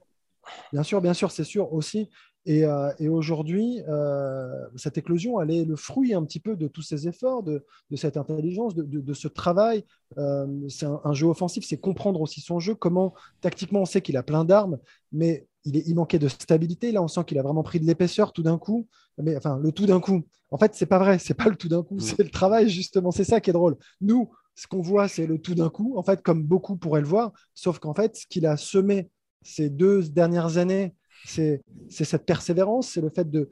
Bien 0.73 0.83
sûr, 0.83 1.01
bien 1.01 1.13
sûr, 1.13 1.31
c'est 1.31 1.43
sûr 1.43 1.71
aussi. 1.73 2.09
Euh, 2.47 2.91
et, 2.99 3.09
aujourd'hui, 3.09 3.81
euh, 3.87 4.67
cette 4.75 4.97
éclosion, 4.97 5.41
elle 5.41 5.51
est 5.51 5.65
le 5.65 5.75
fruit 5.75 6.13
un 6.13 6.23
petit 6.23 6.39
peu 6.39 6.55
de 6.55 6.67
tous 6.67 6.81
ces 6.81 7.07
efforts, 7.07 7.43
de, 7.43 7.63
cette 7.95 8.17
intelligence, 8.17 8.75
de, 8.75 9.13
ce 9.13 9.27
travail. 9.27 9.85
Euh, 10.17 10.47
c'est 10.67 10.85
un, 10.85 11.13
jeu 11.13 11.27
offensif, 11.27 11.65
c'est 11.67 11.77
comprendre 11.77 12.21
aussi 12.21 12.41
son 12.41 12.59
jeu, 12.59 12.75
comment 12.75 13.13
tactiquement 13.41 13.81
on 13.81 13.85
sait 13.85 14.01
qu'il 14.01 14.17
a 14.17 14.23
plein 14.23 14.45
d'armes, 14.45 14.79
mais 15.11 15.47
il, 15.65 15.77
est, 15.77 15.83
il, 15.85 15.95
manquait 15.95 16.19
de 16.19 16.27
stabilité. 16.27 16.91
Là, 16.91 17.03
on 17.03 17.07
sent 17.07 17.25
qu'il 17.25 17.37
a 17.37 17.43
vraiment 17.43 17.63
pris 17.63 17.79
de 17.79 17.85
l'épaisseur 17.85 18.31
tout 18.31 18.43
d'un 18.43 18.57
coup. 18.57 18.87
Mais 19.21 19.35
enfin, 19.35 19.59
le 19.61 19.71
tout 19.71 19.85
d'un 19.85 19.99
coup. 19.99 20.23
En 20.51 20.57
fait, 20.57 20.73
c'est 20.73 20.85
pas 20.85 20.97
vrai, 20.97 21.19
c'est 21.19 21.33
pas 21.35 21.49
le 21.49 21.55
tout 21.55 21.67
d'un 21.67 21.83
coup, 21.83 21.99
c'est 21.99 22.23
le 22.23 22.29
travail 22.29 22.69
justement. 22.69 23.11
C'est 23.11 23.25
ça 23.25 23.41
qui 23.41 23.49
est 23.49 23.53
drôle. 23.53 23.77
Nous, 24.01 24.31
ce 24.59 24.67
qu'on 24.67 24.81
voit, 24.81 25.07
c'est 25.07 25.25
le 25.25 25.39
tout 25.39 25.55
d'un 25.55 25.69
coup. 25.69 25.97
En 25.97 26.03
fait, 26.03 26.21
comme 26.21 26.43
beaucoup 26.43 26.75
pourraient 26.75 27.01
le 27.01 27.07
voir, 27.07 27.31
sauf 27.55 27.79
qu'en 27.79 27.93
fait, 27.93 28.15
ce 28.17 28.27
qu'il 28.27 28.45
a 28.45 28.57
semé 28.57 29.09
ces 29.41 29.69
deux 29.69 30.03
dernières 30.03 30.57
années 30.57 30.93
c'est 31.25 31.61
cette 31.89 32.25
persévérance, 32.25 32.89
c'est 32.89 33.01
le 33.01 33.09
fait 33.09 33.29
de, 33.29 33.49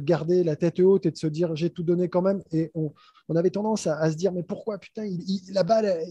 garder 0.00 0.42
la 0.42 0.56
tête 0.56 0.80
haute 0.80 1.06
et 1.06 1.10
de 1.10 1.16
se 1.16 1.26
dire 1.26 1.54
j'ai 1.54 1.70
tout 1.70 1.82
donné 1.82 2.08
quand 2.08 2.22
même. 2.22 2.42
Et 2.52 2.70
on, 2.74 2.92
avait 3.36 3.50
tendance 3.50 3.86
à, 3.86 4.10
se 4.10 4.16
dire 4.16 4.32
mais 4.32 4.42
pourquoi 4.42 4.78
putain, 4.78 5.04
il, 5.04 5.40
la 5.52 5.62
balle, 5.62 6.02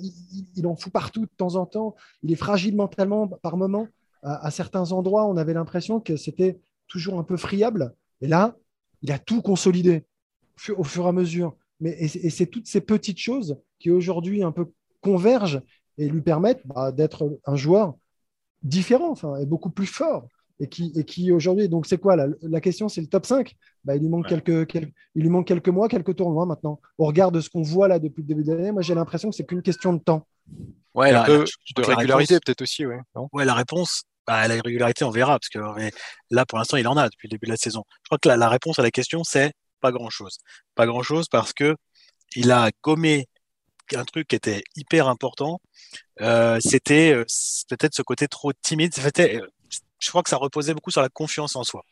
il, 0.55 0.65
en 0.65 0.75
fout 0.75 0.91
partout 0.91 1.21
de 1.21 1.31
temps 1.37 1.55
en 1.55 1.65
temps, 1.65 1.95
il 2.23 2.31
est 2.31 2.37
fragile 2.37 2.75
mentalement 2.75 3.27
par 3.27 3.57
moment. 3.57 3.87
À, 4.21 4.51
certains 4.51 4.91
endroits, 4.91 5.25
on 5.25 5.37
avait 5.37 5.53
l'impression 5.53 5.99
que 5.99 6.17
c'était 6.17 6.59
toujours 6.87 7.19
un 7.19 7.23
peu 7.23 7.37
friable. 7.37 7.93
Et 8.21 8.27
là, 8.27 8.55
il 9.01 9.11
a 9.11 9.19
tout 9.19 9.41
consolidé 9.41 10.05
au 10.75 10.83
fur 10.83 11.05
et 11.05 11.09
à 11.09 11.11
mesure. 11.11 11.55
Mais, 11.79 11.95
et 11.99 12.29
c'est 12.29 12.47
toutes 12.47 12.67
ces 12.67 12.81
petites 12.81 13.19
choses 13.19 13.57
qui 13.79 13.89
aujourd'hui 13.89 14.43
un 14.43 14.51
peu 14.51 14.71
convergent 15.01 15.61
et 15.97 16.09
lui 16.09 16.21
permettent 16.21 16.65
bah, 16.65 16.91
d'être 16.91 17.39
un 17.45 17.55
joueur 17.55 17.95
différent 18.63 19.11
enfin, 19.11 19.37
et 19.37 19.45
beaucoup 19.45 19.69
plus 19.69 19.85
fort 19.85 20.27
et 20.59 20.67
qui, 20.67 20.91
et 20.95 21.03
qui 21.05 21.31
aujourd'hui, 21.31 21.69
donc 21.69 21.85
c'est 21.85 21.97
quoi 21.97 22.15
la, 22.15 22.27
la 22.41 22.61
question 22.61 22.89
C'est 22.89 23.01
le 23.01 23.07
top 23.07 23.25
5 23.25 23.55
bah, 23.85 23.95
il, 23.95 24.01
lui 24.01 24.09
manque 24.09 24.27
quelques, 24.27 24.73
il 24.75 25.21
lui 25.21 25.29
manque 25.29 25.47
quelques 25.47 25.69
mois, 25.69 25.87
quelques 25.87 26.15
tournois 26.15 26.45
maintenant. 26.45 26.81
Au 26.97 27.05
regard 27.05 27.31
de 27.31 27.39
ce 27.39 27.49
qu'on 27.49 27.61
voit 27.61 27.87
là 27.87 27.99
depuis 27.99 28.21
le 28.23 28.27
début 28.27 28.43
de 28.43 28.53
l'année, 28.53 28.71
moi 28.71 28.81
j'ai 28.81 28.95
l'impression 28.95 29.29
que 29.29 29.35
c'est 29.35 29.45
qu'une 29.45 29.61
question 29.61 29.93
de 29.93 29.99
temps. 29.99 30.27
Ouais, 30.93 31.11
la, 31.11 31.23
de 31.23 31.45
régularité 31.81 32.39
peut-être 32.45 32.61
aussi. 32.61 32.85
Ouais, 32.85 32.99
ouais, 33.31 33.45
la 33.45 33.53
réponse, 33.53 34.03
bah, 34.27 34.47
la 34.47 34.55
régularité, 34.55 35.05
on 35.05 35.11
verra, 35.11 35.39
parce 35.39 35.49
que 35.49 35.59
là 36.29 36.45
pour 36.45 36.57
l'instant 36.57 36.75
il 36.75 36.87
en 36.87 36.97
a 36.97 37.07
depuis 37.07 37.27
le 37.29 37.31
début 37.31 37.45
de 37.45 37.51
la 37.51 37.57
saison. 37.57 37.83
Je 38.03 38.09
crois 38.09 38.17
que 38.17 38.27
la, 38.27 38.35
la 38.35 38.49
réponse 38.49 38.79
à 38.79 38.83
la 38.83 38.91
question 38.91 39.23
c'est 39.23 39.53
pas 39.79 39.91
grand-chose. 39.91 40.39
Pas 40.75 40.85
grand-chose 40.85 41.27
parce 41.29 41.53
que 41.53 41.75
il 42.35 42.51
a 42.51 42.69
gommé 42.83 43.27
un 43.95 44.05
truc 44.05 44.27
qui 44.27 44.35
était 44.35 44.63
hyper 44.75 45.07
important, 45.07 45.61
euh, 46.21 46.59
c'était 46.61 47.11
euh, 47.13 47.25
peut-être 47.69 47.95
ce 47.95 48.01
côté 48.01 48.27
trop 48.27 48.53
timide. 48.53 48.93
C'était 48.93 49.41
je 49.99 50.09
crois 50.09 50.23
que 50.23 50.29
ça 50.29 50.37
reposait 50.37 50.73
beaucoup 50.73 50.91
sur 50.91 51.01
la 51.01 51.09
confiance 51.09 51.55
en 51.55 51.63
soi. 51.63 51.83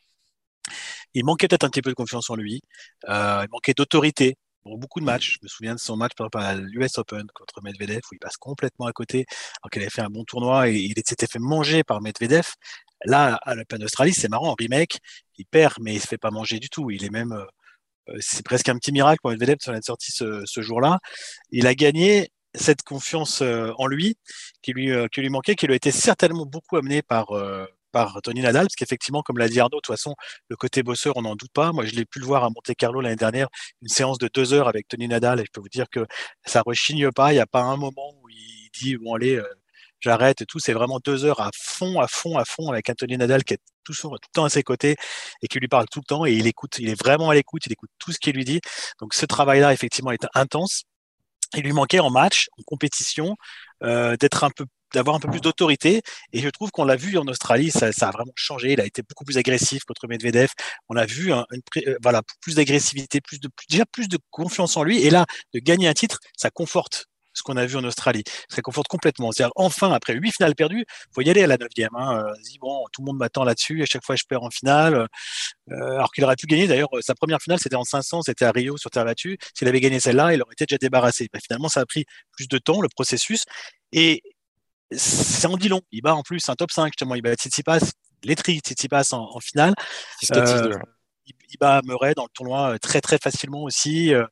Il 1.14 1.24
manquait 1.24 1.48
peut-être 1.48 1.64
un 1.64 1.70
petit 1.70 1.82
peu 1.82 1.90
de 1.90 1.94
confiance 1.94 2.30
en 2.30 2.36
lui. 2.36 2.62
Euh, 3.08 3.44
il 3.44 3.50
manquait 3.50 3.74
d'autorité 3.74 4.36
beaucoup 4.64 5.00
de 5.00 5.04
matchs. 5.04 5.34
Je 5.34 5.38
me 5.42 5.48
souviens 5.48 5.74
de 5.74 5.80
son 5.80 5.96
match 5.96 6.12
par 6.16 6.26
exemple 6.26 6.44
à 6.44 6.54
l'US 6.54 6.98
Open 6.98 7.26
contre 7.34 7.62
Medvedev 7.62 8.00
où 8.10 8.14
il 8.14 8.18
passe 8.18 8.36
complètement 8.36 8.86
à 8.86 8.92
côté 8.92 9.24
alors 9.62 9.70
qu'il 9.70 9.80
avait 9.80 9.90
fait 9.90 10.02
un 10.02 10.10
bon 10.10 10.24
tournoi 10.24 10.68
et 10.68 10.74
il 10.74 10.94
s'était 11.06 11.26
fait 11.26 11.38
manger 11.38 11.84
par 11.84 12.00
Medvedev. 12.02 12.46
Là, 13.04 13.38
à 13.42 13.54
l'Open 13.54 13.78
d'Australie, 13.78 14.12
c'est 14.12 14.28
marrant, 14.28 14.54
remake, 14.58 14.98
il 15.36 15.46
perd, 15.46 15.74
mais 15.80 15.94
il 15.94 16.00
se 16.00 16.06
fait 16.08 16.18
pas 16.18 16.32
manger 16.32 16.58
du 16.58 16.68
tout. 16.68 16.90
Il 16.90 17.04
est 17.04 17.10
même, 17.10 17.32
c'est 18.20 18.44
presque 18.44 18.68
un 18.68 18.76
petit 18.76 18.92
miracle 18.92 19.20
pour 19.22 19.30
Medvedev 19.30 19.56
de 19.56 19.62
s'en 19.62 19.74
être 19.74 19.84
sorti 19.84 20.12
ce, 20.12 20.42
ce 20.44 20.60
jour-là. 20.60 20.98
Il 21.50 21.66
a 21.66 21.74
gagné 21.74 22.30
cette 22.54 22.82
confiance 22.82 23.42
en 23.42 23.86
lui 23.86 24.16
qui 24.62 24.72
lui, 24.72 24.90
qui 25.12 25.20
lui 25.20 25.28
manquait, 25.28 25.54
qui 25.54 25.66
lui 25.66 25.74
a 25.74 25.76
été 25.76 25.90
certainement 25.90 26.46
beaucoup 26.46 26.76
amené 26.76 27.02
par, 27.02 27.28
Tony 28.22 28.40
Nadal, 28.42 28.66
parce 28.66 28.76
qu'effectivement, 28.76 29.22
comme 29.22 29.38
l'a 29.38 29.48
dit 29.48 29.60
Arnaud, 29.60 29.78
de 29.78 29.80
toute 29.80 29.94
façon, 29.94 30.14
le 30.48 30.56
côté 30.56 30.82
bosseur, 30.82 31.16
on 31.16 31.22
n'en 31.22 31.34
doute 31.34 31.52
pas. 31.52 31.72
Moi, 31.72 31.84
je 31.84 31.94
l'ai 31.94 32.04
pu 32.04 32.20
le 32.20 32.26
voir 32.26 32.44
à 32.44 32.48
Monte 32.48 32.74
Carlo 32.76 33.00
l'année 33.00 33.16
dernière, 33.16 33.48
une 33.82 33.88
séance 33.88 34.18
de 34.18 34.28
deux 34.32 34.52
heures 34.52 34.68
avec 34.68 34.86
Tony 34.88 35.08
Nadal, 35.08 35.40
et 35.40 35.44
je 35.44 35.50
peux 35.52 35.60
vous 35.60 35.68
dire 35.68 35.86
que 35.90 36.06
ça 36.44 36.62
rechigne 36.64 37.10
pas. 37.10 37.32
Il 37.32 37.36
n'y 37.36 37.40
a 37.40 37.46
pas 37.46 37.62
un 37.62 37.76
moment 37.76 38.12
où 38.22 38.28
il 38.28 38.70
dit 38.72 38.96
bon 38.96 39.14
allez, 39.14 39.36
euh, 39.36 39.44
j'arrête 40.00 40.42
et 40.42 40.46
tout. 40.46 40.58
C'est 40.58 40.72
vraiment 40.72 41.00
deux 41.04 41.24
heures 41.24 41.40
à 41.40 41.50
fond, 41.54 42.00
à 42.00 42.08
fond, 42.08 42.38
à 42.38 42.44
fond 42.44 42.70
avec 42.70 42.88
Anthony 42.90 43.16
Nadal 43.16 43.44
qui 43.44 43.54
est 43.54 43.60
tout 43.84 43.92
le 44.04 44.18
temps 44.32 44.44
à 44.44 44.50
ses 44.50 44.62
côtés 44.62 44.96
et 45.42 45.48
qui 45.48 45.58
lui 45.58 45.68
parle 45.68 45.86
tout 45.90 46.00
le 46.00 46.04
temps 46.04 46.26
et 46.26 46.32
il 46.32 46.46
écoute. 46.46 46.76
Il 46.78 46.88
est 46.88 47.00
vraiment 47.00 47.30
à 47.30 47.34
l'écoute. 47.34 47.66
Il 47.66 47.72
écoute 47.72 47.90
tout 47.98 48.12
ce 48.12 48.18
qu'il 48.18 48.34
lui 48.34 48.44
dit. 48.44 48.60
Donc 49.00 49.14
ce 49.14 49.26
travail-là, 49.26 49.72
effectivement, 49.72 50.10
est 50.12 50.26
intense. 50.34 50.84
Il 51.56 51.62
lui 51.62 51.72
manquait 51.72 52.00
en 52.00 52.10
match, 52.10 52.48
en 52.58 52.62
compétition, 52.66 53.36
euh, 53.82 54.16
d'être 54.16 54.44
un 54.44 54.50
peu 54.50 54.66
d'avoir 54.94 55.16
un 55.16 55.20
peu 55.20 55.28
plus 55.30 55.40
d'autorité. 55.40 56.02
Et 56.32 56.40
je 56.40 56.48
trouve 56.48 56.70
qu'on 56.70 56.84
l'a 56.84 56.96
vu 56.96 57.18
en 57.18 57.26
Australie, 57.26 57.70
ça, 57.70 57.92
ça, 57.92 58.08
a 58.08 58.10
vraiment 58.10 58.32
changé. 58.36 58.72
Il 58.72 58.80
a 58.80 58.86
été 58.86 59.02
beaucoup 59.02 59.24
plus 59.24 59.38
agressif 59.38 59.84
contre 59.84 60.06
Medvedev. 60.08 60.48
On 60.88 60.96
a 60.96 61.06
vu 61.06 61.32
un, 61.32 61.44
euh, 61.86 61.96
voilà, 62.02 62.22
plus 62.40 62.54
d'agressivité, 62.54 63.20
plus 63.20 63.40
de, 63.40 63.48
déjà 63.68 63.84
plus 63.86 64.08
de 64.08 64.18
confiance 64.30 64.76
en 64.76 64.82
lui. 64.82 65.02
Et 65.02 65.10
là, 65.10 65.26
de 65.54 65.60
gagner 65.60 65.88
un 65.88 65.94
titre, 65.94 66.20
ça 66.36 66.50
conforte 66.50 67.07
ce 67.38 67.42
qu'on 67.42 67.56
a 67.56 67.66
vu 67.66 67.76
en 67.76 67.84
Australie. 67.84 68.24
Ça 68.48 68.62
conforte 68.62 68.88
complètement. 68.88 69.32
C'est-à-dire, 69.32 69.52
enfin, 69.56 69.92
après 69.92 70.14
huit 70.14 70.32
finales 70.32 70.54
perdues, 70.54 70.84
faut 71.12 71.22
y 71.22 71.30
aller 71.30 71.42
à 71.42 71.46
la 71.46 71.56
neuvième. 71.56 71.94
Hein. 71.94 72.24
Euh, 72.26 72.34
bon, 72.60 72.84
tout 72.92 73.02
le 73.02 73.06
monde 73.06 73.18
m'attend 73.18 73.44
là-dessus. 73.44 73.82
À 73.82 73.86
chaque 73.86 74.04
fois, 74.04 74.16
je 74.16 74.24
perds 74.28 74.42
en 74.42 74.50
finale. 74.50 75.08
Euh, 75.70 75.96
alors 75.96 76.12
qu'il 76.12 76.24
aurait 76.24 76.36
pu 76.36 76.46
gagner. 76.46 76.66
D'ailleurs, 76.66 76.90
sa 77.00 77.14
première 77.14 77.40
finale, 77.40 77.58
c'était 77.58 77.76
en 77.76 77.84
500, 77.84 78.22
c'était 78.22 78.44
à 78.44 78.50
Rio 78.50 78.76
sur 78.76 78.90
terre 78.90 79.04
battue. 79.04 79.38
S'il 79.54 79.68
avait 79.68 79.80
gagné 79.80 80.00
celle-là, 80.00 80.34
il 80.34 80.42
aurait 80.42 80.52
été 80.52 80.66
déjà 80.66 80.78
débarrassé. 80.78 81.28
Ben, 81.32 81.40
finalement, 81.40 81.68
ça 81.68 81.80
a 81.80 81.86
pris 81.86 82.04
plus 82.32 82.48
de 82.48 82.58
temps, 82.58 82.80
le 82.80 82.88
processus. 82.88 83.44
Et 83.92 84.22
c'est 84.92 85.46
en 85.46 85.56
dit 85.56 85.68
long. 85.68 85.82
Il 85.92 86.02
bat 86.02 86.14
en 86.14 86.22
plus 86.22 86.48
un 86.48 86.54
top 86.54 86.70
5, 86.70 86.92
justement. 86.92 87.14
Il 87.14 87.22
bat 87.22 87.34
Tsitsipas, 87.34 87.80
Letri 88.24 88.58
Tsitsipas 88.58 89.12
en, 89.12 89.36
en 89.36 89.40
finale. 89.40 89.74
Euh, 90.34 90.74
il, 91.26 91.34
il, 91.50 91.58
bat 91.58 91.80
Murray 91.84 92.14
dans 92.14 92.24
le 92.24 92.30
tournoi 92.32 92.74
euh, 92.74 92.78
très 92.78 93.00
très 93.00 93.18
facilement 93.18 93.62
aussi. 93.64 94.14
Euh, 94.14 94.26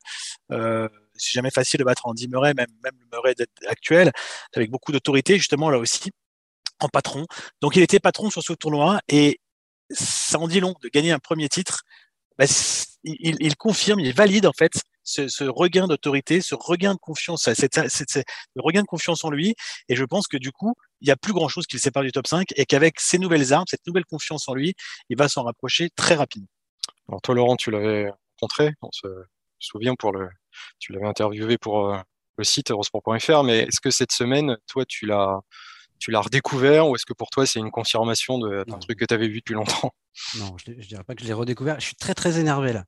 euh, 0.51 0.87
c'est 1.17 1.33
jamais 1.33 1.51
facile 1.51 1.79
de 1.79 1.83
battre 1.83 2.05
Andy 2.05 2.27
Murray, 2.27 2.53
même, 2.53 2.67
même 2.83 2.95
le 2.99 3.07
Murray 3.11 3.35
actuel, 3.67 4.11
avec 4.55 4.69
beaucoup 4.69 4.91
d'autorité, 4.91 5.37
justement, 5.37 5.69
là 5.69 5.77
aussi, 5.77 6.11
en 6.79 6.89
patron. 6.89 7.25
Donc, 7.61 7.75
il 7.75 7.81
était 7.81 7.99
patron 7.99 8.29
sur 8.29 8.43
ce 8.43 8.53
tournoi 8.53 8.99
et 9.07 9.39
ça 9.89 10.39
en 10.39 10.47
dit 10.47 10.59
long 10.59 10.75
de 10.81 10.89
gagner 10.89 11.11
un 11.11 11.19
premier 11.19 11.49
titre. 11.49 11.83
Bah, 12.37 12.45
il, 13.03 13.37
il, 13.39 13.55
confirme, 13.55 13.99
il 13.99 14.13
valide 14.13 14.45
en 14.45 14.53
fait 14.53 14.81
ce, 15.03 15.27
ce 15.27 15.43
regain 15.45 15.87
d'autorité, 15.87 16.41
ce 16.41 16.55
regain 16.55 16.93
de 16.93 16.99
confiance, 16.99 17.43
ce 17.43 18.23
regain 18.57 18.81
de 18.81 18.87
confiance 18.87 19.23
en 19.23 19.31
lui. 19.31 19.55
Et 19.89 19.95
je 19.95 20.03
pense 20.03 20.27
que 20.27 20.37
du 20.37 20.51
coup, 20.51 20.75
il 21.01 21.05
n'y 21.05 21.11
a 21.11 21.15
plus 21.15 21.33
grand 21.33 21.47
chose 21.47 21.65
qui 21.65 21.77
le 21.77 21.81
sépare 21.81 22.03
du 22.03 22.11
top 22.11 22.27
5 22.27 22.47
et 22.55 22.65
qu'avec 22.65 22.99
ces 22.99 23.17
nouvelles 23.17 23.53
armes, 23.53 23.65
cette 23.67 23.85
nouvelle 23.87 24.05
confiance 24.05 24.47
en 24.49 24.53
lui, 24.53 24.75
il 25.09 25.17
va 25.17 25.29
s'en 25.29 25.43
rapprocher 25.43 25.89
très 25.95 26.15
rapidement. 26.15 26.49
Alors 27.07 27.21
toi, 27.21 27.35
Laurent, 27.35 27.55
tu 27.55 27.71
l'avais 27.71 28.11
rencontré, 28.39 28.73
on 28.81 28.91
se 28.91 29.07
souvient 29.59 29.95
pour 29.95 30.11
le, 30.11 30.29
tu 30.79 30.93
l'avais 30.93 31.07
interviewé 31.07 31.57
pour 31.57 31.93
euh, 31.93 31.97
le 32.37 32.43
site 32.43 32.71
eurosport.fr, 32.71 33.43
mais 33.43 33.59
est-ce 33.59 33.81
que 33.81 33.91
cette 33.91 34.11
semaine, 34.11 34.57
toi, 34.67 34.85
tu 34.85 35.05
l'as, 35.05 35.39
tu 35.99 36.11
l'as 36.11 36.21
redécouvert 36.21 36.87
ou 36.87 36.95
est-ce 36.95 37.05
que 37.05 37.13
pour 37.13 37.29
toi 37.29 37.45
c'est 37.45 37.59
une 37.59 37.71
confirmation 37.71 38.37
d'un 38.37 38.79
truc 38.79 38.99
que 38.99 39.05
tu 39.05 39.13
avais 39.13 39.27
vu 39.27 39.39
depuis 39.39 39.55
longtemps? 39.55 39.91
Non, 40.39 40.55
je 40.57 40.71
ne 40.71 40.81
dirais 40.81 41.03
pas 41.03 41.13
que 41.13 41.21
je 41.21 41.27
l'ai 41.27 41.33
redécouvert. 41.33 41.79
Je 41.79 41.85
suis 41.85 41.95
très 41.95 42.15
très 42.15 42.39
énervé 42.39 42.73
là 42.73 42.85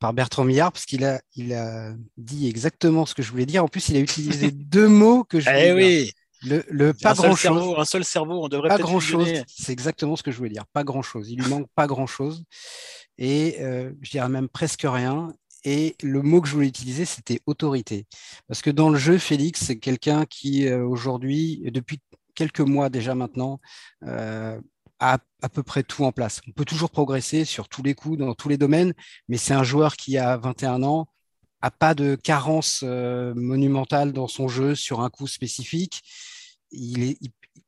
par 0.00 0.14
Bertrand 0.14 0.44
Millard 0.44 0.72
parce 0.72 0.86
qu'il 0.86 1.04
a, 1.04 1.20
il 1.36 1.52
a 1.52 1.92
dit 2.16 2.48
exactement 2.48 3.06
ce 3.06 3.14
que 3.14 3.22
je 3.22 3.30
voulais 3.30 3.46
dire. 3.46 3.62
En 3.62 3.68
plus, 3.68 3.88
il 3.90 3.96
a 3.96 4.00
utilisé 4.00 4.50
deux 4.50 4.88
mots 4.88 5.24
que 5.24 5.38
je 5.38 5.48
voulais 5.48 5.68
eh 5.68 5.72
oui. 5.72 6.12
Le, 6.42 6.64
le 6.70 6.94
pas 6.94 7.12
grand 7.12 7.36
chose. 7.36 7.74
un 7.76 7.84
seul 7.84 8.02
cerveau, 8.02 8.42
on 8.42 8.48
devrait 8.48 8.70
pas 8.70 8.78
grand 8.78 8.98
chose. 8.98 9.28
C'est 9.46 9.72
exactement 9.72 10.16
ce 10.16 10.22
que 10.22 10.30
je 10.30 10.38
voulais 10.38 10.50
dire. 10.50 10.64
Pas 10.72 10.84
grand 10.84 11.02
chose. 11.02 11.30
Il 11.30 11.38
lui 11.38 11.48
manque 11.50 11.68
pas 11.74 11.86
grand 11.86 12.06
chose. 12.06 12.44
Et 13.18 13.58
euh, 13.60 13.92
je 14.00 14.10
dirais 14.10 14.30
même 14.30 14.48
presque 14.48 14.86
rien. 14.86 15.34
Et 15.64 15.96
le 16.02 16.22
mot 16.22 16.40
que 16.40 16.48
je 16.48 16.54
voulais 16.54 16.68
utiliser, 16.68 17.04
c'était 17.04 17.40
autorité. 17.46 18.06
Parce 18.48 18.62
que 18.62 18.70
dans 18.70 18.90
le 18.90 18.98
jeu, 18.98 19.18
Félix, 19.18 19.64
c'est 19.64 19.78
quelqu'un 19.78 20.24
qui, 20.26 20.66
euh, 20.66 20.84
aujourd'hui, 20.86 21.62
depuis 21.72 22.00
quelques 22.34 22.60
mois 22.60 22.88
déjà 22.88 23.14
maintenant, 23.14 23.60
euh, 24.04 24.60
a 25.00 25.18
à 25.42 25.48
peu 25.48 25.62
près 25.62 25.82
tout 25.82 26.04
en 26.04 26.12
place. 26.12 26.40
On 26.48 26.52
peut 26.52 26.64
toujours 26.64 26.90
progresser 26.90 27.44
sur 27.44 27.68
tous 27.68 27.82
les 27.82 27.94
coups, 27.94 28.18
dans 28.18 28.34
tous 28.34 28.48
les 28.48 28.58
domaines, 28.58 28.94
mais 29.28 29.36
c'est 29.36 29.54
un 29.54 29.62
joueur 29.64 29.96
qui 29.96 30.18
a 30.18 30.36
21 30.36 30.82
ans, 30.82 31.08
a 31.62 31.70
pas 31.70 31.94
de 31.94 32.16
carence 32.16 32.82
euh, 32.84 33.34
monumentale 33.34 34.12
dans 34.12 34.28
son 34.28 34.48
jeu 34.48 34.74
sur 34.74 35.00
un 35.00 35.10
coup 35.10 35.26
spécifique. 35.26 36.02
Il 36.70 37.02
est 37.02 37.18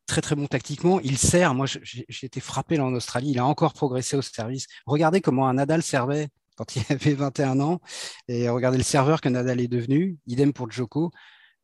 très 0.06 0.20
très 0.20 0.34
bon 0.34 0.46
tactiquement. 0.46 1.00
Il 1.00 1.18
sert. 1.18 1.54
Moi, 1.54 1.66
j'ai 1.66 2.26
été 2.26 2.40
frappé 2.40 2.76
là 2.76 2.84
en 2.84 2.94
Australie. 2.94 3.30
Il 3.30 3.38
a 3.38 3.46
encore 3.46 3.72
progressé 3.72 4.16
au 4.16 4.22
service. 4.22 4.66
Regardez 4.86 5.20
comment 5.20 5.48
un 5.48 5.54
Nadal 5.54 5.82
servait 5.82 6.28
quand 6.62 6.76
il 6.76 6.84
avait 6.92 7.14
21 7.14 7.60
ans 7.60 7.80
et 8.28 8.48
regardez 8.48 8.78
le 8.78 8.84
serveur 8.84 9.20
que 9.20 9.28
Nadal 9.28 9.60
est 9.60 9.68
devenu. 9.68 10.18
Idem 10.26 10.52
pour 10.52 10.70
Djoko. 10.70 11.10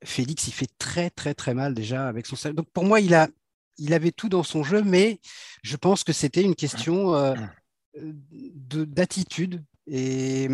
Félix, 0.04 0.46
il 0.48 0.52
fait 0.52 0.70
très 0.78 1.10
très 1.10 1.34
très 1.34 1.54
mal 1.54 1.74
déjà 1.74 2.08
avec 2.08 2.26
son 2.26 2.36
service. 2.36 2.56
Donc 2.56 2.70
pour 2.72 2.84
moi, 2.84 3.00
il 3.00 3.14
a 3.14 3.28
il 3.78 3.94
avait 3.94 4.10
tout 4.10 4.28
dans 4.28 4.42
son 4.42 4.64
jeu, 4.64 4.82
mais 4.82 5.20
je 5.62 5.76
pense 5.76 6.02
que 6.02 6.12
c'était 6.12 6.42
une 6.42 6.56
question 6.56 7.14
euh, 7.14 7.34
d'attitude. 7.96 9.62
Et 9.86 10.48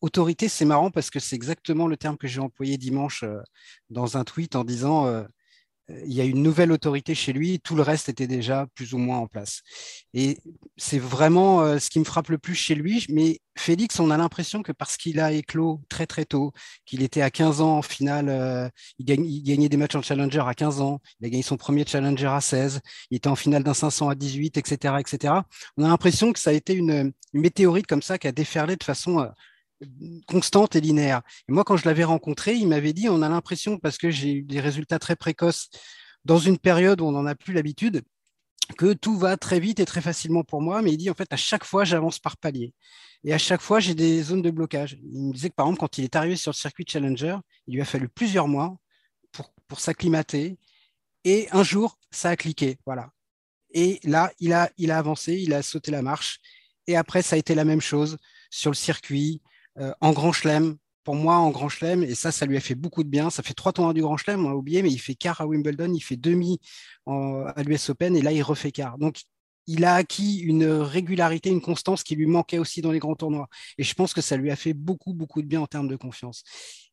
autorité, 0.00 0.48
c'est 0.48 0.64
marrant 0.64 0.90
parce 0.90 1.10
que 1.10 1.18
c'est 1.18 1.34
exactement 1.36 1.88
le 1.88 1.96
terme 1.96 2.16
que 2.16 2.28
j'ai 2.28 2.40
employé 2.40 2.78
dimanche 2.78 3.24
euh, 3.24 3.40
dans 3.90 4.16
un 4.16 4.24
tweet 4.24 4.54
en 4.54 4.64
disant 4.64 5.06
euh, 5.06 5.24
il 5.88 6.12
y 6.12 6.20
a 6.20 6.24
une 6.24 6.42
nouvelle 6.42 6.72
autorité 6.72 7.14
chez 7.14 7.32
lui, 7.32 7.60
tout 7.60 7.74
le 7.74 7.82
reste 7.82 8.08
était 8.08 8.26
déjà 8.26 8.66
plus 8.74 8.94
ou 8.94 8.98
moins 8.98 9.18
en 9.18 9.26
place. 9.26 9.62
Et 10.14 10.38
c'est 10.76 10.98
vraiment 10.98 11.62
euh, 11.62 11.78
ce 11.78 11.90
qui 11.90 11.98
me 11.98 12.04
frappe 12.04 12.28
le 12.28 12.38
plus 12.38 12.54
chez 12.54 12.74
lui. 12.74 13.04
Mais 13.08 13.40
Félix, 13.56 13.98
on 14.00 14.10
a 14.10 14.16
l'impression 14.16 14.62
que 14.62 14.72
parce 14.72 14.96
qu'il 14.96 15.20
a 15.20 15.32
éclos 15.32 15.80
très 15.88 16.06
très 16.06 16.24
tôt, 16.24 16.52
qu'il 16.86 17.02
était 17.02 17.22
à 17.22 17.30
15 17.30 17.60
ans 17.60 17.78
en 17.78 17.82
finale, 17.82 18.28
euh, 18.28 18.68
il, 18.98 19.42
gagnait 19.42 19.68
des 19.68 19.76
matchs 19.76 19.94
en 19.94 20.02
challenger 20.02 20.42
à 20.46 20.54
15 20.54 20.80
ans, 20.80 21.00
il 21.20 21.26
a 21.26 21.30
gagné 21.30 21.42
son 21.42 21.56
premier 21.56 21.84
challenger 21.86 22.28
à 22.28 22.40
16, 22.40 22.80
il 23.10 23.16
était 23.16 23.28
en 23.28 23.36
finale 23.36 23.62
d'un 23.62 23.74
500 23.74 24.08
à 24.08 24.14
18, 24.14 24.56
etc., 24.56 24.94
etc. 25.00 25.34
On 25.76 25.84
a 25.84 25.88
l'impression 25.88 26.32
que 26.32 26.38
ça 26.38 26.50
a 26.50 26.52
été 26.54 26.74
une, 26.74 27.12
météorite 27.34 27.86
comme 27.86 28.02
ça 28.02 28.18
qui 28.18 28.28
a 28.28 28.32
déferlé 28.32 28.76
de 28.76 28.84
façon 28.84 29.20
euh, 29.20 29.26
constante 30.26 30.76
et 30.76 30.80
linéaire. 30.80 31.22
Et 31.48 31.52
moi, 31.52 31.64
quand 31.64 31.76
je 31.76 31.86
l'avais 31.86 32.04
rencontré, 32.04 32.54
il 32.54 32.68
m'avait 32.68 32.92
dit, 32.92 33.08
on 33.08 33.22
a 33.22 33.28
l'impression, 33.28 33.78
parce 33.78 33.98
que 33.98 34.10
j'ai 34.10 34.32
eu 34.32 34.42
des 34.42 34.60
résultats 34.60 34.98
très 34.98 35.16
précoces 35.16 35.70
dans 36.24 36.38
une 36.38 36.58
période 36.58 37.00
où 37.00 37.06
on 37.06 37.12
n'en 37.12 37.26
a 37.26 37.34
plus 37.34 37.52
l'habitude, 37.52 38.02
que 38.76 38.92
tout 38.92 39.16
va 39.16 39.36
très 39.36 39.60
vite 39.60 39.80
et 39.80 39.84
très 39.84 40.00
facilement 40.00 40.44
pour 40.44 40.60
moi, 40.60 40.82
mais 40.82 40.92
il 40.92 40.96
dit 40.96 41.10
en 41.10 41.14
fait 41.14 41.32
à 41.32 41.36
chaque 41.36 41.64
fois 41.64 41.84
j'avance 41.84 42.18
par 42.18 42.36
palier 42.36 42.72
et 43.24 43.32
à 43.32 43.38
chaque 43.38 43.60
fois 43.60 43.80
j'ai 43.80 43.94
des 43.94 44.22
zones 44.22 44.42
de 44.42 44.50
blocage. 44.50 44.98
Il 45.02 45.22
me 45.24 45.32
disait 45.32 45.50
que 45.50 45.54
par 45.54 45.66
exemple 45.66 45.80
quand 45.80 45.98
il 45.98 46.04
est 46.04 46.16
arrivé 46.16 46.36
sur 46.36 46.52
le 46.52 46.56
circuit 46.56 46.84
Challenger, 46.86 47.36
il 47.66 47.74
lui 47.74 47.82
a 47.82 47.84
fallu 47.84 48.08
plusieurs 48.08 48.48
mois 48.48 48.76
pour, 49.32 49.52
pour 49.68 49.80
s'acclimater 49.80 50.58
et 51.24 51.48
un 51.52 51.62
jour 51.62 51.98
ça 52.10 52.30
a 52.30 52.36
cliqué, 52.36 52.78
voilà. 52.86 53.10
Et 53.72 54.00
là 54.04 54.32
il 54.38 54.52
a 54.52 54.70
il 54.78 54.90
a 54.90 54.98
avancé, 54.98 55.34
il 55.34 55.52
a 55.54 55.62
sauté 55.62 55.90
la 55.90 56.02
marche 56.02 56.38
et 56.86 56.96
après 56.96 57.22
ça 57.22 57.36
a 57.36 57.38
été 57.38 57.54
la 57.54 57.64
même 57.64 57.80
chose 57.80 58.16
sur 58.50 58.70
le 58.70 58.76
circuit, 58.76 59.42
euh, 59.78 59.92
en 60.00 60.12
Grand 60.12 60.32
Chelem, 60.32 60.76
pour 61.04 61.14
moi, 61.16 61.36
en 61.36 61.50
Grand 61.50 61.68
Chelem, 61.68 62.02
et 62.02 62.14
ça, 62.14 62.30
ça 62.32 62.46
lui 62.46 62.56
a 62.56 62.60
fait 62.60 62.74
beaucoup 62.74 63.02
de 63.02 63.08
bien. 63.08 63.30
Ça 63.30 63.42
fait 63.42 63.54
trois 63.54 63.72
tournois 63.72 63.94
du 63.94 64.02
Grand 64.02 64.16
Chelem, 64.16 64.44
on 64.46 64.50
a 64.50 64.54
oublié, 64.54 64.82
mais 64.82 64.90
il 64.90 64.98
fait 64.98 65.14
quart 65.14 65.40
à 65.40 65.46
Wimbledon, 65.46 65.92
il 65.94 66.00
fait 66.00 66.16
demi 66.16 66.60
à 67.06 67.62
l'US 67.64 67.90
Open, 67.90 68.16
et 68.16 68.22
là, 68.22 68.32
il 68.32 68.42
refait 68.42 68.72
quart. 68.72 68.98
Donc, 68.98 69.22
il 69.66 69.84
a 69.84 69.94
acquis 69.94 70.38
une 70.38 70.66
régularité, 70.66 71.50
une 71.50 71.60
constance 71.60 72.02
qui 72.02 72.16
lui 72.16 72.26
manquait 72.26 72.58
aussi 72.58 72.82
dans 72.82 72.92
les 72.92 72.98
grands 72.98 73.14
tournois. 73.14 73.48
Et 73.78 73.84
je 73.84 73.94
pense 73.94 74.14
que 74.14 74.20
ça 74.20 74.36
lui 74.36 74.50
a 74.50 74.56
fait 74.56 74.74
beaucoup, 74.74 75.14
beaucoup 75.14 75.42
de 75.42 75.46
bien 75.46 75.60
en 75.60 75.66
termes 75.66 75.88
de 75.88 75.96
confiance. 75.96 76.42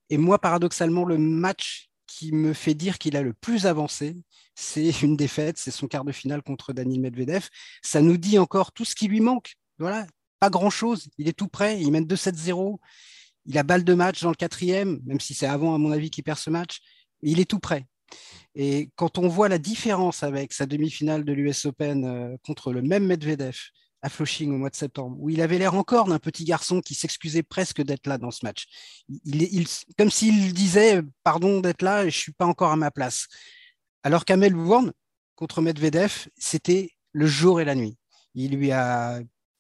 Et 0.09 0.17
moi, 0.17 0.39
paradoxalement, 0.39 1.05
le 1.05 1.17
match 1.17 1.89
qui 2.07 2.31
me 2.31 2.53
fait 2.53 2.73
dire 2.73 2.97
qu'il 2.97 3.15
a 3.15 3.21
le 3.21 3.33
plus 3.33 3.65
avancé, 3.65 4.17
c'est 4.55 5.01
une 5.01 5.15
défaite, 5.15 5.57
c'est 5.57 5.71
son 5.71 5.87
quart 5.87 6.03
de 6.03 6.11
finale 6.11 6.41
contre 6.41 6.73
Daniel 6.73 7.01
Medvedev. 7.01 7.47
Ça 7.83 8.01
nous 8.01 8.17
dit 8.17 8.39
encore 8.39 8.71
tout 8.71 8.85
ce 8.85 8.95
qui 8.95 9.07
lui 9.07 9.21
manque. 9.21 9.53
Voilà, 9.77 10.05
pas 10.39 10.49
grand-chose. 10.49 11.10
Il 11.17 11.28
est 11.28 11.34
tout 11.34 11.47
prêt. 11.47 11.82
Il 11.82 11.91
mène 11.91 12.06
2-7-0. 12.06 12.78
Il 13.45 13.58
a 13.58 13.63
balle 13.63 13.84
de 13.84 13.93
match 13.93 14.21
dans 14.21 14.30
le 14.30 14.36
quatrième, 14.36 14.99
même 15.06 15.19
si 15.19 15.34
c'est 15.34 15.47
avant, 15.47 15.74
à 15.74 15.78
mon 15.78 15.91
avis, 15.91 16.09
qu'il 16.09 16.24
perd 16.24 16.38
ce 16.38 16.49
match. 16.49 16.80
Il 17.22 17.39
est 17.39 17.49
tout 17.49 17.59
prêt. 17.59 17.86
Et 18.55 18.89
quand 18.95 19.18
on 19.18 19.28
voit 19.28 19.49
la 19.49 19.57
différence 19.57 20.24
avec 20.24 20.53
sa 20.53 20.66
demi-finale 20.66 21.24
de 21.24 21.34
l'US 21.34 21.66
Open 21.66 22.05
euh, 22.05 22.38
contre 22.43 22.74
le 22.74 22.82
même 22.82 23.05
Medvedev 23.05 23.55
à 24.01 24.09
Flushing 24.09 24.51
au 24.53 24.57
mois 24.57 24.70
de 24.70 24.76
septembre, 24.76 25.18
où 25.20 25.30
il 25.30 25.41
avait 25.41 25.57
l'air 25.57 25.76
encore 25.76 26.07
d'un 26.07 26.20
petit 26.20 26.45
garçon 26.45 26.80
qui 26.82 26.95
s'excusait 26.95 27.43
presque 27.43 27.82
d'être 27.82 28.07
là 28.07 28.18
dans 28.18 28.32
ce 28.32 28.45
match. 28.45 28.66
Il, 29.26 29.68
comme 29.97 30.09
s'il 30.09 30.53
disait 30.53 31.01
Pardon 31.24 31.59
d'être 31.59 31.82
là, 31.82 32.01
je 32.01 32.05
ne 32.05 32.11
suis 32.11 32.32
pas 32.32 32.45
encore 32.45 32.72
à 32.72 32.78
ma 32.78 32.91
place. 32.91 33.28
Alors 34.03 34.26
qu'à 34.26 34.38
Melbourne, 34.38 34.93
contre 35.36 35.61
Medvedev, 35.61 36.28
c'était 36.38 36.91
le 37.11 37.28
jour 37.28 37.59
et 37.59 37.66
la 37.66 37.76
nuit. 37.76 37.97
Il 38.36 38.55
lui 38.55 38.72
a, 38.72 39.20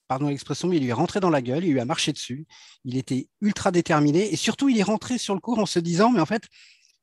pardon 0.09 0.27
l'expression, 0.27 0.67
mais 0.67 0.77
il 0.77 0.83
lui 0.83 0.89
est 0.89 0.93
rentré 0.93 1.19
dans 1.19 1.29
la 1.29 1.41
gueule, 1.41 1.63
il 1.63 1.71
lui 1.71 1.79
a 1.79 1.85
marché 1.85 2.11
dessus. 2.11 2.47
Il 2.83 2.97
était 2.97 3.29
ultra 3.41 3.71
déterminé 3.71 4.33
et 4.33 4.35
surtout, 4.35 4.67
il 4.67 4.77
est 4.79 4.83
rentré 4.83 5.19
sur 5.19 5.35
le 5.35 5.39
cours 5.39 5.59
en 5.59 5.67
se 5.67 5.77
disant, 5.79 6.09
mais 6.11 6.19
en 6.19 6.25
fait, 6.25 6.43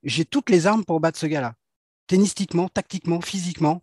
j'ai 0.02 0.24
toutes 0.24 0.50
les 0.50 0.66
armes 0.66 0.84
pour 0.84 0.98
battre 0.98 1.18
ce 1.18 1.26
gars-là, 1.26 1.54
tennistiquement, 2.08 2.68
tactiquement, 2.68 3.20
physiquement. 3.20 3.80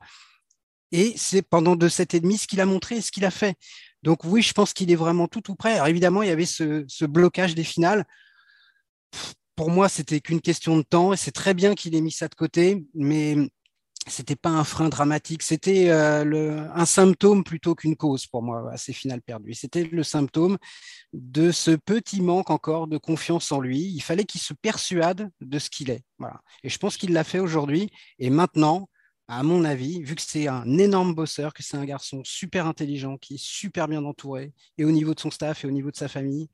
Et 0.92 1.14
c'est 1.16 1.42
pendant 1.42 1.78
de 1.78 1.88
sept 1.88 2.14
et 2.14 2.20
demi 2.20 2.38
ce 2.38 2.48
qu'il 2.48 2.60
a 2.60 2.66
montré 2.66 2.98
et 2.98 3.02
ce 3.02 3.12
qu'il 3.12 3.24
a 3.24 3.32
fait. 3.32 3.56
Donc 4.04 4.26
oui, 4.26 4.42
je 4.42 4.52
pense 4.52 4.74
qu'il 4.74 4.92
est 4.92 4.96
vraiment 4.96 5.30
tout 5.30 5.42
tout 5.42 5.56
prêt. 5.56 5.76
Alors 5.76 5.88
évidemment, 5.88 6.22
il 6.22 6.28
y 6.28 6.32
avait 6.32 6.46
ce, 6.46 6.84
ce 6.90 7.06
blocage 7.06 7.56
des 7.56 7.64
finales. 7.64 8.06
Pour 9.56 9.72
moi, 9.72 9.88
c'était 9.88 10.20
qu'une 10.20 10.42
question 10.42 10.76
de 10.76 10.82
temps 10.82 11.14
et 11.14 11.18
c'est 11.18 11.32
très 11.32 11.54
bien 11.54 11.76
qu'il 11.76 11.96
ait 11.96 12.02
mis 12.02 12.12
ça 12.12 12.28
de 12.28 12.36
côté, 12.36 12.86
mais 12.94 13.38
c'était 14.08 14.36
pas 14.36 14.50
un 14.50 14.64
frein 14.64 14.90
dramatique, 14.90 15.44
c'était 15.44 15.90
euh, 15.90 16.68
un 16.74 16.86
symptôme 16.86 17.44
plutôt 17.44 17.76
qu'une 17.76 17.96
cause 17.96 18.28
pour 18.28 18.44
moi 18.44 18.72
à 18.72 18.78
ces 18.78 18.94
finales 18.94 19.22
perdues. 19.22 19.54
C'était 19.54 19.84
le 19.84 20.04
symptôme 20.04 20.58
de 21.14 21.52
ce 21.52 21.72
petit 21.72 22.22
manque 22.22 22.50
encore 22.50 22.88
de 22.88 22.98
confiance 22.98 23.52
en 23.52 23.60
lui. 23.60 23.80
Il 23.80 24.02
fallait 24.02 24.26
qu'il 24.26 24.42
se 24.42 24.54
persuade 24.54 25.30
de 25.42 25.60
ce 25.60 25.70
qu'il 25.70 25.90
est. 25.90 26.04
Et 26.64 26.70
je 26.70 26.78
pense 26.78 26.98
qu'il 26.98 27.14
l'a 27.14 27.24
fait 27.24 27.40
aujourd'hui. 27.40 27.90
Et 28.20 28.30
maintenant, 28.30 28.90
à 29.28 29.44
mon 29.44 29.64
avis, 29.64 30.02
vu 30.04 30.16
que 30.16 30.22
c'est 30.22 30.48
un 30.48 30.78
énorme 30.78 31.16
bosseur, 31.16 31.54
que 31.54 31.64
c'est 31.64 31.78
un 31.78 31.86
garçon 31.86 32.22
super 32.24 32.68
intelligent, 32.68 33.18
qui 33.18 33.36
est 33.36 33.44
super 33.44 33.88
bien 33.88 34.04
entouré, 34.04 34.54
et 34.78 34.86
au 34.86 34.92
niveau 34.92 35.14
de 35.14 35.20
son 35.20 35.32
staff 35.32 35.64
et 35.64 35.68
au 35.68 35.72
niveau 35.72 35.92
de 35.92 35.96
sa 35.96 36.08
famille, 36.08 36.50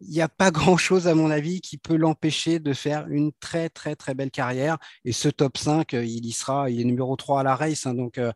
il 0.00 0.10
n'y 0.10 0.20
a 0.20 0.28
pas 0.28 0.50
grand-chose, 0.50 1.08
à 1.08 1.14
mon 1.14 1.30
avis, 1.30 1.60
qui 1.60 1.78
peut 1.78 1.96
l'empêcher 1.96 2.58
de 2.58 2.72
faire 2.72 3.06
une 3.08 3.32
très, 3.40 3.70
très, 3.70 3.96
très 3.96 4.14
belle 4.14 4.30
carrière. 4.30 4.78
Et 5.04 5.12
ce 5.12 5.28
top 5.28 5.56
5, 5.56 5.94
euh, 5.94 6.04
il 6.04 6.26
y 6.26 6.32
sera, 6.32 6.70
il 6.70 6.80
est 6.80 6.84
numéro 6.84 7.16
3 7.16 7.40
à 7.40 7.42
la 7.42 7.56
race. 7.56 7.86
Hein, 7.86 7.94
donc, 7.94 8.18
euh, 8.18 8.32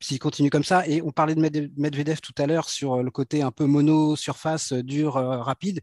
s'il 0.00 0.18
continue 0.18 0.50
comme 0.50 0.64
ça, 0.64 0.86
et 0.88 1.02
on 1.02 1.12
parlait 1.12 1.34
de 1.34 1.70
Medvedev 1.76 2.20
tout 2.20 2.34
à 2.38 2.46
l'heure 2.46 2.68
sur 2.68 3.02
le 3.02 3.10
côté 3.10 3.42
un 3.42 3.52
peu 3.52 3.64
mono, 3.66 4.16
surface, 4.16 4.72
dur, 4.72 5.16
euh, 5.16 5.38
rapide. 5.42 5.80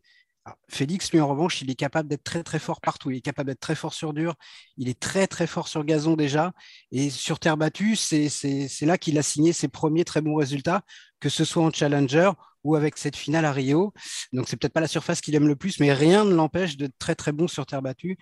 Félix, 0.69 1.11
lui, 1.11 1.19
en 1.19 1.27
revanche, 1.27 1.61
il 1.61 1.69
est 1.69 1.75
capable 1.75 2.09
d'être 2.09 2.23
très 2.23 2.43
très 2.43 2.57
fort 2.57 2.81
partout. 2.81 3.11
Il 3.11 3.17
est 3.17 3.21
capable 3.21 3.49
d'être 3.49 3.59
très 3.59 3.75
fort 3.75 3.93
sur 3.93 4.11
dur. 4.11 4.33
Il 4.75 4.89
est 4.89 4.99
très 4.99 5.27
très 5.27 5.45
fort 5.45 5.67
sur 5.67 5.83
gazon 5.85 6.15
déjà. 6.15 6.51
Et 6.91 7.11
sur 7.11 7.39
terre 7.39 7.57
battue, 7.57 7.95
c'est 7.95 8.29
là 8.81 8.97
qu'il 8.97 9.19
a 9.19 9.21
signé 9.23 9.53
ses 9.53 9.67
premiers 9.67 10.03
très 10.03 10.21
bons 10.21 10.35
résultats, 10.35 10.83
que 11.21 11.29
ce 11.29 11.45
soit 11.45 11.63
en 11.63 11.71
challenger 11.71 12.31
ou 12.63 12.75
avec 12.75 12.97
cette 12.97 13.15
finale 13.15 13.45
à 13.45 13.51
Rio. 13.51 13.93
Donc 14.33 14.47
c'est 14.47 14.57
peut-être 14.57 14.73
pas 14.73 14.81
la 14.81 14.87
surface 14.87 15.21
qu'il 15.21 15.33
aime 15.35 15.47
le 15.47 15.55
plus, 15.55 15.79
mais 15.79 15.93
rien 15.93 16.25
ne 16.25 16.33
l'empêche 16.33 16.77
d'être 16.77 16.97
très 16.99 17.15
très 17.15 17.31
bon 17.31 17.47
sur 17.47 17.65
terre 17.65 17.81
battue. 17.81 18.17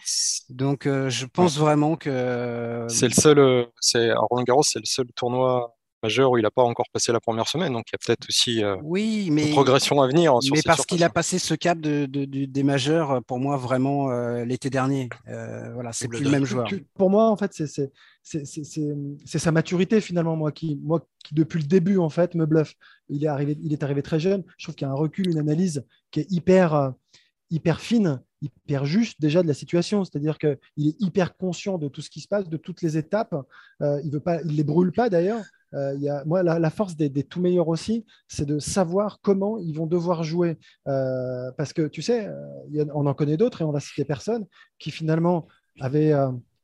Donc 0.49 0.85
euh, 0.85 1.09
je 1.09 1.25
pense 1.25 1.57
vraiment 1.57 1.95
que 1.95 2.85
c'est 2.89 3.07
le 3.07 3.13
seul. 3.13 3.39
Euh, 3.39 3.65
c'est 3.79 4.13
Roland 4.13 4.43
Garros, 4.43 4.63
c'est 4.63 4.79
le 4.79 4.85
seul 4.85 5.07
tournoi 5.15 5.75
majeur 6.03 6.31
où 6.31 6.37
il 6.37 6.43
n'a 6.43 6.51
pas 6.51 6.63
encore 6.63 6.87
passé 6.91 7.11
la 7.11 7.19
première 7.19 7.47
semaine. 7.47 7.73
Donc 7.73 7.85
il 7.89 7.93
y 7.93 7.95
a 7.95 7.99
peut-être 8.05 8.27
aussi 8.27 8.63
euh, 8.63 8.77
oui, 8.83 9.29
mais, 9.31 9.47
une 9.47 9.51
progression 9.51 10.01
à 10.01 10.07
venir. 10.07 10.41
Sur 10.41 10.55
mais 10.55 10.61
parce 10.63 10.85
qu'il 10.85 11.03
a 11.03 11.09
passé 11.09 11.39
ce 11.39 11.53
cap 11.53 11.79
de, 11.79 12.05
des 12.05 12.63
majeurs, 12.63 13.23
pour 13.25 13.39
moi, 13.39 13.57
vraiment 13.57 14.11
euh, 14.11 14.45
l'été 14.45 14.69
dernier. 14.69 15.09
voilà, 15.25 15.91
c'est 15.93 16.07
plus 16.07 16.23
le 16.23 16.29
même 16.29 16.45
joueur. 16.45 16.67
Pour 16.95 17.09
moi, 17.09 17.29
en 17.29 17.37
fait, 17.37 17.53
c'est 17.53 17.91
sa 19.25 19.51
maturité 19.51 20.01
finalement, 20.01 20.35
moi 20.35 20.51
qui, 20.51 20.79
moi, 20.83 21.05
qui 21.23 21.35
depuis 21.35 21.59
le 21.59 21.67
début, 21.67 21.97
en 21.97 22.09
fait, 22.09 22.35
me 22.35 22.45
bluffe. 22.45 22.75
Il 23.09 23.23
est 23.23 23.27
arrivé, 23.27 23.57
il 23.61 23.73
est 23.73 23.83
arrivé 23.83 24.01
très 24.01 24.19
jeune. 24.19 24.43
Je 24.57 24.65
trouve 24.65 24.75
qu'il 24.75 24.85
y 24.85 24.89
a 24.89 24.93
un 24.93 24.95
recul, 24.95 25.29
une 25.29 25.39
analyse 25.39 25.83
qui 26.11 26.19
est 26.19 26.31
hyper, 26.31 26.93
hyper 27.49 27.79
fine 27.79 28.21
hyper 28.41 28.85
juste 28.85 29.19
déjà 29.19 29.43
de 29.43 29.47
la 29.47 29.53
situation, 29.53 30.05
c'est-à-dire 30.05 30.37
qu'il 30.37 30.87
est 30.87 31.01
hyper 31.01 31.35
conscient 31.35 31.77
de 31.77 31.87
tout 31.87 32.01
ce 32.01 32.09
qui 32.09 32.21
se 32.21 32.27
passe, 32.29 32.47
de 32.47 32.57
toutes 32.57 32.81
les 32.81 32.97
étapes. 32.97 33.35
il 33.81 34.11
ne 34.11 34.19
il 34.45 34.55
les 34.55 34.63
brûle 34.63 34.91
pas 34.91 35.09
d'ailleurs. 35.09 35.43
Euh, 35.73 36.23
moi, 36.25 36.43
la, 36.43 36.69
force 36.69 36.95
des, 36.95 37.11
tout 37.23 37.41
meilleurs 37.41 37.67
aussi, 37.67 38.05
c'est 38.27 38.45
de 38.45 38.59
savoir 38.59 39.19
comment 39.21 39.57
ils 39.57 39.73
vont 39.73 39.87
devoir 39.87 40.23
jouer. 40.23 40.57
Euh, 40.87 41.51
parce 41.57 41.73
que 41.73 41.87
tu 41.87 42.01
sais, 42.01 42.27
euh, 42.27 42.85
on 42.93 43.05
en 43.05 43.13
connaît 43.13 43.37
d'autres 43.37 43.61
et 43.61 43.65
on 43.65 43.71
va 43.71 43.79
citer 43.79 44.05
personne 44.05 44.45
qui 44.79 44.91
finalement 44.91 45.47
avaient 45.79 46.13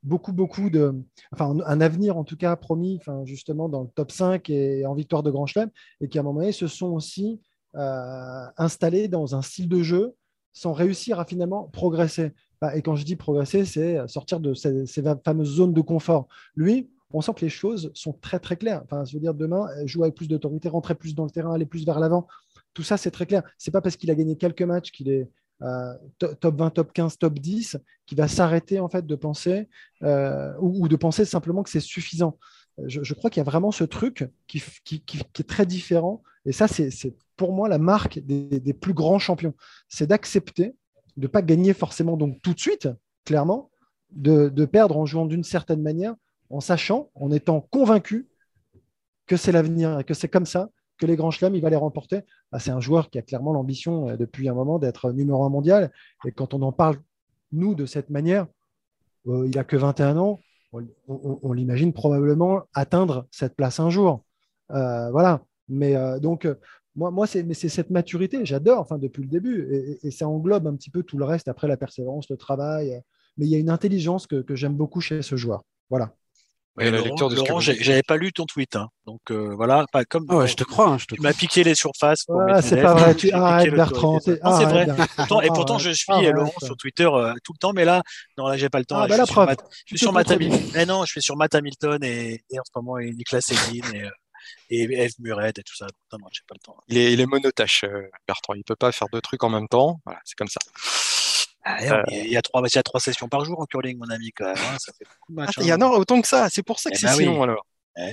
beaucoup, 0.02 0.32
beaucoup 0.32 0.70
de. 0.70 0.94
Enfin, 1.32 1.56
un 1.64 1.80
avenir 1.80 2.16
en 2.16 2.24
tout 2.24 2.36
cas 2.36 2.56
promis, 2.56 2.98
enfin, 3.00 3.24
justement, 3.24 3.68
dans 3.68 3.82
le 3.82 3.88
top 3.94 4.10
5 4.10 4.50
et 4.50 4.86
en 4.86 4.94
victoire 4.94 5.22
de 5.22 5.30
Grand 5.30 5.46
Chelem, 5.46 5.70
et 6.00 6.08
qui 6.08 6.18
à 6.18 6.20
un 6.20 6.24
moment 6.24 6.40
donné 6.40 6.52
se 6.52 6.66
sont 6.66 6.88
aussi 6.88 7.40
installés 7.74 9.08
dans 9.08 9.34
un 9.34 9.42
style 9.42 9.68
de 9.68 9.82
jeu 9.82 10.14
sans 10.54 10.72
réussir 10.72 11.20
à 11.20 11.26
finalement 11.26 11.64
progresser. 11.64 12.32
Et 12.74 12.80
quand 12.80 12.96
je 12.96 13.04
dis 13.04 13.16
progresser, 13.16 13.66
c'est 13.66 14.08
sortir 14.08 14.40
de 14.40 14.54
ces 14.54 15.02
fameuses 15.22 15.56
zones 15.56 15.74
de 15.74 15.82
confort. 15.82 16.26
Lui, 16.54 16.88
on 17.12 17.20
sent 17.20 17.32
que 17.34 17.40
les 17.40 17.48
choses 17.48 17.90
sont 17.94 18.12
très 18.12 18.38
très 18.38 18.56
claires. 18.56 18.82
Enfin, 18.84 19.04
je 19.04 19.14
veux 19.14 19.20
dire, 19.20 19.34
demain, 19.34 19.66
jouer 19.84 20.04
avec 20.04 20.16
plus 20.16 20.28
d'autorité, 20.28 20.68
rentrer 20.68 20.94
plus 20.94 21.14
dans 21.14 21.24
le 21.24 21.30
terrain, 21.30 21.54
aller 21.54 21.66
plus 21.66 21.84
vers 21.84 22.00
l'avant, 22.00 22.26
tout 22.74 22.82
ça, 22.82 22.96
c'est 22.96 23.10
très 23.10 23.26
clair. 23.26 23.42
C'est 23.58 23.70
pas 23.70 23.80
parce 23.80 23.96
qu'il 23.96 24.10
a 24.10 24.14
gagné 24.14 24.36
quelques 24.36 24.62
matchs 24.62 24.90
qu'il 24.90 25.08
est 25.08 25.28
euh, 25.62 25.94
top 26.18 26.58
20, 26.58 26.70
top 26.70 26.92
15, 26.92 27.18
top 27.18 27.38
10 27.38 27.78
qu'il 28.04 28.18
va 28.18 28.28
s'arrêter 28.28 28.78
en 28.78 28.90
fait 28.90 29.06
de 29.06 29.14
penser 29.14 29.68
euh, 30.02 30.52
ou, 30.60 30.86
de 30.86 30.96
penser 30.96 31.24
simplement 31.24 31.62
que 31.62 31.70
c'est 31.70 31.80
suffisant. 31.80 32.38
Je, 32.84 33.14
crois 33.14 33.30
qu'il 33.30 33.40
y 33.40 33.46
a 33.46 33.50
vraiment 33.50 33.70
ce 33.70 33.84
truc 33.84 34.28
qui, 34.46 34.62
est 34.98 35.48
très 35.48 35.64
différent. 35.64 36.22
Et 36.44 36.52
ça, 36.52 36.68
c'est 36.68 37.16
pour 37.36 37.54
moi 37.54 37.70
la 37.70 37.78
marque 37.78 38.18
des, 38.18 38.74
plus 38.74 38.92
grands 38.92 39.18
champions. 39.18 39.54
C'est 39.88 40.08
d'accepter 40.08 40.76
de 41.16 41.22
ne 41.22 41.26
pas 41.26 41.40
gagner 41.40 41.72
forcément 41.72 42.18
donc 42.18 42.42
tout 42.42 42.52
de 42.52 42.60
suite, 42.60 42.90
clairement, 43.24 43.70
de 44.10 44.64
perdre 44.66 44.98
en 44.98 45.06
jouant 45.06 45.24
d'une 45.24 45.44
certaine 45.44 45.80
manière, 45.80 46.14
en 46.50 46.60
sachant, 46.60 47.10
en 47.14 47.30
étant 47.30 47.60
convaincu 47.60 48.28
que 49.26 49.36
c'est 49.36 49.52
l'avenir 49.52 50.04
que 50.06 50.14
c'est 50.14 50.28
comme 50.28 50.46
ça 50.46 50.70
que 50.98 51.06
les 51.06 51.16
grands 51.16 51.30
chelems, 51.30 51.54
il 51.54 51.62
va 51.62 51.70
les 51.70 51.76
remporter. 51.76 52.22
Ah, 52.52 52.58
c'est 52.58 52.70
un 52.70 52.80
joueur 52.80 53.10
qui 53.10 53.18
a 53.18 53.22
clairement 53.22 53.52
l'ambition 53.52 54.08
euh, 54.08 54.16
depuis 54.16 54.48
un 54.48 54.54
moment 54.54 54.78
d'être 54.78 55.12
numéro 55.12 55.44
un 55.44 55.48
mondial. 55.48 55.90
Et 56.24 56.32
quand 56.32 56.54
on 56.54 56.62
en 56.62 56.72
parle, 56.72 56.96
nous, 57.52 57.74
de 57.74 57.86
cette 57.86 58.10
manière, 58.10 58.46
euh, 59.26 59.46
il 59.46 59.54
n'a 59.56 59.64
que 59.64 59.76
21 59.76 60.16
ans, 60.16 60.40
on, 61.08 61.52
l'imagine 61.52 61.94
probablement 61.94 62.62
atteindre 62.74 63.26
cette 63.30 63.56
place 63.56 63.80
un 63.80 63.88
jour. 63.88 64.24
Euh, 64.72 65.10
voilà. 65.10 65.42
Mais 65.68 65.94
donc, 66.20 66.46
moi, 66.96 67.10
moi 67.10 67.26
c'est, 67.26 67.50
cette 67.54 67.88
maturité, 67.88 68.44
j'adore, 68.44 68.80
enfin, 68.80 68.98
depuis 68.98 69.22
le 69.22 69.28
début. 69.28 69.98
Et, 70.02 70.10
ça 70.10 70.28
englobe 70.28 70.66
un 70.66 70.76
petit 70.76 70.90
peu 70.90 71.02
tout 71.02 71.16
le 71.16 71.24
reste, 71.24 71.48
après 71.48 71.66
la 71.66 71.78
persévérance, 71.78 72.28
le 72.28 72.36
travail. 72.36 73.00
Mais 73.38 73.46
il 73.46 73.48
y 73.50 73.54
a 73.54 73.58
une 73.58 73.70
intelligence 73.70 74.26
que 74.26 74.54
j'aime 74.54 74.74
beaucoup 74.74 75.00
chez 75.00 75.22
ce 75.22 75.36
joueur. 75.36 75.64
Voilà. 75.88 76.14
Ouais, 76.76 76.90
la 76.90 77.00
lecture 77.00 77.30
de 77.30 77.36
Laurent, 77.36 77.58
j'avais 77.60 78.02
pas 78.02 78.16
lu 78.18 78.32
ton 78.32 78.44
tweet, 78.44 78.76
hein. 78.76 78.88
donc 79.06 79.20
euh, 79.30 79.54
voilà, 79.54 79.86
pas 79.92 80.04
comme. 80.04 80.26
Ah 80.28 80.36
ouais, 80.36 80.46
je 80.46 80.56
te 80.56 80.64
crois. 80.64 80.88
Hein, 80.88 80.98
je 80.98 81.06
te 81.06 81.14
tu 81.14 81.22
m'as 81.22 81.32
piqué 81.32 81.64
les 81.64 81.74
surfaces. 81.74 82.26
Ah, 82.50 82.60
c'est 82.60 82.82
pas 82.82 82.92
vrai. 82.92 83.14
Tu 83.16 83.32
arrêtes 83.32 83.72
Bertrand. 83.72 84.20
c'est 84.20 84.38
vrai. 84.38 84.86
et 85.42 85.48
pourtant, 85.48 85.78
je 85.78 85.90
suis 85.90 86.12
Laurent 86.32 86.52
sur 86.62 86.76
Twitter 86.76 87.08
euh, 87.10 87.32
tout 87.42 87.54
le 87.54 87.58
temps, 87.58 87.72
mais 87.72 87.86
là, 87.86 88.02
non, 88.36 88.48
là, 88.48 88.58
j'ai 88.58 88.68
pas 88.68 88.78
le 88.78 88.84
temps. 88.84 88.98
Ah, 88.98 89.06
bah, 89.06 89.16
je, 89.16 89.24
suis 89.24 89.32
sur 89.32 89.44
Matt, 89.46 89.60
je 89.86 89.96
suis 89.96 89.98
sur 89.98 90.12
Matt 90.12 90.30
Hamilton. 90.30 90.70
Mais 90.74 90.84
non, 90.84 91.04
je 91.04 91.10
suis 91.12 91.22
sur 91.22 91.36
Matt 91.36 91.54
Hamilton 91.54 92.04
et, 92.04 92.44
et 92.50 92.58
en 92.58 92.62
ce 92.64 92.72
moment 92.76 92.98
et 92.98 93.10
Nicolas 93.10 93.40
Seguin 93.40 93.92
et. 93.94 94.02
Euh, 94.02 94.10
et 94.70 94.82
Eve 94.82 95.12
Muret 95.18 95.50
et 95.56 95.62
tout 95.62 95.74
ça. 95.74 95.86
Non, 96.12 96.18
non, 96.20 96.26
j'ai 96.30 96.42
pas 96.46 96.54
le 96.54 96.60
temps. 96.60 96.76
Il 96.88 96.98
est, 96.98 97.12
il 97.12 97.20
est 97.20 97.26
monotache, 97.26 97.84
Bertrand. 98.28 98.54
Il 98.54 98.62
peut 98.62 98.76
pas 98.76 98.92
faire 98.92 99.08
deux 99.12 99.20
trucs 99.20 99.42
en 99.42 99.48
même 99.48 99.66
temps. 99.66 100.00
Voilà, 100.04 100.20
c'est 100.24 100.36
comme 100.36 100.48
ça. 100.48 100.58
Ah, 101.68 101.82
euh, 101.82 102.02
il, 102.12 102.30
y 102.30 102.36
a 102.36 102.42
trois, 102.42 102.62
il 102.64 102.72
y 102.72 102.78
a 102.78 102.82
trois 102.84 103.00
sessions 103.00 103.28
par 103.28 103.44
jour 103.44 103.60
en 103.60 103.66
curling, 103.66 103.98
mon 103.98 104.08
ami, 104.08 104.30
quand 104.30 104.44
même. 104.44 104.56
Hein, 104.56 104.76
ça 104.78 104.92
fait 104.92 105.04
beaucoup 105.04 105.32
de 105.32 105.36
matchs, 105.36 105.54
ah, 105.56 105.62
il 105.62 105.66
y 105.66 105.72
en 105.72 105.80
a 105.80 105.86
autant 105.88 106.22
que 106.22 106.28
ça, 106.28 106.48
c'est 106.48 106.62
pour 106.62 106.78
ça 106.78 106.90
que 106.90 106.94
eh 106.94 106.98
c'est 106.98 107.06
ben 107.08 107.14
si 107.14 107.24
long 107.24 107.42
alors. 107.42 107.66
Eh 107.96 108.12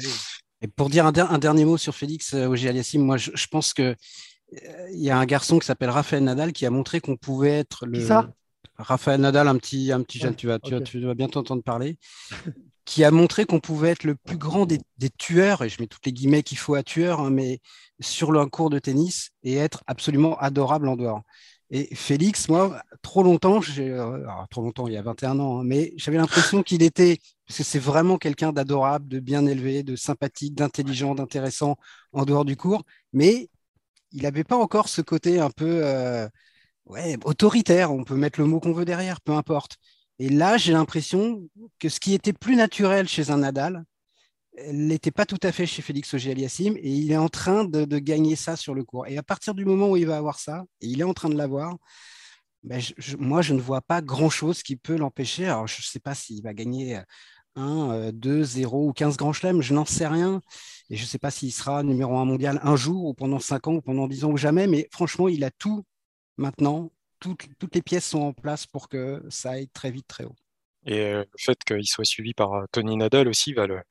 Et 0.63 0.67
pour 0.67 0.89
dire 0.89 1.05
un, 1.05 1.11
dernier 1.11 1.63
mot 1.63 1.77
sur 1.77 1.93
Félix 1.93 2.33
euh, 2.33 2.47
Auger 2.47 2.69
Aliassim, 2.69 2.99
moi 2.99 3.17
je, 3.17 3.47
pense 3.51 3.75
que 3.75 3.83
euh, 3.83 4.89
il 4.91 5.03
y 5.03 5.11
a 5.11 5.17
un 5.19 5.25
garçon 5.27 5.59
qui 5.59 5.67
s'appelle 5.67 5.91
Raphaël 5.91 6.23
Nadal 6.23 6.51
qui 6.51 6.65
a 6.65 6.71
montré 6.71 6.99
qu'on 6.99 7.15
pouvait 7.15 7.59
être 7.59 7.85
le. 7.85 8.03
Ça? 8.03 8.27
Raphaël 8.79 9.21
Nadal, 9.21 9.47
un 9.47 9.57
petit, 9.57 9.91
un 9.91 10.01
petit 10.01 10.17
jeune, 10.17 10.35
tu 10.35 10.47
vas, 10.47 10.57
tu, 10.57 10.81
tu 10.81 10.99
vas 11.01 11.13
bientôt 11.13 11.39
entendre 11.39 11.61
parler, 11.61 11.97
qui 12.85 13.03
a 13.03 13.11
montré 13.11 13.45
qu'on 13.45 13.59
pouvait 13.59 13.89
être 13.89 14.03
le 14.03 14.15
plus 14.15 14.37
grand 14.37 14.65
des, 14.65 14.79
tueurs, 15.19 15.63
et 15.63 15.69
je 15.69 15.79
mets 15.79 15.87
toutes 15.87 16.05
les 16.05 16.11
guillemets 16.11 16.41
qu'il 16.41 16.57
faut 16.57 16.73
à 16.73 16.81
tueur, 16.81 17.19
hein, 17.19 17.29
mais 17.29 17.59
sur 17.99 18.31
le 18.31 18.43
cours 18.47 18.71
de 18.71 18.79
tennis 18.79 19.29
et 19.43 19.55
être 19.55 19.83
absolument 19.85 20.37
adorable 20.39 20.87
en 20.87 20.95
dehors. 20.95 21.21
Et 21.69 21.95
Félix, 21.95 22.49
moi, 22.49 22.81
trop 23.01 23.23
longtemps, 23.23 23.59
euh, 23.79 24.25
trop 24.49 24.61
longtemps, 24.61 24.87
il 24.87 24.93
y 24.93 24.97
a 24.97 25.01
21 25.01 25.39
ans, 25.39 25.59
hein, 25.59 25.63
mais 25.65 25.93
j'avais 25.97 26.17
l'impression 26.17 26.61
qu'il 26.61 26.83
était, 26.83 27.17
parce 27.47 27.57
que 27.57 27.63
c'est 27.63 27.79
vraiment 27.79 28.17
quelqu'un 28.17 28.53
d'adorable, 28.53 29.07
de 29.07 29.19
bien 29.19 29.45
élevé, 29.45 29.83
de 29.83 29.95
sympathique, 29.95 30.53
d'intelligent, 30.55 31.15
d'intéressant 31.15 31.77
en 32.11 32.25
dehors 32.25 32.45
du 32.45 32.55
cours, 32.55 32.83
mais 33.11 33.49
il 34.11 34.23
n'avait 34.23 34.43
pas 34.43 34.57
encore 34.57 34.87
ce 34.87 35.01
côté 35.01 35.39
un 35.39 35.49
peu 35.49 35.81
euh, 35.83 36.27
autoritaire, 37.25 37.91
on 37.91 38.03
peut 38.03 38.15
mettre 38.15 38.39
le 38.39 38.45
mot 38.45 38.59
qu'on 38.59 38.73
veut 38.73 38.85
derrière, 38.85 39.21
peu 39.21 39.33
importe. 39.33 39.77
Et 40.19 40.29
là, 40.29 40.57
j'ai 40.57 40.73
l'impression 40.73 41.41
que 41.79 41.89
ce 41.89 41.99
qui 41.99 42.13
était 42.13 42.33
plus 42.33 42.55
naturel 42.55 43.07
chez 43.07 43.31
un 43.31 43.37
Nadal, 43.37 43.83
n'était 44.71 45.11
pas 45.11 45.25
tout 45.25 45.39
à 45.43 45.51
fait 45.51 45.65
chez 45.65 45.81
Félix 45.81 46.13
Auger-Aliassime 46.13 46.77
et 46.77 46.89
il 46.89 47.11
est 47.11 47.17
en 47.17 47.29
train 47.29 47.65
de, 47.65 47.85
gagner 47.99 48.35
ça 48.35 48.55
sur 48.55 48.75
le 48.75 48.83
cours. 48.83 49.07
Et 49.07 49.17
à 49.17 49.23
partir 49.23 49.53
du 49.55 49.65
moment 49.65 49.89
où 49.89 49.97
il 49.97 50.07
va 50.07 50.17
avoir 50.17 50.39
ça, 50.39 50.63
et 50.81 50.87
il 50.87 51.01
est 51.01 51.05
en 51.05 51.13
train 51.13 51.29
de 51.29 51.35
l'avoir, 51.35 51.77
ben 52.63 52.81
moi, 53.19 53.41
je 53.41 53.53
ne 53.53 53.59
vois 53.59 53.81
pas 53.81 54.01
grand-chose 54.01 54.63
qui 54.63 54.75
peut 54.75 54.95
l'empêcher. 54.95 55.45
Alors, 55.45 55.67
je 55.67 55.77
ne 55.79 55.83
sais 55.83 55.99
pas 55.99 56.15
s'il 56.15 56.41
va 56.43 56.53
gagner 56.53 57.01
1, 57.55 58.11
2, 58.13 58.43
0 58.43 58.87
ou 58.87 58.93
15 58.93 59.17
grands 59.17 59.33
chelems, 59.33 59.61
je 59.61 59.73
n'en 59.73 59.85
sais 59.85 60.07
rien. 60.07 60.41
Et 60.89 60.95
je 60.95 61.03
ne 61.03 61.07
sais 61.07 61.19
pas 61.19 61.31
s'il 61.31 61.51
sera 61.51 61.83
numéro 61.83 62.17
un 62.17 62.25
mondial 62.25 62.59
un 62.63 62.75
jour 62.75 63.05
ou 63.05 63.13
pendant 63.13 63.39
5 63.39 63.67
ans 63.67 63.73
ou 63.75 63.81
pendant 63.81 64.07
10 64.07 64.25
ans 64.25 64.31
ou 64.31 64.37
jamais, 64.37 64.67
mais 64.67 64.87
franchement, 64.91 65.27
il 65.27 65.43
a 65.43 65.51
tout 65.51 65.83
maintenant. 66.37 66.91
Toutes, 67.19 67.47
toutes 67.57 67.73
les 67.75 67.81
pièces 67.81 68.05
sont 68.05 68.21
en 68.21 68.33
place 68.33 68.65
pour 68.65 68.89
que 68.89 69.23
ça 69.29 69.51
aille 69.51 69.69
très 69.69 69.91
vite, 69.91 70.07
très 70.07 70.25
haut. 70.25 70.35
Et 70.85 70.99
euh, 70.99 71.19
le 71.19 71.37
fait 71.37 71.57
qu'il 71.63 71.87
soit 71.87 72.05
suivi 72.05 72.33
par 72.33 72.53
euh, 72.53 72.65
Tony 72.71 72.97
Nadal 72.97 73.27
aussi 73.27 73.53
va 73.53 73.67
le. 73.67 73.81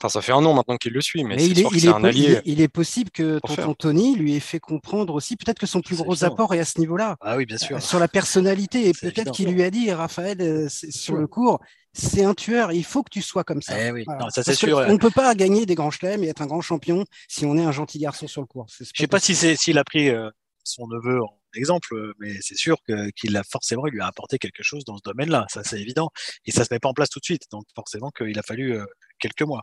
Enfin, 0.00 0.08
ça 0.08 0.20
fait 0.22 0.32
un 0.32 0.44
an 0.44 0.54
maintenant 0.54 0.76
qu'il 0.76 0.92
le 0.92 1.00
suit, 1.00 1.22
mais, 1.24 1.36
Mais 1.36 1.42
c'est 1.42 1.46
il, 1.50 1.58
est, 1.58 1.62
sûr 1.62 1.70
il, 1.76 1.88
un 1.88 2.00
il, 2.00 2.06
allié. 2.06 2.32
est, 2.32 2.42
il 2.44 2.60
est 2.60 2.68
possible 2.68 3.10
que 3.10 3.38
faire. 3.46 3.56
tonton 3.56 3.74
Tony 3.74 4.16
lui 4.16 4.34
ait 4.34 4.40
fait 4.40 4.58
comprendre 4.60 5.14
aussi, 5.14 5.36
peut-être 5.36 5.58
que 5.58 5.66
son 5.66 5.80
plus 5.80 5.96
gros 5.96 6.12
évident. 6.14 6.32
apport 6.32 6.54
est 6.54 6.58
à 6.58 6.64
ce 6.64 6.78
niveau-là, 6.80 7.16
Ah 7.20 7.36
oui, 7.36 7.46
bien 7.46 7.56
sûr. 7.58 7.76
euh, 7.76 7.80
sur 7.80 7.98
la 8.00 8.08
personnalité. 8.08 8.88
Et 8.88 8.92
peut-être 8.92 9.32
qu'il 9.32 9.48
lui 9.52 9.62
a 9.62 9.70
dit, 9.70 9.90
Raphaël, 9.92 10.40
euh, 10.40 10.68
c'est- 10.68 10.90
sur 10.90 11.14
sûr. 11.14 11.16
le 11.16 11.26
cours, 11.26 11.60
c'est 11.92 12.24
un 12.24 12.34
tueur, 12.34 12.72
il 12.72 12.84
faut 12.84 13.02
que 13.04 13.10
tu 13.10 13.22
sois 13.22 13.44
comme 13.44 13.62
ça. 13.62 13.80
Eh 13.80 13.92
oui, 13.92 14.02
Voilà. 14.04 14.24
non, 14.24 14.30
ça 14.30 14.42
c'est 14.42 14.54
sûr. 14.54 14.78
On 14.88 14.92
ne 14.94 14.98
peut 14.98 15.10
pas 15.12 15.32
gagner 15.36 15.64
des 15.64 15.76
grands 15.76 15.92
chelems 15.92 16.24
et 16.24 16.28
être 16.28 16.42
un 16.42 16.46
grand 16.46 16.60
champion 16.60 17.04
si 17.28 17.46
on 17.46 17.56
est 17.56 17.62
un 17.64 17.72
gentil 17.72 17.98
garçon 18.00 18.26
sur 18.26 18.40
le 18.40 18.46
cours. 18.48 18.66
Je 18.68 18.84
sais 18.94 19.06
pas 19.06 19.20
si 19.20 19.34
c'est 19.36 19.54
s'il 19.56 19.78
a 19.78 19.84
pris 19.84 20.08
euh, 20.10 20.28
son 20.64 20.88
neveu 20.88 21.22
en 21.22 21.38
exemple, 21.56 21.94
mais 22.18 22.34
c'est 22.40 22.56
sûr 22.56 22.78
qu'il 23.16 23.36
a 23.36 23.44
forcément 23.44 23.86
il 23.86 23.92
lui 23.92 24.00
a 24.00 24.08
apporté 24.08 24.38
quelque 24.38 24.64
chose 24.64 24.84
dans 24.84 24.96
ce 24.96 25.02
domaine-là, 25.04 25.46
ça 25.48 25.62
c'est 25.62 25.80
évident. 25.80 26.10
Et 26.46 26.50
ça 26.50 26.64
se 26.64 26.74
met 26.74 26.80
pas 26.80 26.88
en 26.88 26.94
place 26.94 27.10
tout 27.10 27.20
de 27.20 27.24
suite, 27.24 27.42
donc 27.52 27.62
forcément 27.76 28.10
qu'il 28.10 28.36
a 28.36 28.42
fallu 28.42 28.74
euh, 28.76 28.84
quelques 29.24 29.42
mois. 29.48 29.62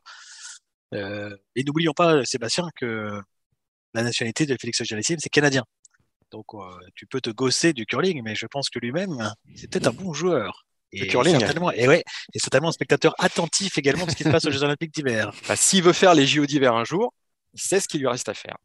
Euh, 0.93 1.35
et 1.55 1.63
n'oublions 1.63 1.93
pas, 1.93 2.25
Sébastien, 2.25 2.67
que 2.75 3.21
la 3.93 4.03
nationalité 4.03 4.45
de 4.45 4.55
Félix 4.59 4.81
Auger-Aliassime, 4.81 5.19
c'est 5.19 5.29
canadien. 5.29 5.63
Donc 6.31 6.45
euh, 6.53 6.59
tu 6.95 7.05
peux 7.05 7.21
te 7.21 7.29
gosser 7.29 7.73
du 7.73 7.85
curling, 7.85 8.21
mais 8.23 8.35
je 8.35 8.45
pense 8.47 8.69
que 8.69 8.79
lui-même, 8.79 9.31
c'est 9.55 9.69
peut-être 9.69 9.87
un 9.87 9.91
bon 9.93 10.13
joueur. 10.13 10.65
Et 10.93 11.07
curling. 11.07 11.39
certainement, 11.39 11.71
et 11.71 11.87
ouais, 11.87 12.03
et 12.33 12.39
certainement 12.39 12.67
un 12.69 12.73
spectateur 12.73 13.13
attentif 13.17 13.77
également 13.77 14.05
de 14.05 14.11
ce 14.11 14.15
qui 14.17 14.23
se 14.25 14.29
passe 14.29 14.43
aux 14.45 14.51
Jeux 14.51 14.63
Olympiques 14.63 14.93
d'hiver. 14.93 15.31
Bah, 15.47 15.55
S'il 15.55 15.83
veut 15.83 15.93
faire 15.93 16.13
les 16.13 16.25
JO 16.27 16.45
d'hiver 16.45 16.73
un 16.75 16.83
jour, 16.83 17.13
sait 17.53 17.79
ce 17.79 17.87
qu'il 17.87 18.01
lui 18.01 18.07
reste 18.07 18.27
à 18.29 18.33
faire. 18.33 18.57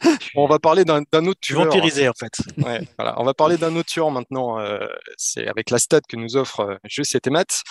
on 0.34 0.46
va 0.46 0.58
parler 0.58 0.84
d'un 0.84 1.00
autre 1.26 1.40
Tu 1.42 1.52
tueur. 1.52 1.64
vampirisé 1.64 2.08
en 2.08 2.14
fait. 2.18 2.32
Ouais, 2.58 2.80
voilà. 2.98 3.20
On 3.20 3.24
va 3.24 3.34
parler 3.34 3.58
d'un 3.58 3.74
autre 3.76 3.88
tueur 3.90 4.10
maintenant. 4.10 4.58
euh, 4.60 4.86
c'est 5.16 5.46
avec 5.46 5.68
la 5.70 5.78
stat 5.78 6.00
que 6.08 6.16
nous 6.16 6.36
offre 6.36 6.60
euh, 6.60 6.76
Jeux 6.84 7.04
C'était 7.04 7.30
Maths. 7.30 7.62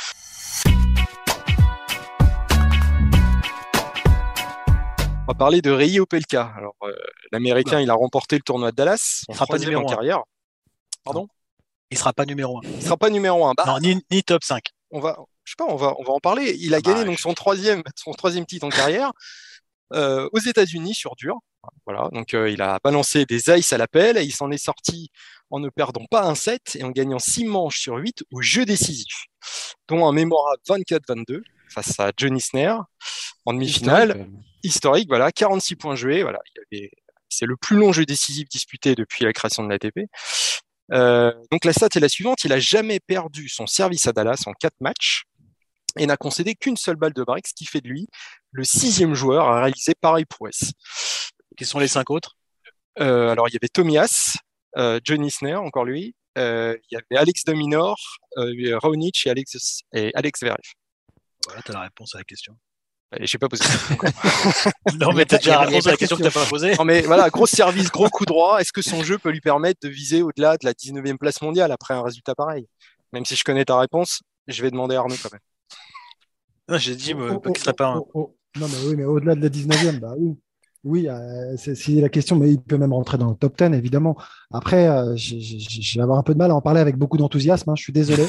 On 5.25 5.31
va 5.31 5.33
parler 5.35 5.61
de 5.61 5.71
Rei 5.71 5.99
Opelka. 5.99 6.53
Alors, 6.57 6.75
euh, 6.83 6.93
l'Américain, 7.31 7.79
il 7.79 7.89
a 7.89 7.93
remporté 7.93 8.35
le 8.35 8.41
tournoi 8.41 8.71
de 8.71 8.75
Dallas, 8.75 9.23
Il 9.29 9.35
sera 9.35 9.45
pas 9.47 9.57
numéro 9.57 9.81
en 9.83 9.87
un. 9.87 9.89
carrière. 9.95 10.19
Pardon? 11.03 11.27
Il 11.91 11.97
sera 11.97 12.11
pas 12.13 12.25
numéro 12.25 12.57
un. 12.57 12.61
Il 12.75 12.81
sera 12.81 12.97
pas 12.97 13.09
numéro 13.09 13.45
un. 13.45 13.53
Bah, 13.55 13.63
Non, 13.67 13.79
ni, 13.79 14.03
ni 14.11 14.23
top 14.23 14.43
5. 14.43 14.63
on 14.91 14.99
va, 14.99 15.17
je 15.45 15.51
sais 15.51 15.55
pas, 15.57 15.65
on 15.71 15.75
va, 15.75 15.93
on 15.97 16.03
va 16.03 16.11
en 16.13 16.19
parler. 16.19 16.55
Il 16.59 16.73
a 16.73 16.77
Ah 16.77 16.81
bah, 16.81 16.91
gagné 16.91 17.05
donc 17.05 17.17
je- 17.17 17.21
son 17.21 17.33
troisième, 17.33 17.83
son 17.95 18.11
troisième 18.11 18.45
titre 18.45 18.65
en 18.65 18.69
carrière 18.69 19.11
euh, 19.93 20.27
aux 20.33 20.39
États-Unis 20.39 20.93
sur 20.93 21.15
dur. 21.15 21.35
Voilà, 21.85 22.09
donc 22.11 22.33
euh, 22.33 22.49
il 22.49 22.61
a 22.61 22.79
balancé 22.83 23.25
des 23.25 23.49
ice 23.49 23.71
à 23.71 23.77
l'appel 23.77 24.17
et 24.17 24.23
il 24.23 24.33
s'en 24.33 24.51
est 24.51 24.57
sorti 24.57 25.09
en 25.49 25.59
ne 25.59 25.69
perdant 25.69 26.03
pas 26.11 26.23
un 26.23 26.35
set 26.35 26.75
et 26.75 26.83
en 26.83 26.89
gagnant 26.89 27.19
six 27.19 27.45
manches 27.45 27.79
sur 27.79 27.95
8 27.95 28.23
au 28.31 28.41
jeu 28.41 28.65
décisif, 28.65 29.27
dont 29.87 30.05
un 30.05 30.11
mémorable 30.11 30.61
24-22 30.67 31.41
face 31.69 31.97
à 32.01 32.11
Johnny 32.17 32.41
Snare 32.41 32.83
en 33.45 33.53
demi-finale 33.53 34.09
Historique, 34.09 34.29
historique, 34.63 35.07
voilà, 35.09 35.31
46 35.31 35.75
points 35.75 35.95
joués, 35.95 36.23
voilà, 36.23 36.39
il 36.71 36.77
y 36.77 36.81
avait- 36.81 36.91
c'est 37.29 37.45
le 37.45 37.55
plus 37.57 37.75
long 37.77 37.91
jeu 37.91 38.05
décisif 38.05 38.47
disputé 38.47 38.95
depuis 38.95 39.25
la 39.25 39.33
création 39.33 39.63
de 39.63 39.69
l'ATP. 39.69 40.07
Euh, 40.91 41.33
donc 41.51 41.65
la 41.65 41.73
stat 41.73 41.87
est 41.95 41.99
la 41.99 42.09
suivante, 42.09 42.43
il 42.43 42.53
a 42.53 42.59
jamais 42.59 42.99
perdu 42.99 43.49
son 43.49 43.65
service 43.65 44.07
à 44.07 44.11
Dallas 44.13 44.43
en 44.45 44.53
quatre 44.53 44.79
matchs 44.79 45.23
et 45.97 46.05
n'a 46.05 46.17
concédé 46.17 46.55
qu'une 46.55 46.77
seule 46.77 46.95
balle 46.97 47.13
de 47.13 47.23
break, 47.23 47.47
ce 47.47 47.53
qui 47.53 47.65
fait 47.65 47.81
de 47.81 47.87
lui 47.87 48.07
le 48.51 48.63
sixième 48.63 49.15
joueur 49.15 49.47
à 49.47 49.63
réaliser 49.63 49.93
pareil 49.99 50.25
prouesse. 50.25 50.71
Qui 51.57 51.65
sont 51.65 51.79
les 51.79 51.87
cinq 51.87 52.09
autres? 52.09 52.35
Euh, 52.99 53.29
alors 53.29 53.47
il 53.49 53.53
y 53.53 53.57
avait 53.57 53.69
Tomias, 53.69 54.35
euh, 54.77 54.99
Johnny 55.03 55.31
Snare, 55.31 55.63
encore 55.63 55.85
lui, 55.85 56.15
euh, 56.37 56.75
il 56.91 56.95
y 56.95 56.97
avait 56.97 57.19
Alex 57.19 57.43
Dominor, 57.45 57.97
euh, 58.37 58.77
Raonic 58.79 59.25
et 59.25 59.29
Alex, 59.31 59.81
et 59.93 60.11
Alex 60.13 60.39
Zverev. 60.41 60.57
Voilà, 61.45 61.61
tu 61.61 61.71
as 61.71 61.73
la 61.75 61.81
réponse 61.81 62.13
à 62.15 62.19
la 62.19 62.23
question. 62.23 62.55
Et 63.19 63.27
j'ai 63.27 63.37
pas 63.37 63.49
posé. 63.49 63.63
Non, 64.99 65.13
mais 65.13 65.25
tu 65.25 65.35
as 65.35 65.37
déjà 65.37 65.55
pas 65.55 65.61
à 65.63 65.65
la 65.65 65.71
question 65.97 66.15
que 66.17 66.21
tu 66.21 66.23
question. 66.23 66.41
pas 66.41 66.49
posée. 66.49 66.75
Non 66.77 66.85
mais 66.85 67.01
voilà, 67.01 67.29
gros 67.29 67.45
service, 67.47 67.91
gros 67.91 68.09
coup 68.09 68.25
droit. 68.25 68.59
Est-ce 68.59 68.71
que 68.73 68.81
son 68.81 69.03
jeu 69.03 69.17
peut 69.17 69.29
lui 69.29 69.41
permettre 69.41 69.79
de 69.83 69.89
viser 69.89 70.21
au-delà 70.21 70.57
de 70.57 70.65
la 70.65 70.73
19e 70.73 71.17
place 71.17 71.41
mondiale 71.41 71.71
après 71.71 71.93
un 71.93 72.01
résultat 72.03 72.35
pareil? 72.35 72.67
Même 73.11 73.25
si 73.25 73.35
je 73.35 73.43
connais 73.43 73.65
ta 73.65 73.77
réponse, 73.77 74.21
je 74.47 74.61
vais 74.61 74.71
demander 74.71 74.95
à 74.95 74.99
Arnaud 74.99 75.15
quand 75.21 75.31
même. 75.31 75.41
Non, 76.69 76.77
J'ai 76.77 76.95
dit, 76.95 77.13
Oh, 77.15 77.21
euh, 77.21 77.33
oh, 77.43 77.51
qu'il 77.51 77.57
serait 77.57 77.73
pas 77.73 77.87
un. 77.87 77.97
oh, 77.97 78.09
oh. 78.13 78.35
Non, 78.59 78.67
mais 78.67 78.87
oui, 78.87 78.95
mais 78.95 79.03
au-delà 79.05 79.35
de 79.35 79.41
la 79.41 79.49
19e, 79.49 79.99
bah 79.99 80.13
oui. 80.17 80.35
Oui, 80.83 81.07
euh, 81.07 81.55
c'est 81.57 81.75
c'est 81.75 81.93
la 82.01 82.09
question, 82.09 82.35
mais 82.35 82.51
il 82.51 82.61
peut 82.61 82.77
même 82.77 82.91
rentrer 82.93 83.17
dans 83.17 83.29
le 83.29 83.35
top 83.35 83.57
10, 83.57 83.73
évidemment. 83.73 84.17
Après, 84.51 84.87
euh, 84.89 85.15
je 85.15 85.95
vais 85.97 86.03
avoir 86.03 86.17
un 86.19 86.23
peu 86.23 86.33
de 86.33 86.37
mal 86.39 86.51
à 86.51 86.55
en 86.55 86.61
parler 86.61 86.81
avec 86.81 86.97
beaucoup 86.97 87.17
d'enthousiasme, 87.17 87.69
hein, 87.69 87.75
je 87.77 87.83
suis 87.83 87.93
désolé. 87.93 88.25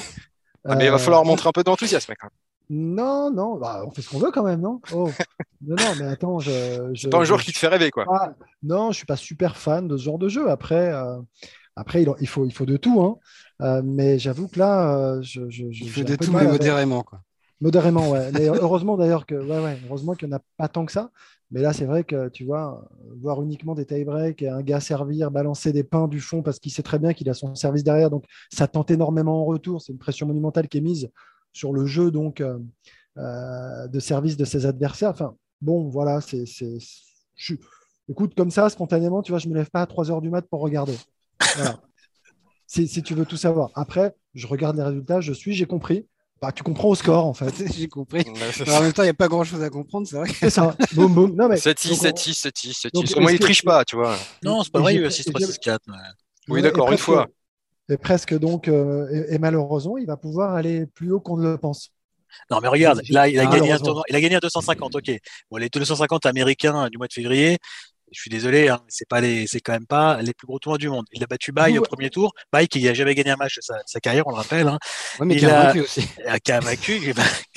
Ah, 0.64 0.76
mais 0.76 0.85
il 0.87 0.91
va 0.91 0.95
Euh, 0.95 0.99
falloir 0.99 1.24
montrer 1.24 1.49
un 1.49 1.53
peu 1.53 1.64
d'enthousiasme 1.64 2.14
quand 2.18 2.26
même. 2.28 2.30
Non, 2.71 3.31
non, 3.31 3.59
bah, 3.59 3.83
on 3.87 3.91
fait 3.91 4.01
ce 4.03 4.09
qu'on 4.11 4.19
veut 4.19 4.31
quand 4.31 4.43
même, 4.45 4.61
non? 4.61 4.81
Oh. 4.93 5.09
Non, 5.67 5.77
non, 5.77 5.95
mais 5.99 6.05
attends, 6.07 6.39
je. 6.41 6.91
je 6.93 7.09
pas 7.09 7.19
un 7.19 7.25
joueur 7.25 7.39
je- 7.41 7.47
qui 7.47 7.53
te 7.55 7.59
fait 7.59 7.69
rêver 7.69 7.91
quoi. 7.91 8.05
Ah, 8.11 8.35
non, 8.62 8.91
je 8.93 8.99
suis 8.99 9.07
pas 9.07 9.17
super 9.17 9.57
fan 9.57 9.89
de 9.89 9.97
ce 9.97 10.03
genre 10.05 10.19
de 10.19 10.29
jeu. 10.29 10.51
Après, 10.51 10.93
euh, 10.93 11.17
après 11.75 12.03
il, 12.21 12.27
faut, 12.29 12.45
il 12.45 12.53
faut 12.53 12.67
de 12.67 12.77
tout. 12.77 13.01
hein. 13.03 13.17
Euh, 13.62 13.81
mais 13.83 14.19
j'avoue 14.19 14.47
que 14.49 14.59
là, 14.59 14.95
euh, 14.99 15.23
je, 15.23 15.49
je, 15.49 15.65
je- 15.71 15.85
Il 15.85 16.05
de 16.05 16.17
tout, 16.17 16.31
mais 16.33 16.41
avec- 16.41 16.53
modérément. 16.53 17.03
Quoi. 17.03 17.21
Modérément, 17.62 18.11
ouais. 18.11 18.31
Mais 18.33 18.47
heureusement 18.49 18.99
d'ailleurs 18.99 19.25
que, 19.25 19.35
ouais, 19.37 19.65
ouais, 19.65 19.79
heureusement 19.87 20.12
qu'il 20.15 20.29
n'y 20.29 20.35
en 20.35 20.37
a 20.37 20.43
pas 20.59 20.69
tant 20.69 20.85
que 20.85 20.93
ça. 20.93 21.11
Mais 21.51 21.62
là, 21.62 21.73
c'est 21.73 21.87
vrai 21.87 22.05
que 22.05 22.29
tu 22.29 22.45
vois, 22.45 22.87
voir 23.23 23.41
uniquement 23.43 23.75
des 23.75 23.87
tie-breaks 23.87 24.43
et 24.43 24.49
un 24.51 24.61
gars 24.61 24.81
servir, 24.81 25.31
balancer 25.31 25.73
des 25.73 25.85
pains 25.85 26.09
du 26.09 26.21
fond 26.21 26.43
parce 26.43 26.59
qu'il 26.59 26.73
sait 26.73 26.83
très 26.83 26.99
bien 26.99 27.15
qu'il 27.15 27.31
a 27.31 27.35
son 27.35 27.55
service 27.55 27.85
derrière, 27.85 28.11
donc 28.11 28.25
ça 28.53 28.67
tente 28.67 28.91
énormément 28.91 29.41
en 29.43 29.45
retour. 29.47 29.81
C'est 29.81 29.93
une 29.93 29.99
pression 29.99 30.27
monumentale 30.27 30.69
qui 30.69 30.79
est 30.79 30.83
mise 30.83 31.09
sur 31.55 31.72
le 31.72 31.86
jeu 31.86 32.11
donc 32.11 32.42
euh, 32.42 32.59
euh, 33.16 33.86
de 33.88 34.00
service 34.00 34.36
de 34.36 34.44
ses 34.44 34.66
adversaires. 34.66 35.11
Enfin, 35.11 35.34
bon, 35.62 35.88
voilà, 35.88 36.20
c'est, 36.20 36.44
c'est, 36.44 36.76
je- 37.36 37.55
écoute, 38.11 38.34
comme 38.36 38.50
ça, 38.50 38.68
spontanément, 38.68 39.22
tu 39.22 39.32
vois, 39.32 39.38
je 39.38 39.48
me 39.48 39.55
lève 39.55 39.70
pas 39.70 39.80
à 39.82 39.86
3 39.86 40.11
heures 40.11 40.20
du 40.20 40.28
mat 40.28 40.42
pour 40.42 40.61
regarder. 40.61 40.96
Voilà. 41.57 41.80
si, 42.66 42.86
si 42.88 43.02
tu 43.02 43.14
veux 43.14 43.24
tout 43.24 43.36
savoir. 43.38 43.70
Après, 43.74 44.14
je 44.34 44.46
regarde 44.46 44.76
les 44.76 44.82
résultats, 44.82 45.20
je 45.22 45.32
suis, 45.32 45.55
j'ai 45.55 45.66
compris. 45.66 46.07
Bah, 46.42 46.52
tu 46.52 46.62
comprends 46.62 46.88
au 46.88 46.94
score, 46.94 47.24
en 47.24 47.32
fait. 47.32 47.55
J'ai 47.74 47.88
compris. 47.88 48.22
Mais 48.26 48.70
en 48.70 48.82
même 48.82 48.92
temps, 48.92 49.02
il 49.02 49.07
n'y 49.07 49.11
a 49.11 49.14
pas 49.14 49.28
grand 49.28 49.44
chose 49.44 49.62
à 49.62 49.70
comprendre, 49.70 50.07
c'est 50.07 50.16
vrai. 50.16 50.28
C'est 50.28 50.50
ça. 50.50 50.76
boum, 50.92 51.14
boum. 51.14 51.34
Non, 51.34 51.48
mais, 51.48 51.55
7-6, 51.57 51.88
donc, 51.90 51.98
on- 52.02 52.05
7-6, 52.09 52.34
7-6, 52.34 52.72
7-6. 52.72 52.90
donc, 52.92 53.05
Au 53.16 53.20
moins 53.20 53.32
il 53.32 53.38
que- 53.38 53.44
triche 53.44 53.62
pas, 53.64 53.82
tu 53.86 53.96
vois. 53.96 54.14
Non, 54.42 54.62
c'est 54.62 54.70
pas 54.72 54.80
vrai, 54.80 54.94
il 54.96 55.00
y 55.00 55.05
a 55.05 55.07
et 55.07 55.11
6 55.11 55.22
j'ai- 55.24 55.30
3 55.32 55.40
6 55.46 55.59
4 55.59 55.82
mais- 55.86 55.94
Oui, 56.48 56.55
Ouais, 56.57 56.62
d'accord, 56.62 56.90
une 56.92 56.98
fois. 56.98 57.28
Et 57.91 57.97
presque 57.99 58.39
donc, 58.39 58.68
euh, 58.68 59.07
et, 59.30 59.35
et 59.35 59.39
malheureusement, 59.39 59.99
il 59.99 60.07
va 60.07 60.16
pouvoir 60.16 60.55
aller 60.55 60.87
plus 60.87 61.12
haut 61.12 61.20
qu'on 61.20 61.37
ne 61.37 61.51
le 61.51 61.59
pense. 61.59 61.91
Non, 62.51 62.59
mais 62.61 62.68
regarde, 62.68 63.03
là, 63.11 63.28
il 63.28 63.39
a 63.39 63.47
gagné 63.47 63.72
un 63.72 63.78
tournoi, 63.78 64.03
il 64.09 64.16
a 64.16 64.20
gagné 64.20 64.37
à 64.37 64.41
250, 64.41 64.97
ok. 64.97 65.11
Bon, 65.51 65.57
les 65.59 65.68
250 65.68 66.26
américains 66.26 66.89
du 66.89 66.99
mois 66.99 67.07
de 67.07 67.12
février, 67.12 67.59
je 68.11 68.20
suis 68.20 68.30
désolé, 68.30 68.68
hein, 68.68 68.80
c'est 68.89 69.09
pas 69.09 69.20
les, 69.20 69.47
c'est 69.47 69.61
quand 69.61 69.72
même 69.72 69.87
pas 69.87 70.20
les 70.22 70.32
plus 70.35 70.47
gros 70.47 70.59
tournois 70.59 70.78
du 70.78 70.89
monde. 70.89 71.05
Il 71.12 71.22
a 71.22 71.26
battu 71.26 71.53
Bay 71.53 71.78
au 71.78 71.82
premier 71.82 72.11
tour. 72.11 72.32
Bay 72.53 72.66
qui 72.66 72.82
n'a 72.82 72.95
jamais 72.95 73.14
gagné 73.14 73.30
un 73.30 73.37
match 73.37 73.57
de 73.57 73.62
sa, 73.87 74.01
carrière, 74.01 74.26
on 74.26 74.30
le 74.30 74.37
rappelle, 74.37 74.68
hein, 74.68 74.78
Ouais, 75.20 75.26
mais 75.26 75.35
Il 75.35 75.41
qui 75.41 75.47
a 75.47 75.61
a- 75.61 75.64
vaincu 75.66 75.80
aussi. 75.80 76.01
qui 76.45 76.53
a 76.53 76.61
vaincu, 76.61 77.12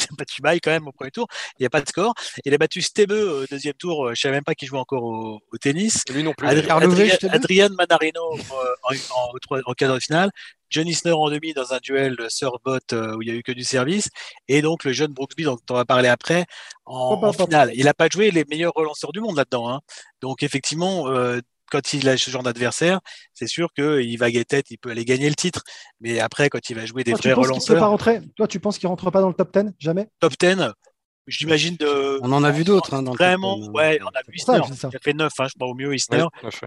il 0.11 0.13
a 0.13 0.15
battu 0.17 0.41
Bay 0.41 0.59
quand 0.59 0.71
même 0.71 0.87
au 0.87 0.91
premier 0.91 1.11
tour. 1.11 1.27
Il 1.59 1.63
n'y 1.63 1.65
a 1.65 1.69
pas 1.69 1.81
de 1.81 1.87
score. 1.87 2.13
Il 2.45 2.53
a 2.53 2.57
battu 2.57 2.81
Stebe 2.81 3.11
au 3.11 3.45
deuxième 3.45 3.73
tour. 3.73 4.13
Je 4.13 4.19
savais 4.19 4.35
même 4.35 4.43
pas 4.43 4.55
qu'il 4.55 4.67
jouait 4.67 4.79
encore 4.79 5.03
au, 5.03 5.39
au 5.51 5.57
tennis. 5.57 6.03
Lui 6.09 6.23
non 6.23 6.33
plus. 6.33 6.47
Adri- 6.47 7.27
Adrian 7.29 7.69
Manarino 7.77 8.21
euh, 8.33 8.75
en, 8.83 8.93
en, 8.93 9.33
de 9.33 9.99
finale, 9.99 10.31
Johnny 10.69 10.93
Snow 10.93 11.17
en 11.17 11.29
demi 11.29 11.53
dans 11.53 11.73
un 11.73 11.79
duel 11.81 12.17
serve-bot 12.29 12.79
euh, 12.93 13.15
où 13.15 13.21
il 13.21 13.29
y 13.29 13.31
a 13.31 13.35
eu 13.35 13.43
que 13.43 13.51
du 13.51 13.63
service, 13.63 14.09
et 14.47 14.61
donc 14.61 14.83
le 14.83 14.93
jeune 14.93 15.13
Brooksby 15.13 15.43
dont 15.43 15.57
on 15.69 15.73
va 15.73 15.85
parler 15.85 16.09
après 16.09 16.45
en, 16.85 17.31
finale. 17.33 17.71
Il 17.73 17.85
n'a 17.85 17.93
pas 17.93 18.07
joué 18.11 18.31
les 18.31 18.45
meilleurs 18.45 18.73
relanceurs 18.75 19.11
du 19.11 19.19
monde 19.19 19.37
là-dedans. 19.37 19.69
Hein. 19.69 19.81
Donc 20.21 20.43
effectivement, 20.43 21.07
euh, 21.09 21.39
quand 21.69 21.93
il 21.93 22.07
a 22.09 22.17
ce 22.17 22.29
genre 22.31 22.43
d'adversaire, 22.43 22.99
c'est 23.33 23.47
sûr 23.47 23.69
qu'il 23.73 24.17
va 24.17 24.31
tête, 24.45 24.69
il 24.69 24.77
peut 24.77 24.91
aller 24.91 25.05
gagner 25.05 25.29
le 25.29 25.35
titre. 25.35 25.63
Mais 25.99 26.19
après, 26.19 26.49
quand 26.49 26.69
il 26.69 26.75
va 26.75 26.85
jouer 26.85 27.03
des 27.03 27.11
Toi, 27.11 27.19
tu 27.19 27.27
vrais 27.27 27.35
peut 27.35 27.41
pas 27.41 27.47
relanceurs, 27.47 27.89
rentrer? 27.89 28.19
Toi, 28.35 28.47
tu 28.47 28.59
penses 28.59 28.77
qu'il 28.77 28.87
ne 28.87 28.91
rentre 28.91 29.11
pas 29.11 29.21
dans 29.21 29.29
le 29.29 29.33
top 29.33 29.55
10 29.57 29.71
Jamais? 29.79 30.07
Top 30.19 30.33
10, 30.39 30.57
j'imagine 31.27 31.75
de. 31.75 32.19
On 32.21 32.31
en 32.31 32.43
a 32.43 32.51
vu 32.51 32.63
d'autres 32.63 32.93
hein, 32.93 33.03
dans 33.03 33.11
le 33.11 33.17
top 33.17 33.25
Vraiment, 33.27 33.57
10, 33.57 33.67
hein. 33.67 33.71
ouais, 33.73 33.99
on 34.01 34.07
a 34.07 34.21
vu 34.27 34.37
C'est 34.37 34.45
ça, 34.45 34.59
Isner, 34.59 34.75
ça. 34.75 34.87
a 34.87 34.99
fait 35.01 35.13
9, 35.13 35.31
hein, 35.39 35.47
je 35.47 35.53
crois 35.55 35.67
au 35.67 35.75
mieux 35.75 35.93
Isner. 35.95 36.25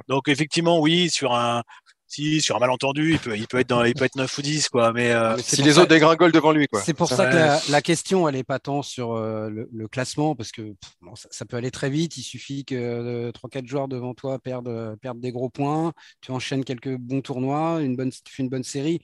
Donc 0.09 0.29
effectivement, 0.29 0.81
oui, 0.81 1.11
sur 1.11 1.35
un 1.35 1.63
si 2.11 2.41
sur 2.43 2.57
un 2.57 2.59
malentendu, 2.59 3.13
il 3.13 3.19
peut 3.21 3.37
il 3.37 3.47
peut 3.47 3.59
être 3.61 3.69
dans 3.69 3.85
il 3.85 3.95
peut 3.95 4.05
être 4.05 4.17
9 4.17 4.37
ou 4.39 4.43
10 4.43 4.69
quoi, 4.69 4.93
mais 4.93 5.13
euh, 5.13 5.37
Mais 5.37 5.43
Si 5.43 5.63
les 5.63 5.73
ça- 5.75 5.81
autres 5.83 5.89
dégringolent 5.91 6.33
devant 6.33 6.53
lui, 6.53 6.67
quoi. 6.67 6.83
C'est 6.83 6.93
pour 6.95 7.09
Ça 7.09 7.17
ça 7.17 7.27
que 7.29 7.35
la, 7.37 7.61
la 7.71 7.83
question, 7.83 8.29
elle 8.29 8.35
n'est 8.35 8.45
pas 8.45 8.59
tant 8.59 8.83
sur 8.83 9.13
euh, 9.15 9.49
le, 9.49 9.69
le 9.73 9.89
classement, 9.89 10.35
parce 10.37 10.53
que 10.53 10.63
pff, 10.63 10.93
bon, 11.01 11.15
ça, 11.15 11.29
ça 11.31 11.45
peut 11.47 11.57
aller 11.57 11.71
très 11.71 11.89
vite. 11.91 12.17
Il 12.19 12.23
suffit 12.23 12.65
que 12.65 12.75
euh, 12.75 13.33
3-4 13.33 13.67
joueurs 13.67 13.89
devant 13.89 14.13
toi 14.15 14.39
perdent, 14.39 14.97
perdent 15.01 15.21
des 15.21 15.33
gros 15.33 15.49
points. 15.51 15.93
Tu 16.21 16.33
enchaînes 16.33 16.65
quelques 16.65 16.97
bons 16.97 17.23
tournois, 17.23 17.81
une 17.81 17.97
bonne, 17.97 18.11
tu 18.11 18.21
fais 18.35 18.43
une 18.43 18.49
bonne 18.51 18.65
série. 18.65 19.01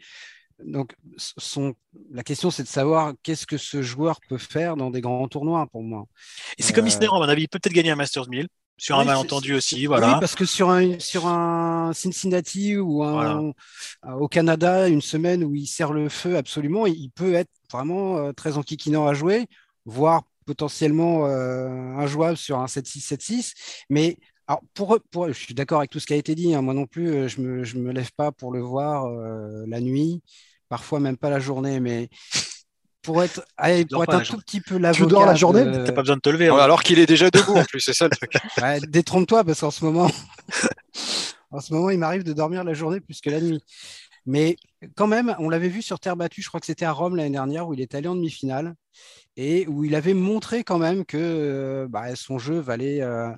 donc, 0.65 0.95
son, 1.17 1.75
la 2.13 2.23
question, 2.25 2.51
c'est 2.51 2.63
de 2.63 2.69
savoir 2.69 3.13
qu'est-ce 3.23 3.47
que 3.47 3.59
ce 3.59 3.83
joueur 3.83 4.21
peut 4.29 4.39
faire 4.39 4.77
dans 4.77 4.91
des 4.91 5.01
grands 5.03 5.29
tournois 5.29 5.67
pour 5.71 5.83
moi. 5.83 6.07
Et 6.59 6.63
c'est 6.63 6.73
comme 6.73 6.87
Isner, 6.87 7.07
à 7.09 7.11
mon 7.13 7.23
avis, 7.23 7.43
il 7.43 7.49
peut 7.49 7.59
peut-être 7.59 7.75
gagner 7.75 7.91
un 7.91 7.97
Masters 7.97 8.29
1000 8.29 8.49
sur 8.79 8.99
un 8.99 9.05
malentendu 9.05 9.55
aussi, 9.55 9.87
voilà. 9.87 10.15
Oui, 10.15 10.21
parce 10.21 10.35
que 10.35 10.45
sur 10.45 10.71
un, 10.71 10.99
sur 10.99 11.27
un 11.27 11.93
Cincinnati 11.95 12.77
ou 12.77 13.03
un, 13.03 13.53
au 14.19 14.29
Canada, 14.29 14.89
une 14.89 15.01
semaine 15.01 15.45
où 15.45 15.55
il 15.55 15.67
sert 15.67 15.93
le 15.93 16.09
feu 16.09 16.37
absolument, 16.37 16.87
il 16.87 17.11
peut 17.11 17.35
être 17.35 17.51
vraiment 17.73 18.19
euh, 18.19 18.33
très 18.33 18.59
enquiquinant 18.59 19.07
à 19.07 19.15
jouer, 19.15 19.47
voire 19.85 20.23
potentiellement 20.47 21.27
euh, 21.27 21.69
injouable 21.97 22.37
sur 22.37 22.59
un 22.59 22.67
7-6, 22.67 23.15
7-6. 23.15 23.53
Mais 23.91 24.17
alors 24.47 24.63
pour, 24.75 24.99
pour, 25.11 25.29
je 25.29 25.33
suis 25.33 25.55
d'accord 25.55 25.79
avec 25.79 25.91
tout 25.91 26.01
ce 26.01 26.07
qui 26.07 26.15
a 26.15 26.17
été 26.17 26.35
dit. 26.35 26.55
Hein. 26.55 26.63
moi 26.63 26.73
non 26.73 26.87
plus, 26.87 27.09
euh, 27.09 27.29
je 27.29 27.41
ne 27.41 27.47
me, 27.47 27.65
je 27.65 27.77
me 27.79 27.93
lève 27.93 28.13
pas 28.17 28.33
pour 28.33 28.53
le 28.53 28.61
voir 28.61 29.07
euh, 29.07 29.65
la 29.67 29.81
nuit, 29.81 30.23
parfois 30.69 31.01
même 31.01 31.17
pas 31.17 31.31
la 31.31 31.41
journée. 31.41 31.81
Mais 31.81 32.09
pour 33.07 33.23
être, 33.23 33.43
pour 33.91 34.03
être 34.03 34.15
un 34.15 34.21
tout 34.21 34.39
petit 34.39 34.61
peu 34.61 34.77
l'avocat. 34.77 35.05
Tu 35.05 35.09
dors 35.09 35.25
la 35.25 35.35
journée 35.35 35.65
Tu 35.65 35.85
T'as 35.85 35.93
pas 35.93 36.03
besoin 36.03 36.17
de 36.17 36.21
te 36.21 36.29
lever. 36.29 36.49
Hein. 36.49 36.57
alors 36.57 36.83
qu'il 36.83 36.99
est 36.99 37.07
déjà 37.07 37.31
debout 37.31 37.55
en 37.55 37.65
plus, 37.65 37.81
c'est 37.81 37.95
ça 37.95 38.09
le 38.09 38.17
truc. 38.17 38.33
Détrompe-toi 38.91 39.45
parce 39.45 39.61
qu'en 39.61 39.71
ce 39.71 39.85
moment, 39.85 40.11
en 41.51 41.61
ce 41.61 41.73
moment, 41.73 41.91
il 41.91 41.99
m'arrive 41.99 42.25
de 42.25 42.33
dormir 42.33 42.65
la 42.65 42.75
journée 42.75 43.01
plus 43.01 43.21
que 43.21 43.31
la 43.31 43.41
nuit. 43.41 43.63
Mais 44.27 44.57
quand 44.97 45.07
même, 45.07 45.37
on 45.39 45.49
l'avait 45.49 45.69
vu 45.69 45.83
sur 45.83 46.01
terre 46.01 46.17
battue, 46.17 46.43
je 46.43 46.49
crois 46.49 46.59
que 46.59 46.67
c'était 46.67 46.85
à 46.85 46.91
Rome 46.91 47.15
l'année 47.15 47.31
dernière, 47.31 47.69
où 47.69 47.75
il 47.75 47.81
est 47.81 47.95
allé 47.95 48.09
en 48.09 48.17
demi-finale 48.17 48.75
et 49.37 49.67
où 49.69 49.85
il 49.85 49.95
avait 49.95 50.15
montré 50.15 50.65
quand 50.65 50.79
même 50.79 51.05
que 51.05 51.17
euh, 51.19 51.87
bah, 51.89 52.17
son 52.17 52.39
jeu 52.39 52.59
valait 52.59 53.03
euh, 53.03 53.31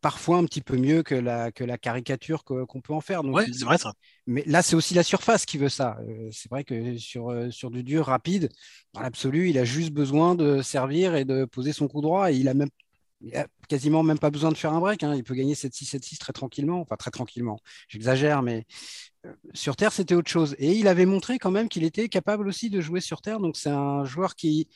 parfois 0.00 0.38
un 0.38 0.44
petit 0.44 0.60
peu 0.60 0.76
mieux 0.76 1.02
que 1.02 1.14
la, 1.14 1.50
que 1.50 1.64
la 1.64 1.78
caricature 1.78 2.44
qu'on 2.44 2.80
peut 2.80 2.92
en 2.92 3.00
faire. 3.00 3.24
Oui, 3.24 3.44
c'est 3.52 3.64
vrai 3.64 3.78
ça. 3.78 3.92
Mais 4.26 4.44
là, 4.46 4.62
c'est 4.62 4.76
aussi 4.76 4.94
la 4.94 5.02
surface 5.02 5.44
qui 5.44 5.58
veut 5.58 5.68
ça. 5.68 5.98
Euh, 6.08 6.28
c'est 6.32 6.50
vrai 6.50 6.64
que 6.64 6.96
sur, 6.98 7.32
sur 7.50 7.70
du 7.70 7.82
dur 7.82 8.06
rapide, 8.06 8.48
dans 8.94 9.00
l'absolu, 9.00 9.50
il 9.50 9.58
a 9.58 9.64
juste 9.64 9.90
besoin 9.92 10.34
de 10.34 10.62
servir 10.62 11.14
et 11.14 11.24
de 11.24 11.44
poser 11.44 11.72
son 11.72 11.88
coup 11.88 12.00
droit 12.00 12.30
et 12.30 12.36
il 12.36 12.48
a 12.48 12.54
même 12.54 12.70
il 13.20 13.36
a 13.36 13.46
quasiment 13.68 14.02
même 14.02 14.18
pas 14.18 14.30
besoin 14.30 14.50
de 14.50 14.56
faire 14.56 14.72
un 14.72 14.80
break. 14.80 15.02
Hein. 15.02 15.14
Il 15.14 15.24
peut 15.24 15.34
gagner 15.34 15.54
7-6, 15.54 15.96
7-6 15.96 16.18
très 16.18 16.32
tranquillement. 16.32 16.80
Enfin, 16.80 16.96
très 16.96 17.10
tranquillement. 17.10 17.58
J'exagère, 17.88 18.42
mais 18.42 18.64
euh, 19.26 19.32
sur 19.54 19.76
Terre, 19.76 19.92
c'était 19.92 20.14
autre 20.14 20.30
chose. 20.30 20.54
Et 20.58 20.72
il 20.72 20.88
avait 20.88 21.06
montré 21.06 21.38
quand 21.38 21.50
même 21.50 21.68
qu'il 21.68 21.84
était 21.84 22.08
capable 22.08 22.48
aussi 22.48 22.70
de 22.70 22.80
jouer 22.80 23.00
sur 23.00 23.20
Terre. 23.20 23.40
Donc, 23.40 23.56
c'est 23.56 23.70
un 23.70 24.04
joueur 24.04 24.36
qui, 24.36 24.68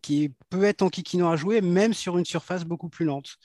qui 0.00 0.32
peut 0.50 0.64
être 0.64 0.82
en 0.82 0.88
kikino 0.88 1.28
à 1.28 1.36
jouer, 1.36 1.60
même 1.60 1.92
sur 1.92 2.18
une 2.18 2.24
surface 2.24 2.64
beaucoup 2.64 2.88
plus 2.88 3.04
lente. 3.04 3.36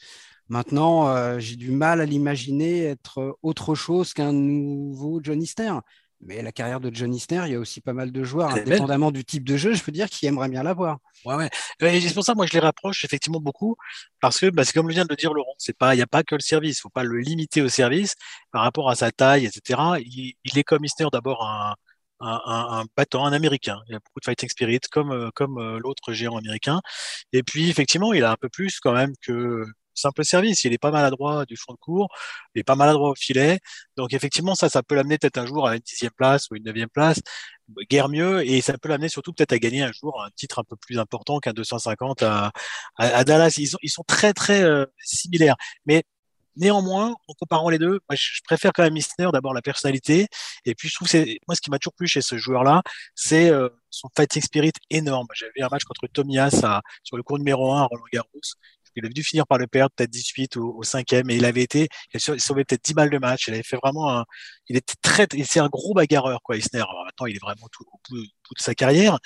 Maintenant, 0.49 1.09
euh, 1.09 1.39
j'ai 1.39 1.55
du 1.55 1.71
mal 1.71 2.01
à 2.01 2.05
l'imaginer 2.05 2.83
être 2.83 3.37
autre 3.41 3.75
chose 3.75 4.13
qu'un 4.13 4.31
nouveau 4.31 5.19
John 5.21 5.41
Isner. 5.41 5.73
Mais 6.21 6.41
la 6.41 6.51
carrière 6.51 6.79
de 6.79 6.89
John 6.93 7.13
Isner, 7.13 7.43
il 7.45 7.51
y 7.51 7.55
a 7.55 7.59
aussi 7.59 7.79
pas 7.79 7.93
mal 7.93 8.11
de 8.11 8.23
joueurs, 8.23 8.49
indépendamment 8.49 9.11
du 9.11 9.23
type 9.23 9.43
de 9.43 9.55
jeu, 9.55 9.73
je 9.73 9.83
peux 9.83 9.91
dire, 9.91 10.09
qui 10.09 10.25
aimeraient 10.25 10.49
bien 10.49 10.63
l'avoir. 10.63 10.97
Ouais, 11.25 11.35
ouais. 11.35 11.49
c'est 12.01 12.13
pour 12.13 12.23
ça, 12.23 12.33
moi, 12.33 12.47
je 12.47 12.53
les 12.53 12.59
rapproche 12.59 13.05
effectivement 13.05 13.39
beaucoup, 13.39 13.75
parce 14.19 14.39
que, 14.39 14.47
bah, 14.49 14.65
c'est 14.65 14.73
comme 14.73 14.89
vient 14.89 15.03
de 15.03 15.09
le 15.11 15.15
dire 15.15 15.33
Laurent, 15.33 15.53
c'est 15.59 15.77
pas, 15.77 15.93
il 15.93 15.97
n'y 15.97 16.03
a 16.03 16.07
pas 16.07 16.23
que 16.23 16.33
le 16.33 16.41
service, 16.41 16.79
il 16.79 16.81
faut 16.81 16.89
pas 16.89 17.03
le 17.03 17.19
limiter 17.19 17.61
au 17.61 17.69
service 17.69 18.15
par 18.51 18.63
rapport 18.63 18.89
à 18.89 18.95
sa 18.95 19.11
taille, 19.11 19.45
etc. 19.45 19.79
Il, 19.99 20.57
est 20.57 20.63
comme 20.63 20.83
Isner 20.83 21.07
d'abord 21.11 21.45
un, 21.47 21.75
un, 22.19 22.41
un, 22.45 22.85
battant, 22.95 23.25
un 23.25 23.33
américain. 23.33 23.79
Il 23.87 23.95
a 23.95 23.99
beaucoup 23.99 24.19
de 24.19 24.25
fighting 24.25 24.49
spirit, 24.49 24.79
comme, 24.91 25.11
euh, 25.11 25.29
comme 25.35 25.59
euh, 25.59 25.79
l'autre 25.79 26.13
géant 26.13 26.37
américain. 26.37 26.81
Et 27.31 27.43
puis, 27.43 27.69
effectivement, 27.69 28.13
il 28.13 28.23
a 28.23 28.31
un 28.31 28.37
peu 28.37 28.49
plus 28.49 28.79
quand 28.79 28.93
même 28.93 29.13
que 29.21 29.65
simple 29.97 30.23
service. 30.25 30.63
Il 30.63 30.73
est 30.73 30.77
pas 30.77 30.91
maladroit 30.91 31.45
du 31.45 31.57
fond 31.57 31.73
de 31.73 31.77
cours, 31.77 32.09
il 32.55 32.59
est 32.59 32.63
pas 32.63 32.75
maladroit 32.75 33.11
au 33.11 33.15
filet. 33.15 33.59
Donc 33.97 34.13
effectivement, 34.13 34.55
ça, 34.55 34.69
ça 34.69 34.83
peut 34.83 34.95
l'amener 34.95 35.17
peut-être 35.17 35.37
un 35.37 35.45
jour 35.45 35.67
à 35.67 35.75
une 35.75 35.81
dixième 35.81 36.11
place 36.11 36.49
ou 36.51 36.55
une 36.55 36.63
neuvième 36.63 36.89
place, 36.89 37.19
guère 37.89 38.09
mieux, 38.09 38.45
et 38.47 38.61
ça 38.61 38.77
peut 38.77 38.89
l'amener 38.89 39.09
surtout 39.09 39.33
peut-être 39.33 39.53
à 39.53 39.59
gagner 39.59 39.83
un 39.83 39.91
jour 39.91 40.21
un 40.21 40.29
titre 40.35 40.59
un 40.59 40.63
peu 40.63 40.75
plus 40.75 40.99
important 40.99 41.39
qu'un 41.39 41.53
250 41.53 42.23
à, 42.23 42.51
Dallas. 43.23 43.55
Ils 43.57 43.89
sont, 43.89 44.03
très 44.07 44.33
très 44.33 44.63
euh, 44.63 44.85
similaires, 44.99 45.55
mais 45.85 46.03
Néanmoins, 46.57 47.15
en 47.27 47.33
comparant 47.35 47.69
les 47.69 47.77
deux, 47.77 47.99
moi, 48.09 48.15
je 48.15 48.41
préfère 48.43 48.73
quand 48.73 48.81
même 48.81 48.97
Isner 48.97 49.29
d'abord 49.31 49.53
la 49.53 49.61
personnalité. 49.61 50.27
Et 50.65 50.73
puis 50.73 50.89
je 50.89 50.95
trouve 50.95 51.07
c'est 51.07 51.39
moi 51.47 51.55
ce 51.55 51.61
qui 51.61 51.69
m'a 51.69 51.77
toujours 51.77 51.93
plu 51.93 52.07
chez 52.07 52.21
ce 52.21 52.35
joueur-là, 52.37 52.81
c'est 53.13 53.51
euh, 53.51 53.69
son 53.91 54.09
fighting 54.15 54.41
spirit 54.41 54.73
énorme. 54.89 55.27
J'avais 55.35 55.61
un 55.61 55.67
match 55.71 55.83
contre 55.83 56.07
Tomias 56.11 56.81
sur 57.03 57.15
le 57.15 57.21
cours 57.23 57.37
numéro 57.37 57.73
1 57.73 57.81
à 57.83 57.85
Roland 57.85 58.03
Garros 58.11 58.41
il 58.97 59.05
a 59.05 59.09
dû 59.09 59.23
finir 59.23 59.47
par 59.47 59.57
le 59.57 59.67
perdre, 59.67 59.91
peut-être 59.95 60.09
18 60.09 60.57
au, 60.57 60.75
au 60.77 60.83
cinquième, 60.83 61.29
et 61.29 61.35
il 61.35 61.45
avait 61.45 61.63
été, 61.63 61.87
il 62.13 62.17
a 62.17 62.39
sauvé 62.39 62.65
peut-être 62.65 62.83
10 62.83 62.93
balles 62.93 63.09
de 63.09 63.17
match. 63.17 63.47
Il 63.47 63.53
avait 63.53 63.63
fait 63.63 63.77
vraiment 63.77 64.17
un, 64.17 64.25
il 64.69 64.77
était 64.77 64.95
très, 65.01 65.27
c'est 65.45 65.59
un 65.59 65.69
gros 65.69 65.93
bagarreur, 65.93 66.41
quoi, 66.43 66.57
Isner. 66.57 66.79
maintenant, 66.79 67.25
il 67.27 67.35
est 67.35 67.41
vraiment 67.41 67.67
tout, 67.71 67.83
au 67.91 67.99
bout, 68.09 68.21
de 68.21 68.61
sa 68.61 68.75
carrière. 68.75 69.19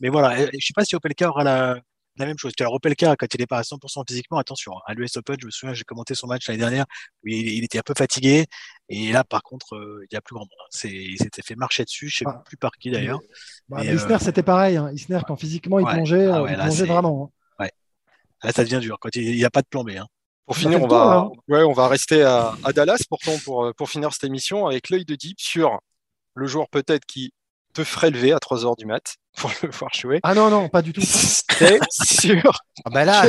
Mais 0.00 0.08
voilà, 0.08 0.36
je 0.46 0.66
sais 0.66 0.72
pas 0.74 0.84
si 0.84 0.96
Opelka 0.96 1.28
aura 1.28 1.44
la, 1.44 1.80
la 2.18 2.26
même 2.26 2.38
chose. 2.38 2.52
Alors, 2.60 2.74
Opelka, 2.74 3.16
quand 3.16 3.26
il 3.32 3.40
n'est 3.40 3.46
pas 3.46 3.58
à 3.58 3.62
100% 3.62 4.02
physiquement, 4.08 4.38
attention, 4.38 4.72
à 4.86 4.94
l'US 4.94 5.16
Open, 5.16 5.36
je 5.40 5.46
me 5.46 5.50
souviens, 5.50 5.74
j'ai 5.74 5.84
commenté 5.84 6.14
son 6.14 6.26
match 6.26 6.48
l'année 6.48 6.60
dernière, 6.60 6.84
où 7.24 7.28
il, 7.28 7.64
était 7.64 7.78
un 7.78 7.82
peu 7.82 7.94
fatigué. 7.96 8.46
Et 8.88 9.12
là, 9.12 9.24
par 9.24 9.42
contre, 9.42 9.76
euh, 9.76 10.04
il 10.04 10.08
n'y 10.12 10.18
a 10.18 10.20
plus 10.20 10.34
grand 10.34 10.44
monde. 10.44 10.68
C'est, 10.70 10.90
il 10.90 11.16
s'était 11.18 11.42
fait 11.42 11.54
marcher 11.54 11.84
dessus, 11.84 12.08
je 12.08 12.24
ne 12.24 12.30
sais 12.30 12.36
ah. 12.36 12.42
plus 12.44 12.56
par 12.56 12.72
qui 12.72 12.90
d'ailleurs. 12.90 13.20
Bah, 13.68 13.84
Isner, 13.84 14.14
euh, 14.14 14.18
c'était 14.18 14.42
pareil. 14.42 14.76
Hein. 14.76 14.90
Isner, 14.92 15.20
quand 15.26 15.36
physiquement, 15.36 15.78
il 15.78 15.86
plongeait, 15.86 16.26
ah 16.26 16.44
il 16.48 16.56
plongeait 16.56 16.86
vraiment. 16.86 17.32
Hein. 17.32 17.37
Là, 18.42 18.52
ça 18.52 18.64
devient 18.64 18.80
dur 18.80 18.98
quand 19.00 19.14
il 19.14 19.36
n'y 19.36 19.44
a 19.44 19.50
pas 19.50 19.62
de 19.62 19.66
plan 19.66 19.84
B. 19.84 19.90
Hein. 19.90 20.06
Pour 20.46 20.56
finir, 20.56 20.82
on 20.82 20.88
va, 20.88 21.18
hein. 21.18 21.30
ouais, 21.48 21.62
on 21.62 21.72
va 21.72 21.88
rester 21.88 22.22
à, 22.22 22.54
Dallas 22.74 23.02
pourtant 23.08 23.36
pour, 23.44 23.66
euh, 23.66 23.72
pour 23.74 23.90
finir 23.90 24.12
cette 24.12 24.24
émission 24.24 24.66
avec 24.66 24.88
l'œil 24.88 25.04
de 25.04 25.14
Deep 25.14 25.38
sur 25.38 25.78
le 26.34 26.46
joueur 26.46 26.68
peut-être 26.70 27.04
qui 27.04 27.32
te 27.74 27.84
ferait 27.84 28.10
lever 28.10 28.32
à 28.32 28.38
3 28.38 28.64
heures 28.64 28.76
du 28.76 28.86
mat 28.86 29.16
pour 29.36 29.50
le 29.62 29.68
voir 29.70 29.92
jouer. 29.94 30.20
Ah 30.22 30.34
non, 30.34 30.48
non, 30.48 30.68
pas 30.68 30.82
du 30.82 30.92
tout. 30.92 31.02
C'est 31.02 31.80
sûr. 31.90 32.60
Ah 32.84 32.90
bah 32.90 33.04
là, 33.04 33.20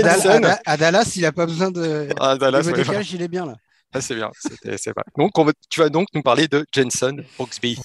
à, 0.65 0.77
Dallas, 0.77 1.13
il 1.15 1.23
n'a 1.23 1.31
pas 1.31 1.45
besoin 1.45 1.71
de. 1.71 2.09
À 2.19 2.37
Dallas, 2.37 2.69
il 3.11 3.21
est 3.21 3.27
bien 3.27 3.45
là. 3.45 3.55
Ah, 3.91 4.01
c'est 4.01 4.15
bien. 4.15 4.29
C'est 4.77 4.93
Donc, 5.17 5.31
tu 5.69 5.79
vas 5.79 5.89
donc 5.89 6.07
nous 6.13 6.21
parler 6.21 6.47
de 6.47 6.65
Jenson 6.71 7.17
Brooksby. 7.37 7.79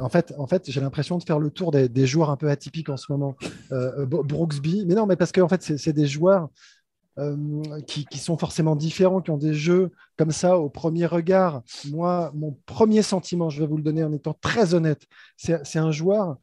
En 0.00 0.08
fait, 0.08 0.34
en 0.38 0.46
j'ai 0.66 0.80
l'impression 0.80 1.18
de 1.18 1.24
faire 1.24 1.38
le 1.38 1.50
tour 1.50 1.70
des, 1.70 2.06
joueurs 2.06 2.30
un 2.30 2.36
peu 2.36 2.50
atypiques 2.50 2.88
en 2.88 2.96
ce 2.96 3.10
moment. 3.10 3.36
Euh, 3.72 4.06
Brooksby, 4.06 4.84
mais 4.86 4.94
non, 4.94 5.06
mais 5.06 5.16
parce 5.16 5.32
qu'en 5.32 5.48
fait, 5.48 5.62
c'est 5.62 5.92
des 5.92 6.06
joueurs 6.06 6.48
euh, 7.18 7.62
qui, 7.86 8.06
sont 8.18 8.38
forcément 8.38 8.76
différents, 8.76 9.20
qui 9.20 9.30
ont 9.30 9.38
des 9.38 9.54
jeux 9.54 9.90
comme 10.16 10.30
ça 10.30 10.58
au 10.58 10.70
premier 10.70 11.06
regard. 11.06 11.62
Moi, 11.90 12.30
mon 12.34 12.58
premier 12.66 13.02
sentiment, 13.02 13.50
je 13.50 13.60
vais 13.60 13.66
vous 13.66 13.76
le 13.76 13.82
donner 13.82 14.04
en 14.04 14.12
étant 14.12 14.34
très 14.40 14.74
honnête, 14.74 15.06
c'est 15.36 15.78
un 15.78 15.92
joueur 15.92 16.38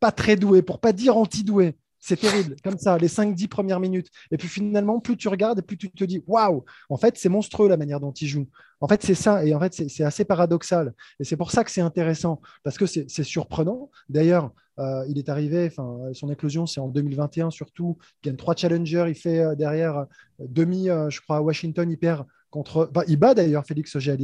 pas 0.00 0.12
très 0.12 0.36
doué, 0.36 0.62
pour 0.62 0.80
pas 0.80 0.92
dire 0.92 1.16
anti-doué, 1.16 1.76
c'est 2.00 2.20
terrible, 2.20 2.56
comme 2.62 2.78
ça, 2.78 2.96
les 2.98 3.08
5-10 3.08 3.48
premières 3.48 3.80
minutes. 3.80 4.08
Et 4.30 4.36
puis 4.36 4.48
finalement, 4.48 5.00
plus 5.00 5.16
tu 5.16 5.28
regardes, 5.28 5.60
plus 5.62 5.76
tu 5.76 5.90
te 5.90 6.04
dis 6.04 6.22
waouh, 6.26 6.64
en 6.88 6.96
fait, 6.96 7.16
c'est 7.16 7.28
monstrueux 7.28 7.68
la 7.68 7.76
manière 7.76 8.00
dont 8.00 8.12
il 8.12 8.28
joue. 8.28 8.46
En 8.80 8.88
fait, 8.88 9.02
c'est 9.02 9.14
ça. 9.14 9.44
Et 9.44 9.54
en 9.54 9.60
fait, 9.60 9.74
c'est 9.88 10.04
assez 10.04 10.24
paradoxal. 10.24 10.94
Et 11.18 11.24
c'est 11.24 11.36
pour 11.36 11.50
ça 11.50 11.64
que 11.64 11.70
c'est 11.70 11.80
intéressant, 11.80 12.40
parce 12.62 12.78
que 12.78 12.86
c'est 12.86 13.24
surprenant. 13.24 13.90
D'ailleurs, 14.08 14.52
euh, 14.78 15.04
il 15.08 15.18
est 15.18 15.28
arrivé, 15.28 15.70
son 16.12 16.30
éclosion, 16.30 16.66
c'est 16.66 16.80
en 16.80 16.88
2021 16.88 17.50
surtout. 17.50 17.98
Il 18.22 18.28
gagne 18.28 18.36
trois 18.36 18.54
challengers. 18.54 19.06
Il 19.08 19.14
fait 19.14 19.40
euh, 19.40 19.54
derrière 19.54 19.98
euh, 19.98 20.04
demi, 20.40 20.86
je 20.86 21.20
crois, 21.20 21.38
à 21.38 21.42
Washington. 21.42 21.90
Il 21.90 21.98
perd 21.98 22.26
contre. 22.50 22.90
Bah, 22.92 23.02
il 23.08 23.16
bat 23.16 23.34
d'ailleurs 23.34 23.64
Félix 23.64 23.94
auger 23.96 24.16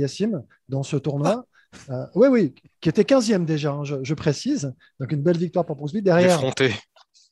dans 0.68 0.82
ce 0.82 0.96
tournoi. 0.96 1.44
oui, 2.14 2.28
oui, 2.28 2.54
qui 2.80 2.88
était 2.88 3.02
15e 3.02 3.44
déjà, 3.44 3.72
hein, 3.72 3.82
je, 3.84 4.14
précise. 4.14 4.72
Donc 5.00 5.10
une 5.10 5.22
belle 5.22 5.36
victoire 5.36 5.66
pour 5.66 5.74
Bruce 5.74 5.92
Derrière, 5.92 6.40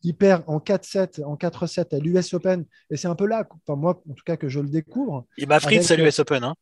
il 0.02 0.14
perd 0.14 0.42
en 0.46 0.58
4-7, 0.58 1.24
en 1.24 1.36
4-7 1.36 1.94
à 1.94 1.98
l'US 1.98 2.34
Open. 2.34 2.64
Et 2.90 2.96
c'est 2.96 3.08
un 3.08 3.14
peu 3.14 3.26
là, 3.26 3.46
enfin, 3.66 3.78
moi, 3.78 4.02
en 4.08 4.14
tout 4.14 4.24
cas, 4.24 4.36
que 4.36 4.48
je 4.48 4.60
le 4.60 4.68
découvre. 4.68 5.26
Il 5.36 5.48
m'a 5.48 5.60
Fritz 5.60 5.90
à 5.90 5.96
l'US 5.96 6.18
Open. 6.18 6.44
Hein. 6.44 6.54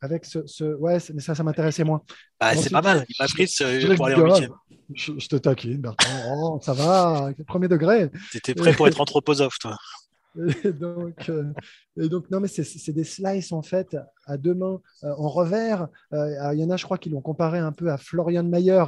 Avec 0.00 0.24
ce, 0.24 0.76
Ouais, 0.76 0.98
mais 1.12 1.20
ça, 1.20 1.34
ça 1.34 1.42
m'intéressait 1.42 1.84
moins. 1.84 2.02
Bah, 2.40 2.54
c'est 2.54 2.70
pas 2.70 2.82
mal. 2.82 3.04
Il 3.08 3.14
m'a 3.18 3.26
Fritz 3.26 3.60
euh, 3.62 3.96
pour 3.96 4.06
aller 4.06 4.14
en 4.14 4.26
huitième. 4.26 4.52
Je, 4.94 5.12
je, 5.18 5.28
te 5.28 5.36
taquine, 5.36 5.78
Bertrand. 5.78 6.34
Oh, 6.34 6.60
ça 6.62 6.72
va, 6.72 7.30
premier 7.46 7.68
degré. 7.68 8.10
Tu 8.30 8.38
étais 8.38 8.54
prêt 8.54 8.72
pour 8.72 8.86
être 8.88 9.00
anthroposophe, 9.00 9.58
toi. 9.58 9.76
Et 10.64 10.72
donc, 10.72 11.28
euh, 11.28 11.52
et 12.00 12.08
donc, 12.08 12.30
non, 12.30 12.38
mais 12.38 12.46
c'est 12.48 12.92
des 12.92 13.02
slices 13.02 13.50
en 13.50 13.62
fait 13.62 13.96
à 14.26 14.36
deux 14.36 14.54
mains 14.54 14.80
euh, 15.02 15.12
en 15.18 15.28
revers. 15.28 15.88
Il 16.12 16.58
y 16.60 16.64
en 16.64 16.70
a, 16.70 16.76
je 16.76 16.84
crois, 16.84 16.96
qui 16.96 17.10
l'ont 17.10 17.20
comparé 17.20 17.58
un 17.58 17.72
peu 17.72 17.90
à 17.90 17.98
Florian 17.98 18.44
Mayer 18.44 18.84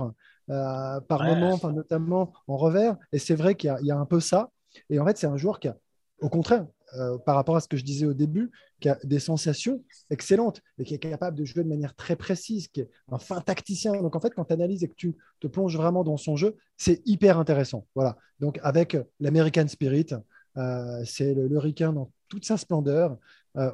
euh, 0.51 1.01
par 1.01 1.23
moment, 1.25 1.59
notamment 1.73 2.33
en 2.49 2.57
revers. 2.57 2.97
Et 3.13 3.19
c'est 3.19 3.37
vrai 3.37 3.55
qu'il 3.55 3.73
y, 3.83 3.91
a 3.91 3.97
un 3.97 4.07
peu 4.07 4.19
ça. 4.19 4.51
Et 4.89 4.99
en 4.99 5.07
fait, 5.07 5.17
c'est 5.17 5.27
un 5.27 5.37
joueur 5.37 5.61
qui 5.61 5.69
a, 5.69 5.77
au 6.21 6.29
contraire, 6.29 6.67
euh, 6.95 7.19
par 7.19 7.37
rapport 7.37 7.55
à 7.55 7.61
ce 7.61 7.69
que 7.69 7.77
je 7.77 7.85
disais 7.85 8.05
au 8.05 8.15
début, 8.15 8.51
qui 8.81 8.89
a 8.89 8.99
des 9.05 9.21
sensations 9.21 9.81
excellentes 10.11 10.61
et 10.79 10.85
qui 10.85 10.95
est 10.95 10.99
capable 10.99 11.37
de 11.37 11.45
jouer 11.45 11.63
de 11.63 11.69
manière 11.69 11.95
très 11.95 12.17
précise, 12.17 12.67
qui 12.67 12.81
est 12.81 12.91
un 13.13 13.19
fin 13.19 13.41
tacticien. 13.41 13.93
Donc 14.03 14.17
en 14.17 14.21
fait, 14.21 14.35
quand 14.35 14.45
tu 14.45 14.53
analyses 14.53 14.83
et 14.83 14.89
que 14.89 14.95
tu 14.97 15.17
te 15.39 15.47
plonges 15.47 15.77
vraiment 15.77 16.03
dans 16.03 16.17
son 16.17 16.35
jeu, 16.35 16.57
c'est 16.77 17.01
hyper 17.07 17.39
intéressant. 17.39 17.87
Voilà. 17.95 18.17
Donc 18.41 18.59
avec 18.65 18.97
l'American 19.21 19.69
Spirit, 19.69 20.09
euh, 20.57 21.03
c'est 21.05 21.33
le, 21.33 21.47
le 21.47 21.73
dans 21.93 22.11
toute 22.29 22.45
sa 22.45 22.57
splendeur. 22.57 23.17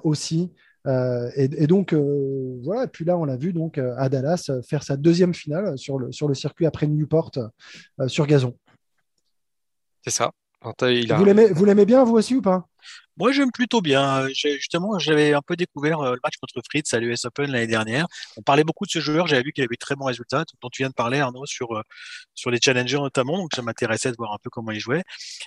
aussi. 0.05 0.53
Et, 0.87 1.67
donc, 1.67 1.95
voilà. 1.95 2.85
Et 2.85 2.89
puis 2.89 3.05
là, 3.05 3.17
on 3.19 3.25
l'a 3.25 3.37
vu 3.37 3.53
donc 3.53 3.79
à 3.79 4.09
Dallas 4.09 4.51
faire 4.69 4.83
sa 4.83 4.97
deuxième 4.97 5.35
finale 5.35 5.77
sur 5.79 5.99
le, 5.99 6.13
sur 6.13 6.29
le 6.29 6.35
circuit 6.35 6.67
après 6.67 6.87
Newport 6.87 7.33
sur 8.07 8.27
gazon. 8.27 8.57
C'est 10.03 10.11
ça. 10.11 10.31
Vous 10.63 11.65
l'aimez 11.65 11.85
bien, 11.85 12.05
vous 12.05 12.15
aussi, 12.15 12.35
ou 12.35 12.43
pas? 12.43 12.67
Moi, 13.17 13.33
j'aime 13.33 13.51
plutôt 13.51 13.81
bien. 13.81 14.29
Justement, 14.29 14.99
j'avais 14.99 15.33
un 15.33 15.41
peu 15.41 15.57
découvert 15.57 16.01
euh, 16.01 16.15
le 16.15 16.21
match 16.23 16.35
contre 16.41 16.61
Fritz 16.65 16.93
à 16.93 16.99
l'US 16.99 17.25
Open 17.25 17.51
l'année 17.51 17.67
dernière. 17.67 18.07
On 18.37 18.43
parlait 18.43 18.65
beaucoup 18.65 18.85
de 18.85 18.91
ce 18.91 18.99
joueur. 18.99 19.27
J'avais 19.27 19.43
vu 19.43 19.53
qu'il 19.53 19.63
avait 19.65 19.75
de 19.75 19.79
très 19.79 19.95
bons 19.95 20.07
résultats, 20.07 20.45
dont 20.61 20.69
tu 20.71 20.83
viens 20.83 20.89
de 20.89 20.95
parler, 20.95 21.21
Arnaud, 21.21 21.47
sur, 21.47 21.77
euh, 21.77 21.83
sur 22.35 22.51
les 22.51 22.59
challengers 22.61 22.99
notamment. 22.99 23.39
Donc, 23.39 23.55
ça 23.55 23.63
m'intéressait 23.63 24.11
de 24.11 24.17
voir 24.17 24.33
un 24.33 24.39
peu 24.43 24.51
comment 24.51 24.71
il 24.71 24.81
jouait. 24.81 25.03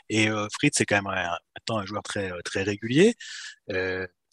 Et 0.09 0.29
euh, 0.29 0.47
Fritz, 0.51 0.73
c'est 0.77 0.85
quand 0.85 0.95
même 0.95 1.07
un, 1.07 1.37
maintenant 1.55 1.77
un 1.79 1.85
joueur 1.85 2.03
très, 2.03 2.31
très 2.43 2.63
régulier 2.63 3.15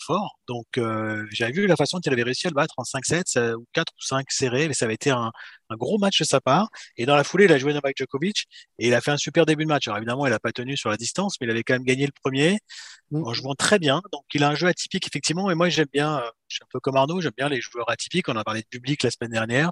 fort. 0.07 0.39
Donc, 0.49 0.67
euh, 0.79 1.27
j'avais 1.31 1.53
vu 1.53 1.67
la 1.67 1.77
façon 1.77 1.99
qu'il 1.99 2.13
avait 2.13 2.23
réussi 2.23 2.47
à 2.47 2.51
le 2.51 2.55
battre 2.55 2.75
en 2.77 2.85
5-7 2.85 3.55
ou 3.55 3.67
4 3.73 3.93
ou 3.93 4.03
5 4.03 4.27
serrés, 4.31 4.69
mais 4.69 4.75
ça 4.75 4.85
avait 4.85 4.95
été 4.95 5.11
un, 5.11 5.31
un, 5.71 5.77
gros 5.77 5.99
match 5.99 6.19
de 6.21 6.25
sa 6.25 6.41
part. 6.41 6.69
Et 6.97 7.07
dans 7.07 7.17
la 7.17 7.25
foulée, 7.25 7.47
il 7.47 7.53
a 7.53 7.59
joué 7.59 7.75
Novak 7.75 7.97
Djokovic 7.97 8.47
et 8.79 8.89
il 8.89 8.95
a 8.95 9.01
fait 9.01 9.11
un 9.11 9.17
super 9.17 9.47
début 9.47 9.65
de 9.65 9.69
match. 9.69 9.89
Alors 9.89 9.99
évidemment, 9.99 10.27
il 10.27 10.31
n'a 10.31 10.39
pas 10.39 10.53
tenu 10.53 10.77
sur 10.77 10.91
la 10.91 10.97
distance, 10.97 11.37
mais 11.41 11.47
il 11.47 11.51
avait 11.51 11.63
quand 11.63 11.75
même 11.75 11.85
gagné 11.85 12.07
le 12.07 12.13
premier 12.23 12.59
mmh. 13.11 13.25
en 13.25 13.33
jouant 13.35 13.55
très 13.55 13.79
bien. 13.79 14.01
Donc, 14.13 14.25
il 14.35 14.45
a 14.45 14.49
un 14.51 14.55
jeu 14.55 14.67
atypique, 14.69 15.07
effectivement. 15.07 15.51
Et 15.51 15.55
moi, 15.55 15.69
j'aime 15.69 15.89
bien, 15.93 16.19
euh, 16.19 16.31
je 16.49 16.57
suis 16.57 16.65
un 16.65 16.69
peu 16.73 16.81
comme 16.81 16.97
Arnaud, 16.97 17.21
j'aime 17.21 17.33
bien 17.37 17.49
les 17.49 17.61
joueurs 17.61 17.91
atypiques. 17.91 18.29
On 18.29 18.37
a 18.37 18.45
parlé 18.45 18.63
de 18.63 18.69
public 18.69 19.03
la 19.03 19.11
semaine 19.11 19.33
dernière, 19.33 19.71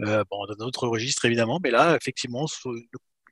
euh, 0.00 0.24
bon, 0.30 0.46
dans 0.46 0.54
d'autres 0.54 0.88
registres 0.88 1.24
évidemment, 1.24 1.58
mais 1.62 1.70
là, 1.70 1.96
effectivement, 1.96 2.46
le 2.66 2.82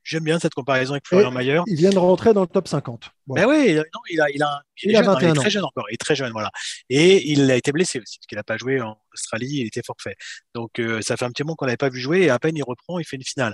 J'aime 0.03 0.23
bien 0.23 0.39
cette 0.39 0.53
comparaison 0.53 0.93
avec 0.93 1.05
Florian 1.05 1.31
Mayer. 1.31 1.61
Il 1.67 1.75
vient 1.75 1.91
de 1.91 1.99
rentrer 1.99 2.33
dans 2.33 2.41
le 2.41 2.47
top 2.47 2.67
50. 2.67 3.11
Ben 3.27 3.45
oui, 3.45 3.75
non, 3.75 4.01
il 4.09 4.19
a, 4.19 4.29
il 4.29 4.43
a, 4.43 4.61
il, 4.83 4.95
est 4.95 5.01
21 5.01 5.33
très 5.33 5.49
jeune 5.49 5.63
encore, 5.63 5.85
il 5.89 5.93
est 5.93 5.97
très 5.97 6.15
jeune, 6.15 6.31
voilà. 6.31 6.51
Et 6.89 7.31
il 7.31 7.49
a 7.49 7.55
été 7.55 7.71
blessé 7.71 7.99
aussi, 7.99 8.17
parce 8.17 8.27
qu'il 8.27 8.35
n'a 8.35 8.43
pas 8.43 8.57
joué 8.57 8.81
en 8.81 8.97
Australie, 9.13 9.59
il 9.61 9.67
était 9.67 9.83
forfait. 9.85 10.15
Donc 10.53 10.79
euh, 10.79 11.01
ça 11.01 11.15
fait 11.17 11.25
un 11.25 11.29
petit 11.29 11.43
moment 11.43 11.55
qu'on 11.55 11.65
n'avait 11.65 11.77
pas 11.77 11.89
vu 11.89 11.99
jouer, 11.99 12.23
et 12.23 12.29
à 12.29 12.39
peine 12.39 12.57
il 12.57 12.63
reprend, 12.63 12.99
il 12.99 13.05
fait 13.05 13.15
une 13.15 13.23
finale. 13.23 13.53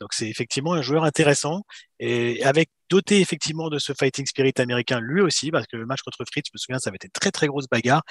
Donc 0.00 0.14
c'est 0.14 0.28
effectivement 0.28 0.72
un 0.72 0.82
joueur 0.82 1.04
intéressant, 1.04 1.62
et 1.98 2.42
avec 2.44 2.70
doté 2.88 3.20
effectivement 3.20 3.68
de 3.68 3.78
ce 3.78 3.92
fighting 3.92 4.24
spirit 4.24 4.54
américain 4.58 5.00
lui 5.00 5.20
aussi, 5.20 5.50
parce 5.50 5.66
que 5.66 5.76
le 5.76 5.84
match 5.84 6.00
contre 6.02 6.24
Fritz, 6.30 6.46
je 6.46 6.52
me 6.54 6.58
souviens, 6.58 6.78
ça 6.78 6.88
avait 6.88 6.96
été 6.96 7.08
très 7.08 7.30
très 7.30 7.48
grosse 7.48 7.66
bagarre. 7.68 8.02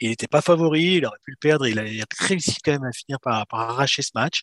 Il 0.00 0.10
n'était 0.10 0.28
pas 0.28 0.42
favori, 0.42 0.96
il 0.96 1.06
aurait 1.06 1.18
pu 1.24 1.30
le 1.30 1.38
perdre, 1.40 1.66
il 1.66 1.78
a 1.78 2.04
réussi 2.18 2.56
quand 2.62 2.72
même 2.72 2.84
à 2.84 2.92
finir 2.92 3.18
par, 3.20 3.46
par 3.46 3.60
arracher 3.60 4.02
ce 4.02 4.10
match. 4.14 4.40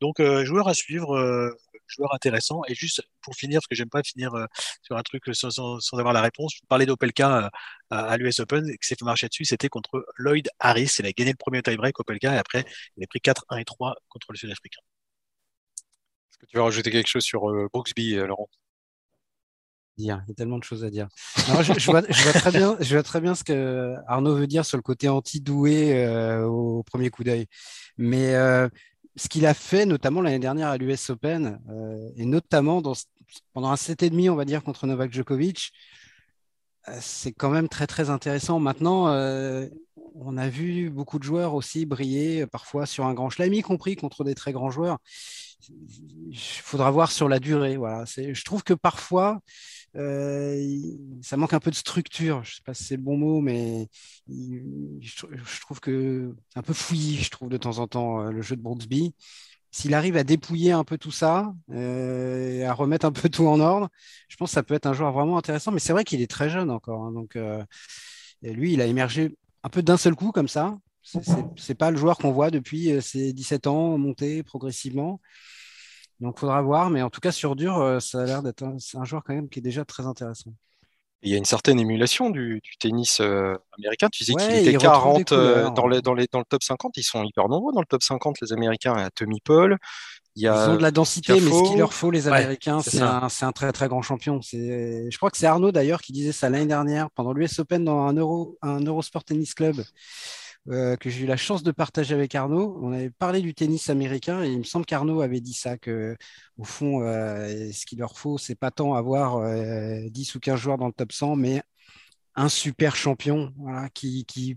Donc 0.00 0.20
euh, 0.20 0.44
joueur 0.44 0.68
à 0.68 0.74
suivre. 0.74 1.16
Euh, 1.16 1.50
joueur 1.88 2.14
intéressant. 2.14 2.62
Et 2.68 2.74
juste 2.74 3.02
pour 3.20 3.34
finir, 3.34 3.58
parce 3.58 3.66
que 3.66 3.74
j'aime 3.74 3.90
pas 3.90 4.02
finir 4.02 4.34
euh, 4.34 4.46
sur 4.82 4.96
un 4.96 5.02
truc 5.02 5.24
sans, 5.32 5.50
sans, 5.50 5.98
avoir 5.98 6.12
la 6.12 6.22
réponse, 6.22 6.54
je 6.54 6.66
parlais 6.68 6.86
d'Opelka 6.86 7.44
euh, 7.44 7.48
à 7.90 8.16
l'US 8.16 8.40
Open 8.40 8.68
et 8.68 8.76
que 8.76 8.86
s'est 8.86 8.96
fait 8.98 9.04
marcher 9.04 9.28
dessus, 9.28 9.44
c'était 9.44 9.68
contre 9.68 10.06
Lloyd 10.16 10.48
Harris. 10.60 10.96
Il 10.98 11.06
a 11.06 11.12
gagné 11.12 11.32
le 11.32 11.36
premier 11.36 11.62
tie-break 11.62 11.98
Opelka 12.00 12.34
et 12.34 12.38
après 12.38 12.64
il 12.96 13.04
a 13.04 13.06
pris 13.06 13.20
4, 13.20 13.44
1 13.48 13.58
et 13.58 13.64
3 13.64 13.94
contre 14.08 14.26
le 14.30 14.36
Sud-Africain. 14.36 14.80
Est-ce 16.30 16.38
que 16.38 16.46
tu 16.46 16.56
veux 16.56 16.62
rajouter 16.62 16.90
quelque 16.90 17.08
chose 17.08 17.24
sur 17.24 17.48
euh, 17.50 17.68
Brooksby, 17.72 18.14
Laurent? 18.14 18.48
Dire. 19.96 20.20
Il 20.26 20.28
y 20.28 20.32
a 20.32 20.34
tellement 20.34 20.58
de 20.58 20.64
choses 20.64 20.84
à 20.84 20.90
dire. 20.90 21.08
je, 21.36 21.90
vois, 21.90 22.02
très 22.02 22.50
bien, 22.50 22.76
je 22.80 22.92
vois 22.92 23.02
très 23.02 23.22
bien 23.22 23.34
ce 23.34 23.44
que 23.44 23.94
Arnaud 24.06 24.36
veut 24.36 24.46
dire 24.46 24.66
sur 24.66 24.76
le 24.76 24.82
côté 24.82 25.08
anti-doué 25.08 26.06
au 26.44 26.82
premier 26.82 27.08
coup 27.08 27.24
d'œil. 27.24 27.46
Mais 27.96 28.34
ce 29.16 29.28
qu'il 29.28 29.46
a 29.46 29.54
fait 29.54 29.86
notamment 29.86 30.20
l'année 30.20 30.38
dernière 30.38 30.68
à 30.68 30.76
l'US 30.76 31.10
Open, 31.10 31.60
euh, 31.70 32.10
et 32.16 32.26
notamment 32.26 32.82
pendant 33.52 33.70
un 33.70 33.76
set 33.76 34.02
et 34.02 34.10
demi, 34.10 34.28
on 34.28 34.36
va 34.36 34.44
dire, 34.44 34.62
contre 34.62 34.86
Novak 34.86 35.12
Djokovic, 35.12 35.72
euh, 36.88 36.98
c'est 37.00 37.32
quand 37.32 37.50
même 37.50 37.68
très 37.68 37.86
très 37.86 38.10
intéressant. 38.10 38.60
Maintenant, 38.60 39.08
euh, 39.08 39.66
on 40.14 40.36
a 40.36 40.48
vu 40.48 40.90
beaucoup 40.90 41.18
de 41.18 41.24
joueurs 41.24 41.54
aussi 41.54 41.86
briller 41.86 42.46
parfois 42.46 42.86
sur 42.86 43.06
un 43.06 43.14
grand 43.14 43.30
chelem, 43.30 43.52
y 43.54 43.62
compris 43.62 43.96
contre 43.96 44.22
des 44.24 44.34
très 44.34 44.52
grands 44.52 44.70
joueurs. 44.70 44.98
Il 45.68 46.38
faudra 46.38 46.90
voir 46.90 47.10
sur 47.10 47.28
la 47.28 47.40
durée. 47.40 47.76
Voilà. 47.76 48.04
Je 48.04 48.44
trouve 48.44 48.62
que 48.62 48.74
parfois, 48.74 49.40
ça 51.22 51.36
manque 51.36 51.54
un 51.54 51.60
peu 51.60 51.70
de 51.70 51.76
structure. 51.76 52.44
Je 52.44 52.50
ne 52.50 52.54
sais 52.56 52.62
pas 52.64 52.74
si 52.74 52.84
c'est 52.84 52.96
le 52.96 53.02
bon 53.02 53.16
mot, 53.16 53.40
mais 53.40 53.88
je, 54.28 55.60
trouve 55.60 55.80
que 55.80 56.34
c'est 56.50 56.58
un 56.58 56.62
peu 56.62 56.74
fouillis, 56.74 57.16
je 57.22 57.30
trouve, 57.30 57.48
de 57.48 57.56
temps 57.56 57.78
en 57.78 57.86
temps, 57.86 58.20
euh, 58.20 58.30
le 58.30 58.42
jeu 58.42 58.56
de 58.56 58.62
Brooksby. 58.62 59.14
S'il 59.70 59.94
arrive 59.94 60.16
à 60.16 60.24
dépouiller 60.24 60.72
un 60.72 60.84
peu 60.84 60.98
tout 60.98 61.10
ça, 61.10 61.54
euh, 61.72 62.66
à 62.66 62.72
remettre 62.72 63.06
un 63.06 63.12
peu 63.12 63.28
tout 63.28 63.46
en 63.46 63.60
ordre, 63.60 63.88
je 64.28 64.36
pense 64.36 64.50
que 64.50 64.54
ça 64.54 64.62
peut 64.62 64.74
être 64.74 64.86
un 64.86 64.92
joueur 64.94 65.12
vraiment 65.12 65.38
intéressant. 65.38 65.72
Mais 65.72 65.80
c'est 65.80 65.92
vrai 65.92 66.04
qu'il 66.04 66.20
est 66.22 66.30
très 66.30 66.50
jeune 66.50 66.70
encore. 66.70 67.04
Hein, 67.04 67.12
donc, 67.12 67.38
lui, 68.42 68.72
il 68.74 68.80
a 68.80 68.86
émergé 68.86 69.36
un 69.62 69.68
peu 69.68 69.82
d'un 69.82 69.96
seul 69.96 70.14
coup 70.14 70.32
comme 70.32 70.48
ça. 70.48 70.78
Ce 71.02 71.18
n'est 71.18 71.74
pas 71.74 71.90
le 71.90 71.96
joueur 71.96 72.18
qu'on 72.18 72.32
voit 72.32 72.50
depuis 72.50 73.00
ses 73.02 73.32
17 73.32 73.66
ans 73.66 73.98
monter 73.98 74.42
progressivement. 74.42 75.20
Donc, 76.20 76.34
il 76.36 76.40
faudra 76.40 76.62
voir. 76.62 76.90
Mais 76.90 77.02
en 77.02 77.10
tout 77.10 77.20
cas, 77.20 77.32
sur 77.32 77.56
dur, 77.56 77.78
euh, 77.78 78.00
ça 78.00 78.20
a 78.20 78.24
l'air 78.24 78.42
d'être 78.42 78.62
un, 78.62 79.04
joueur 79.04 79.22
quand 79.24 79.34
même 79.34 79.48
qui 79.48 79.58
est 79.58 79.62
déjà 79.62 79.84
très 79.84 80.06
intéressant. 80.06 80.52
Il 81.22 81.30
y 81.30 81.34
a 81.34 81.38
une 81.38 81.44
certaine 81.44 81.80
émulation 81.80 82.30
du, 82.30 82.62
tennis 82.78 83.20
euh, 83.20 83.56
américain. 83.78 84.08
Tu 84.12 84.22
disais 84.24 84.34
qu'il 84.34 84.68
était 84.68 84.76
40 84.76 85.32
euh, 85.32 85.70
dans, 85.70 85.88
dans, 85.88 86.14
le 86.14 86.26
top 86.26 86.62
50. 86.62 86.96
Ils 86.96 87.02
sont 87.02 87.24
hyper 87.24 87.48
nombreux 87.48 87.72
dans 87.72 87.80
le 87.80 87.86
top 87.86 88.02
50, 88.02 88.40
les 88.42 88.52
Américains. 88.52 88.94
A 88.94 89.10
Tommy 89.10 89.40
Paul. 89.40 89.76
Il 90.36 90.42
y 90.42 90.48
a 90.48 90.66
Ils 90.66 90.70
ont 90.72 90.76
de 90.76 90.82
la 90.82 90.90
densité, 90.90 91.40
mais 91.40 91.50
ce 91.50 91.68
qu'il 91.70 91.78
leur 91.78 91.94
faut, 91.94 92.10
les 92.10 92.28
Américains, 92.28 92.80
c'est 92.82 93.00
un, 93.00 93.52
très 93.52 93.72
très 93.72 93.88
grand 93.88 94.02
champion. 94.02 94.40
Je 94.42 95.16
crois 95.16 95.30
que 95.30 95.38
c'est 95.38 95.46
Arnaud 95.46 95.72
d'ailleurs 95.72 96.02
qui 96.02 96.12
disait 96.12 96.32
ça 96.32 96.50
l'année 96.50 96.66
dernière 96.66 97.10
pendant 97.10 97.32
l'US 97.32 97.58
Open 97.58 97.84
dans 97.84 98.06
un, 98.06 98.12
Euro, 98.12 98.58
un 98.60 98.80
Eurosport 98.80 99.24
Tennis 99.24 99.54
Club. 99.54 99.82
Euh, 100.68 100.96
que 100.96 101.10
j'ai 101.10 101.24
eu 101.24 101.26
la 101.26 101.36
chance 101.36 101.62
de 101.62 101.70
partager 101.70 102.14
avec 102.14 102.34
Arnaud. 102.34 102.76
On 102.82 102.92
avait 102.92 103.10
parlé 103.10 103.40
du 103.40 103.54
tennis 103.54 103.88
américain 103.88 104.42
et 104.42 104.48
il 104.48 104.58
me 104.58 104.64
semble 104.64 104.84
qu'Arnaud 104.84 105.20
avait 105.20 105.40
dit 105.40 105.52
ça, 105.52 105.76
que 105.78 106.16
au 106.58 106.64
fond, 106.64 107.02
euh, 107.02 107.70
ce 107.72 107.86
qu'il 107.86 108.00
leur 108.00 108.18
faut, 108.18 108.36
c'est 108.36 108.56
pas 108.56 108.72
tant 108.72 108.94
avoir 108.94 109.40
10 109.42 109.44
euh, 109.44 110.36
ou 110.36 110.40
15 110.40 110.58
joueurs 110.58 110.78
dans 110.78 110.88
le 110.88 110.92
top 110.92 111.12
100, 111.12 111.36
mais 111.36 111.62
un 112.34 112.48
super 112.48 112.96
champion 112.96 113.54
qui, 113.94 114.56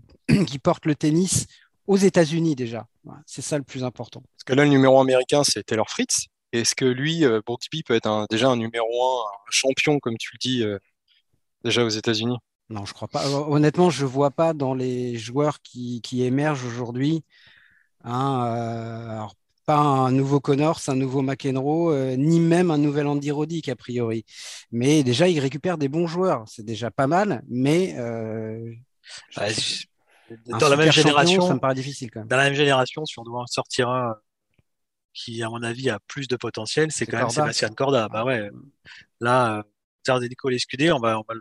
porte 0.62 0.84
le 0.84 0.96
tennis 0.96 1.46
aux 1.86 1.96
États-Unis 1.96 2.56
déjà. 2.56 2.88
c'est 3.24 3.42
ça 3.42 3.56
le 3.56 3.64
plus 3.64 3.84
important. 3.84 4.22
Parce 4.36 4.44
que 4.44 4.54
là, 4.54 4.64
le 4.64 4.70
numéro 4.70 5.00
américain, 5.00 5.44
c'est 5.44 5.62
Taylor 5.62 5.88
Fritz. 5.88 6.26
Est-ce 6.52 6.74
que 6.74 6.84
lui, 6.84 7.24
Brooksby, 7.46 7.84
peut 7.84 7.94
être 7.94 8.26
déjà 8.28 8.48
un 8.48 8.56
numéro 8.56 8.86
1, 8.86 9.22
un 9.46 9.50
champion, 9.50 10.00
comme 10.00 10.16
tu 10.18 10.30
le 10.32 10.38
dis, 10.38 10.64
déjà 11.62 11.84
aux 11.84 11.88
États-Unis? 11.88 12.36
Non, 12.70 12.86
je 12.86 12.94
crois 12.94 13.08
pas. 13.08 13.28
Honnêtement, 13.28 13.90
je 13.90 14.04
ne 14.04 14.10
vois 14.10 14.30
pas 14.30 14.52
dans 14.54 14.74
les 14.74 15.18
joueurs 15.18 15.60
qui, 15.60 16.00
émergent 16.12 16.64
aujourd'hui 16.64 17.24
euh, 18.06 19.26
pas 19.66 19.76
un 19.76 20.12
nouveau 20.12 20.40
Connors, 20.40 20.80
un 20.86 20.94
nouveau 20.94 21.20
McEnroe, 21.20 21.92
euh, 21.92 22.16
ni 22.16 22.38
même 22.40 22.70
un 22.70 22.78
nouvel 22.78 23.08
Andy 23.08 23.32
Roddick 23.32 23.68
a 23.68 23.76
priori. 23.76 24.24
Mais 24.70 25.02
déjà, 25.02 25.28
il 25.28 25.40
récupère 25.40 25.78
des 25.78 25.88
bons 25.88 26.06
joueurs. 26.06 26.44
C'est 26.46 26.64
déjà 26.64 26.92
pas 26.92 27.08
mal, 27.08 27.42
mais 27.48 27.96
euh, 27.98 28.72
bah, 29.36 29.48
dans 30.46 30.68
la 30.68 30.76
même 30.76 30.92
génération, 30.92 31.46
ça 31.46 31.54
me 31.54 31.60
paraît 31.60 31.74
difficile 31.74 32.10
quand 32.10 32.20
même. 32.20 32.28
Dans 32.28 32.36
la 32.36 32.44
même 32.44 32.54
génération, 32.54 33.04
si 33.04 33.18
on 33.18 33.24
doit 33.24 33.42
en 33.42 33.46
sortir 33.46 33.88
un 33.88 34.14
qui, 35.12 35.42
à 35.42 35.48
mon 35.48 35.62
avis, 35.64 35.90
a 35.90 35.98
plus 36.06 36.28
de 36.28 36.36
potentiel, 36.36 36.92
c'est 36.92 37.04
quand 37.04 37.18
même 37.18 37.30
Sébastien 37.30 37.68
Corda. 37.70 38.08
Bah 38.08 38.24
ouais, 38.24 38.48
là, 39.20 39.64
Nicolas 40.08 40.54
Escudé, 40.54 40.92
on 40.92 41.00
va, 41.00 41.18
on 41.18 41.24
va 41.28 41.34
le 41.34 41.40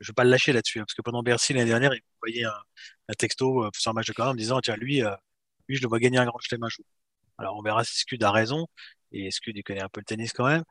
je 0.00 0.10
vais 0.10 0.14
pas 0.14 0.24
le 0.24 0.30
lâcher 0.30 0.52
là-dessus, 0.52 0.80
hein, 0.80 0.84
parce 0.84 0.94
que 0.94 1.02
pendant 1.02 1.22
Bercy 1.22 1.52
l'année 1.52 1.70
dernière, 1.70 1.94
il 1.94 2.00
m'envoyait 2.14 2.44
un, 2.44 2.52
un 3.08 3.14
texto 3.14 3.64
euh, 3.64 3.70
sur 3.76 3.90
un 3.90 3.94
match 3.94 4.06
de 4.06 4.12
Corda 4.12 4.30
en 4.30 4.34
me 4.34 4.38
disant 4.38 4.60
tiens 4.60 4.76
lui, 4.76 5.02
euh, 5.02 5.14
lui 5.68 5.76
je 5.76 5.82
le 5.82 5.88
vois 5.88 5.98
gagner 5.98 6.18
un 6.18 6.26
grand 6.26 6.38
chelem 6.40 6.62
un 6.62 6.68
jour. 6.68 6.84
Alors 7.38 7.56
on 7.56 7.62
verra 7.62 7.84
si 7.84 7.98
Scud 7.98 8.22
a 8.24 8.30
raison 8.32 8.66
et 9.12 9.30
Scud 9.30 9.56
il 9.56 9.62
connaît 9.62 9.82
un 9.82 9.88
peu 9.88 10.00
le 10.00 10.04
tennis 10.04 10.32
quand 10.32 10.46
même. 10.46 10.64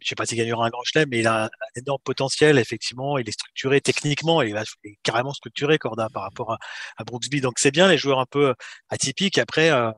Je 0.00 0.08
sais 0.08 0.14
pas 0.14 0.26
s'il 0.26 0.38
gagnera 0.38 0.66
un 0.66 0.70
grand 0.70 0.84
chelem, 0.84 1.08
mais 1.10 1.18
il 1.20 1.26
a 1.26 1.46
un, 1.46 1.50
énorme 1.76 2.00
potentiel 2.04 2.58
effectivement. 2.58 3.18
Il 3.18 3.28
est 3.28 3.32
structuré 3.32 3.80
techniquement, 3.80 4.42
il 4.42 4.56
est 4.56 4.98
carrément 5.02 5.32
structuré 5.32 5.78
Corda 5.78 6.08
par 6.10 6.22
rapport 6.22 6.52
à, 6.52 6.58
à 6.96 7.04
Brooksby. 7.04 7.40
Donc 7.40 7.58
c'est 7.58 7.70
bien 7.72 7.88
les 7.88 7.98
joueurs 7.98 8.20
un 8.20 8.26
peu 8.26 8.54
atypiques. 8.88 9.38
Après, 9.38 9.70
euh, 9.70 9.90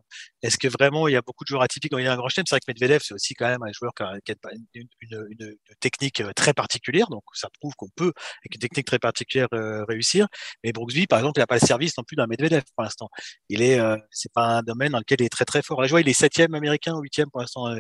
est-ce 0.43 0.59
que 0.59 0.69
vraiment 0.69 1.09
il 1.09 1.13
y 1.13 1.17
a 1.17 1.23
beaucoup 1.23 1.45
de 1.45 1.49
joueurs 1.49 1.63
atypiques 1.63 1.93
a 1.93 1.97
un 1.97 2.17
grand 2.17 2.29
chelem 2.29 2.45
C'est 2.47 2.55
vrai 2.55 2.61
que 2.61 2.65
Medvedev, 2.69 3.01
c'est 3.03 3.15
aussi 3.15 3.35
quand 3.35 3.47
même 3.47 3.63
un 3.63 3.73
joueur 3.73 3.93
qui 3.95 4.03
a, 4.03 4.13
une, 4.75 4.87
une, 5.01 5.27
une, 5.31 5.57
technique 5.81 6.21
euh, 6.21 6.33
très 6.35 6.53
particulière, 6.53 7.09
donc 7.09 7.23
ça 7.33 7.49
prouve 7.59 7.75
qu'on 7.77 7.89
peut, 7.97 8.13
avec 8.43 8.55
une 8.55 8.61
technique 8.61 8.87
très 8.87 8.99
particulière, 8.99 9.49
euh, 9.55 9.85
réussir. 9.85 10.27
Mais 10.63 10.73
Brooksby, 10.73 11.07
par 11.07 11.19
exemple, 11.21 11.39
il 11.39 11.43
n'a 11.43 11.47
pas 11.47 11.57
le 11.57 11.67
service 11.67 11.97
non 11.97 12.05
plus 12.05 12.17
d'un 12.17 12.27
Medvedev 12.27 12.63
pour 12.75 12.85
l'instant. 12.85 13.09
Il 13.49 13.63
est, 13.63 13.79
euh, 13.81 13.97
c'est 14.11 14.33
pas 14.33 14.59
un 14.59 14.63
domaine 14.63 14.93
dans 14.93 14.99
lequel 14.99 15.19
il 15.21 15.25
est 15.25 15.31
très 15.31 15.45
très 15.45 15.63
fort. 15.63 15.81
Là, 15.81 15.89
je 15.89 15.97
il 15.97 16.09
est 16.09 16.13
septième 16.13 16.55
américain, 16.55 16.95
huitième 17.01 17.31
pour 17.31 17.41
l'instant. 17.41 17.75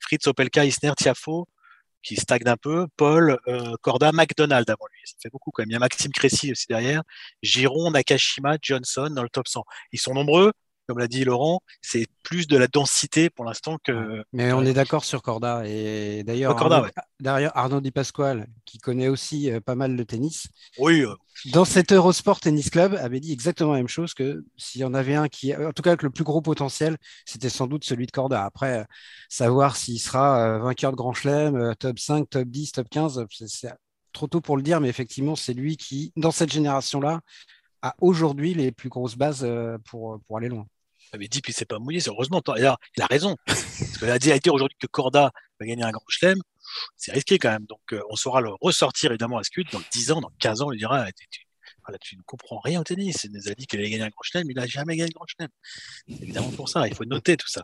Fritz, 0.00 0.26
Opelka, 0.26 0.64
Isner, 0.64 0.92
Tiafo 0.96 1.46
qui 2.02 2.16
stagne 2.16 2.42
un 2.46 2.56
peu, 2.56 2.86
Paul, 2.96 3.38
Corda, 3.82 4.10
McDonald 4.12 4.68
avant 4.68 4.86
lui. 4.90 5.00
Ça 5.04 5.14
fait 5.22 5.30
beaucoup 5.30 5.50
quand 5.52 5.62
même. 5.62 5.70
Il 5.70 5.74
y 5.74 5.76
a 5.76 5.78
Maxime 5.78 6.10
Cressy 6.12 6.50
aussi 6.50 6.66
derrière, 6.68 7.02
Giron, 7.42 7.90
Nakashima, 7.90 8.56
Johnson 8.60 9.10
dans 9.10 9.22
le 9.22 9.28
top 9.28 9.46
100. 9.46 9.62
Ils 9.92 10.00
sont 10.00 10.14
nombreux, 10.14 10.52
comme 10.90 10.98
l'a 10.98 11.06
dit 11.06 11.24
Laurent, 11.24 11.60
c'est 11.82 12.08
plus 12.24 12.48
de 12.48 12.56
la 12.56 12.66
densité 12.66 13.30
pour 13.30 13.44
l'instant 13.44 13.78
que. 13.84 14.24
Mais 14.32 14.52
on 14.52 14.62
est 14.64 14.72
d'accord 14.72 15.04
sur 15.04 15.22
Corda. 15.22 15.62
Et 15.66 16.24
d'ailleurs, 16.24 16.56
Corda, 16.56 16.76
Arnaud, 16.78 16.86
ouais. 16.88 16.92
d'ailleurs, 17.20 17.56
Arnaud 17.56 17.80
Di 17.80 17.92
Pasquale, 17.92 18.48
qui 18.64 18.78
connaît 18.78 19.06
aussi 19.06 19.52
euh, 19.52 19.60
pas 19.60 19.76
mal 19.76 19.94
le 19.94 20.04
tennis, 20.04 20.48
Oui, 20.78 21.02
euh, 21.02 21.14
dans 21.52 21.64
cet 21.64 21.92
Eurosport 21.92 22.40
Tennis 22.40 22.70
Club, 22.70 22.96
avait 22.96 23.20
dit 23.20 23.32
exactement 23.32 23.70
la 23.70 23.78
même 23.78 23.86
chose 23.88 24.14
que 24.14 24.44
s'il 24.56 24.80
y 24.80 24.84
en 24.84 24.92
avait 24.94 25.14
un 25.14 25.28
qui, 25.28 25.54
en 25.54 25.72
tout 25.72 25.82
cas 25.82 25.90
avec 25.90 26.02
le 26.02 26.10
plus 26.10 26.24
gros 26.24 26.42
potentiel, 26.42 26.96
c'était 27.24 27.50
sans 27.50 27.68
doute 27.68 27.84
celui 27.84 28.06
de 28.06 28.10
Corda. 28.10 28.44
Après, 28.44 28.80
euh, 28.80 28.84
savoir 29.28 29.76
s'il 29.76 30.00
sera 30.00 30.58
vainqueur 30.58 30.90
de 30.90 30.96
Grand 30.96 31.12
Chelem, 31.12 31.76
top 31.76 32.00
5, 32.00 32.28
top 32.28 32.48
10, 32.48 32.72
top 32.72 32.88
15, 32.90 33.24
c'est- 33.46 33.72
trop 34.12 34.26
tôt 34.26 34.40
pour 34.40 34.56
le 34.56 34.64
dire, 34.64 34.80
mais 34.80 34.88
effectivement, 34.88 35.36
c'est 35.36 35.54
lui 35.54 35.76
qui, 35.76 36.12
dans 36.16 36.32
cette 36.32 36.52
génération-là, 36.52 37.20
a 37.82 37.94
aujourd'hui 38.00 38.54
les 38.54 38.72
plus 38.72 38.88
grosses 38.88 39.16
bases 39.16 39.46
pour, 39.84 40.18
pour 40.26 40.36
aller 40.36 40.48
loin. 40.48 40.66
Avait 41.12 41.28
dit 41.28 41.40
puis 41.40 41.52
c'est 41.52 41.64
pas 41.64 41.78
mouillé. 41.78 42.00
c'est 42.00 42.10
Heureusement, 42.10 42.42
il 42.56 42.64
a, 42.66 42.76
il 42.96 43.02
a 43.02 43.06
raison. 43.06 43.36
Parce 43.46 43.98
qu'il 43.98 44.10
a 44.10 44.18
dit 44.18 44.32
à 44.32 44.38
dire 44.38 44.54
aujourd'hui 44.54 44.76
que 44.80 44.86
Corda 44.86 45.30
va 45.58 45.66
gagner 45.66 45.82
un 45.84 45.90
grand 45.90 46.04
chelem, 46.08 46.38
c'est 46.96 47.12
risqué 47.12 47.38
quand 47.38 47.50
même. 47.50 47.66
Donc 47.66 47.80
euh, 47.92 48.02
on 48.10 48.16
saura 48.16 48.40
le 48.40 48.50
ressortir 48.60 49.10
évidemment 49.10 49.38
à 49.38 49.44
Scud 49.44 49.66
dans 49.72 49.80
10 49.92 50.12
ans, 50.12 50.20
dans 50.20 50.30
15 50.38 50.62
ans, 50.62 50.66
on 50.66 50.70
lui 50.70 50.78
dira 50.78 51.10
tu, 51.12 51.26
tu- 51.30 51.46
voilà, 51.86 51.98
tu 51.98 52.16
ne 52.16 52.22
comprends 52.22 52.60
rien 52.60 52.80
au 52.80 52.84
tennis. 52.84 53.24
Il 53.24 53.32
nous 53.32 53.48
a 53.48 53.54
dit 53.54 53.66
qu'il 53.66 53.78
allait 53.80 53.90
gagner 53.90 54.04
un 54.04 54.08
grand 54.08 54.22
chelem, 54.22 54.50
il 54.50 54.54
n'a 54.56 54.66
jamais 54.66 54.96
gagné 54.96 55.10
un 55.10 55.16
grand 55.16 55.26
chelem. 55.26 55.48
C'est 56.08 56.22
évidemment 56.22 56.50
pour 56.50 56.68
ça, 56.68 56.86
il 56.86 56.94
faut 56.94 57.04
noter 57.04 57.36
tout 57.36 57.48
ça. 57.48 57.62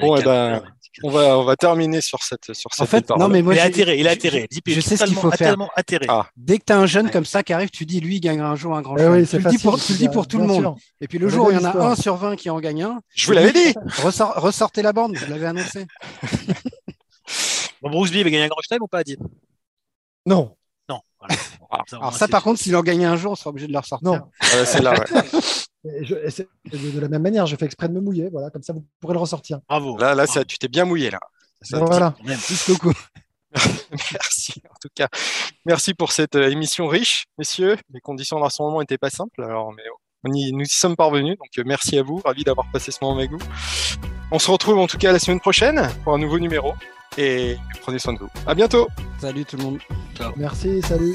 Bon, 0.00 0.16
eh 0.16 0.22
ben, 0.22 0.62
On 1.02 1.10
va, 1.10 1.38
on 1.38 1.44
va 1.44 1.56
terminer 1.56 2.00
sur 2.00 2.22
cette, 2.22 2.54
sur 2.54 2.72
cette 2.72 2.82
En 2.82 2.86
fait, 2.86 3.06
parole. 3.06 3.22
non, 3.22 3.28
mais 3.28 3.42
moi, 3.42 3.54
il 3.54 3.58
est 3.58 3.60
atterré, 3.60 3.98
il 3.98 4.06
est 4.06 4.10
je- 4.10 4.14
atterré. 4.14 4.48
je- 4.66 4.80
sais 4.80 4.96
ce 4.96 5.04
qu'il 5.04 5.14
faut 5.14 5.30
faire. 5.30 5.54
Ah. 6.08 6.26
Dès 6.36 6.58
que 6.58 6.64
tu 6.64 6.72
as 6.72 6.78
un 6.78 6.86
jeune 6.86 7.10
comme 7.10 7.26
ça 7.26 7.42
qui 7.42 7.52
arrive, 7.52 7.68
tu 7.70 7.84
dis 7.84 8.00
lui 8.00 8.16
il 8.16 8.20
gagnera 8.20 8.48
un 8.48 8.56
jour 8.56 8.74
un 8.74 8.80
grand 8.82 8.96
Eh 8.96 9.06
oui, 9.06 9.20
tu, 9.20 9.26
c'est 9.26 9.38
le 9.38 9.50
dis 9.50 9.58
pour, 9.58 9.78
tu 9.78 9.92
le 9.92 9.98
dis 9.98 10.08
pour 10.08 10.26
tout 10.26 10.38
le 10.38 10.46
monde. 10.46 10.62
sûr. 10.62 10.76
Et 11.02 11.06
puis 11.08 11.18
le 11.18 11.26
On 11.26 11.30
jour 11.30 11.46
où 11.48 11.50
il 11.50 11.56
y 11.56 11.60
en 11.60 11.64
a 11.64 11.76
un 11.76 11.96
sur 11.96 12.16
20 12.16 12.36
qui 12.36 12.48
en 12.48 12.58
gagne 12.60 12.82
un, 12.84 13.00
Je 13.14 13.26
vous 13.26 13.32
l'avais 13.32 13.52
dit. 13.52 13.74
ressort- 14.02 14.38
ressortez 14.40 14.80
la 14.82 14.92
bande, 14.94 15.16
je 15.16 15.26
l'avais 15.26 15.46
annoncé. 15.46 15.86
Bon, 17.82 17.90
Bruce 17.90 18.10
Lee 18.12 18.22
va 18.22 18.30
gagner 18.30 18.44
un 18.44 18.48
grand 18.48 18.60
chelem 18.66 18.82
ou 18.82 18.88
pas, 18.88 19.04
Deep 19.04 19.20
Non, 20.24 20.56
Non. 20.88 21.00
Voilà. 21.20 21.34
Alors 22.00 22.12
ça 22.14 22.26
c'est- 22.26 22.30
par 22.30 22.42
contre, 22.42 22.58
s'il 22.60 22.74
en 22.76 22.82
gagne 22.82 23.04
un 23.04 23.16
jour, 23.16 23.32
on 23.32 23.34
sera 23.34 23.50
obligé 23.50 23.66
de 23.66 23.72
le 23.72 23.78
ressortir. 23.78 24.10
non. 24.10 24.20
Celle-là, 24.64 24.92
ouais. 24.92 25.04
Et 25.34 25.38
je- 26.02 26.14
de, 26.14 26.90
de 26.90 27.00
la 27.00 27.08
même 27.08 27.22
manière, 27.22 27.46
je 27.46 27.56
fais 27.56 27.64
exprès 27.66 27.88
de 27.88 27.94
me 27.94 28.00
mouiller. 28.00 28.28
Voilà, 28.30 28.50
comme 28.50 28.62
ça, 28.62 28.72
vous 28.72 28.84
pourrez 29.00 29.14
le 29.14 29.20
ressortir. 29.20 29.60
Bravo. 29.68 29.96
Là, 29.98 30.08
là, 30.14 30.24
Bravo. 30.24 30.32
ça, 30.32 30.44
tu 30.44 30.58
t'es 30.58 30.68
bien 30.68 30.84
mouillé 30.84 31.10
là. 31.10 31.18
Ça, 31.62 31.78
voilà. 31.78 32.14
Merci 34.12 34.62
en 34.70 34.74
tout 34.80 34.88
cas. 34.94 35.08
Merci 35.64 35.94
pour 35.94 36.12
cette 36.12 36.36
euh, 36.36 36.50
émission 36.50 36.86
riche, 36.88 37.26
messieurs. 37.38 37.76
Les 37.92 38.00
conditions 38.00 38.36
de 38.38 38.42
rassemblement 38.42 38.80
n'étaient 38.80 38.98
pas 38.98 39.10
simples, 39.10 39.42
alors 39.42 39.72
mais 39.72 39.82
on 40.24 40.32
y, 40.32 40.52
nous 40.52 40.64
y 40.64 40.68
sommes 40.68 40.96
parvenus. 40.96 41.36
Donc 41.38 41.48
euh, 41.58 41.62
merci 41.64 41.96
à 41.98 42.02
vous, 42.02 42.20
ravi 42.24 42.44
d'avoir 42.44 42.66
passé 42.72 42.90
ce 42.92 42.98
moment 43.00 43.16
avec 43.16 43.30
vous. 43.30 43.38
On 44.30 44.38
se 44.38 44.50
retrouve 44.50 44.78
en 44.78 44.86
tout 44.86 44.98
cas 44.98 45.12
la 45.12 45.18
semaine 45.18 45.40
prochaine 45.40 45.88
pour 46.04 46.14
un 46.14 46.18
nouveau 46.18 46.38
numéro 46.38 46.74
et 47.16 47.56
prenez 47.80 47.98
soin 47.98 48.12
de 48.12 48.18
vous. 48.18 48.28
À 48.46 48.54
bientôt. 48.54 48.88
Salut 49.20 49.44
tout 49.44 49.56
le 49.56 49.62
monde. 49.62 49.78
Merci, 50.36 50.82
salut. 50.82 51.14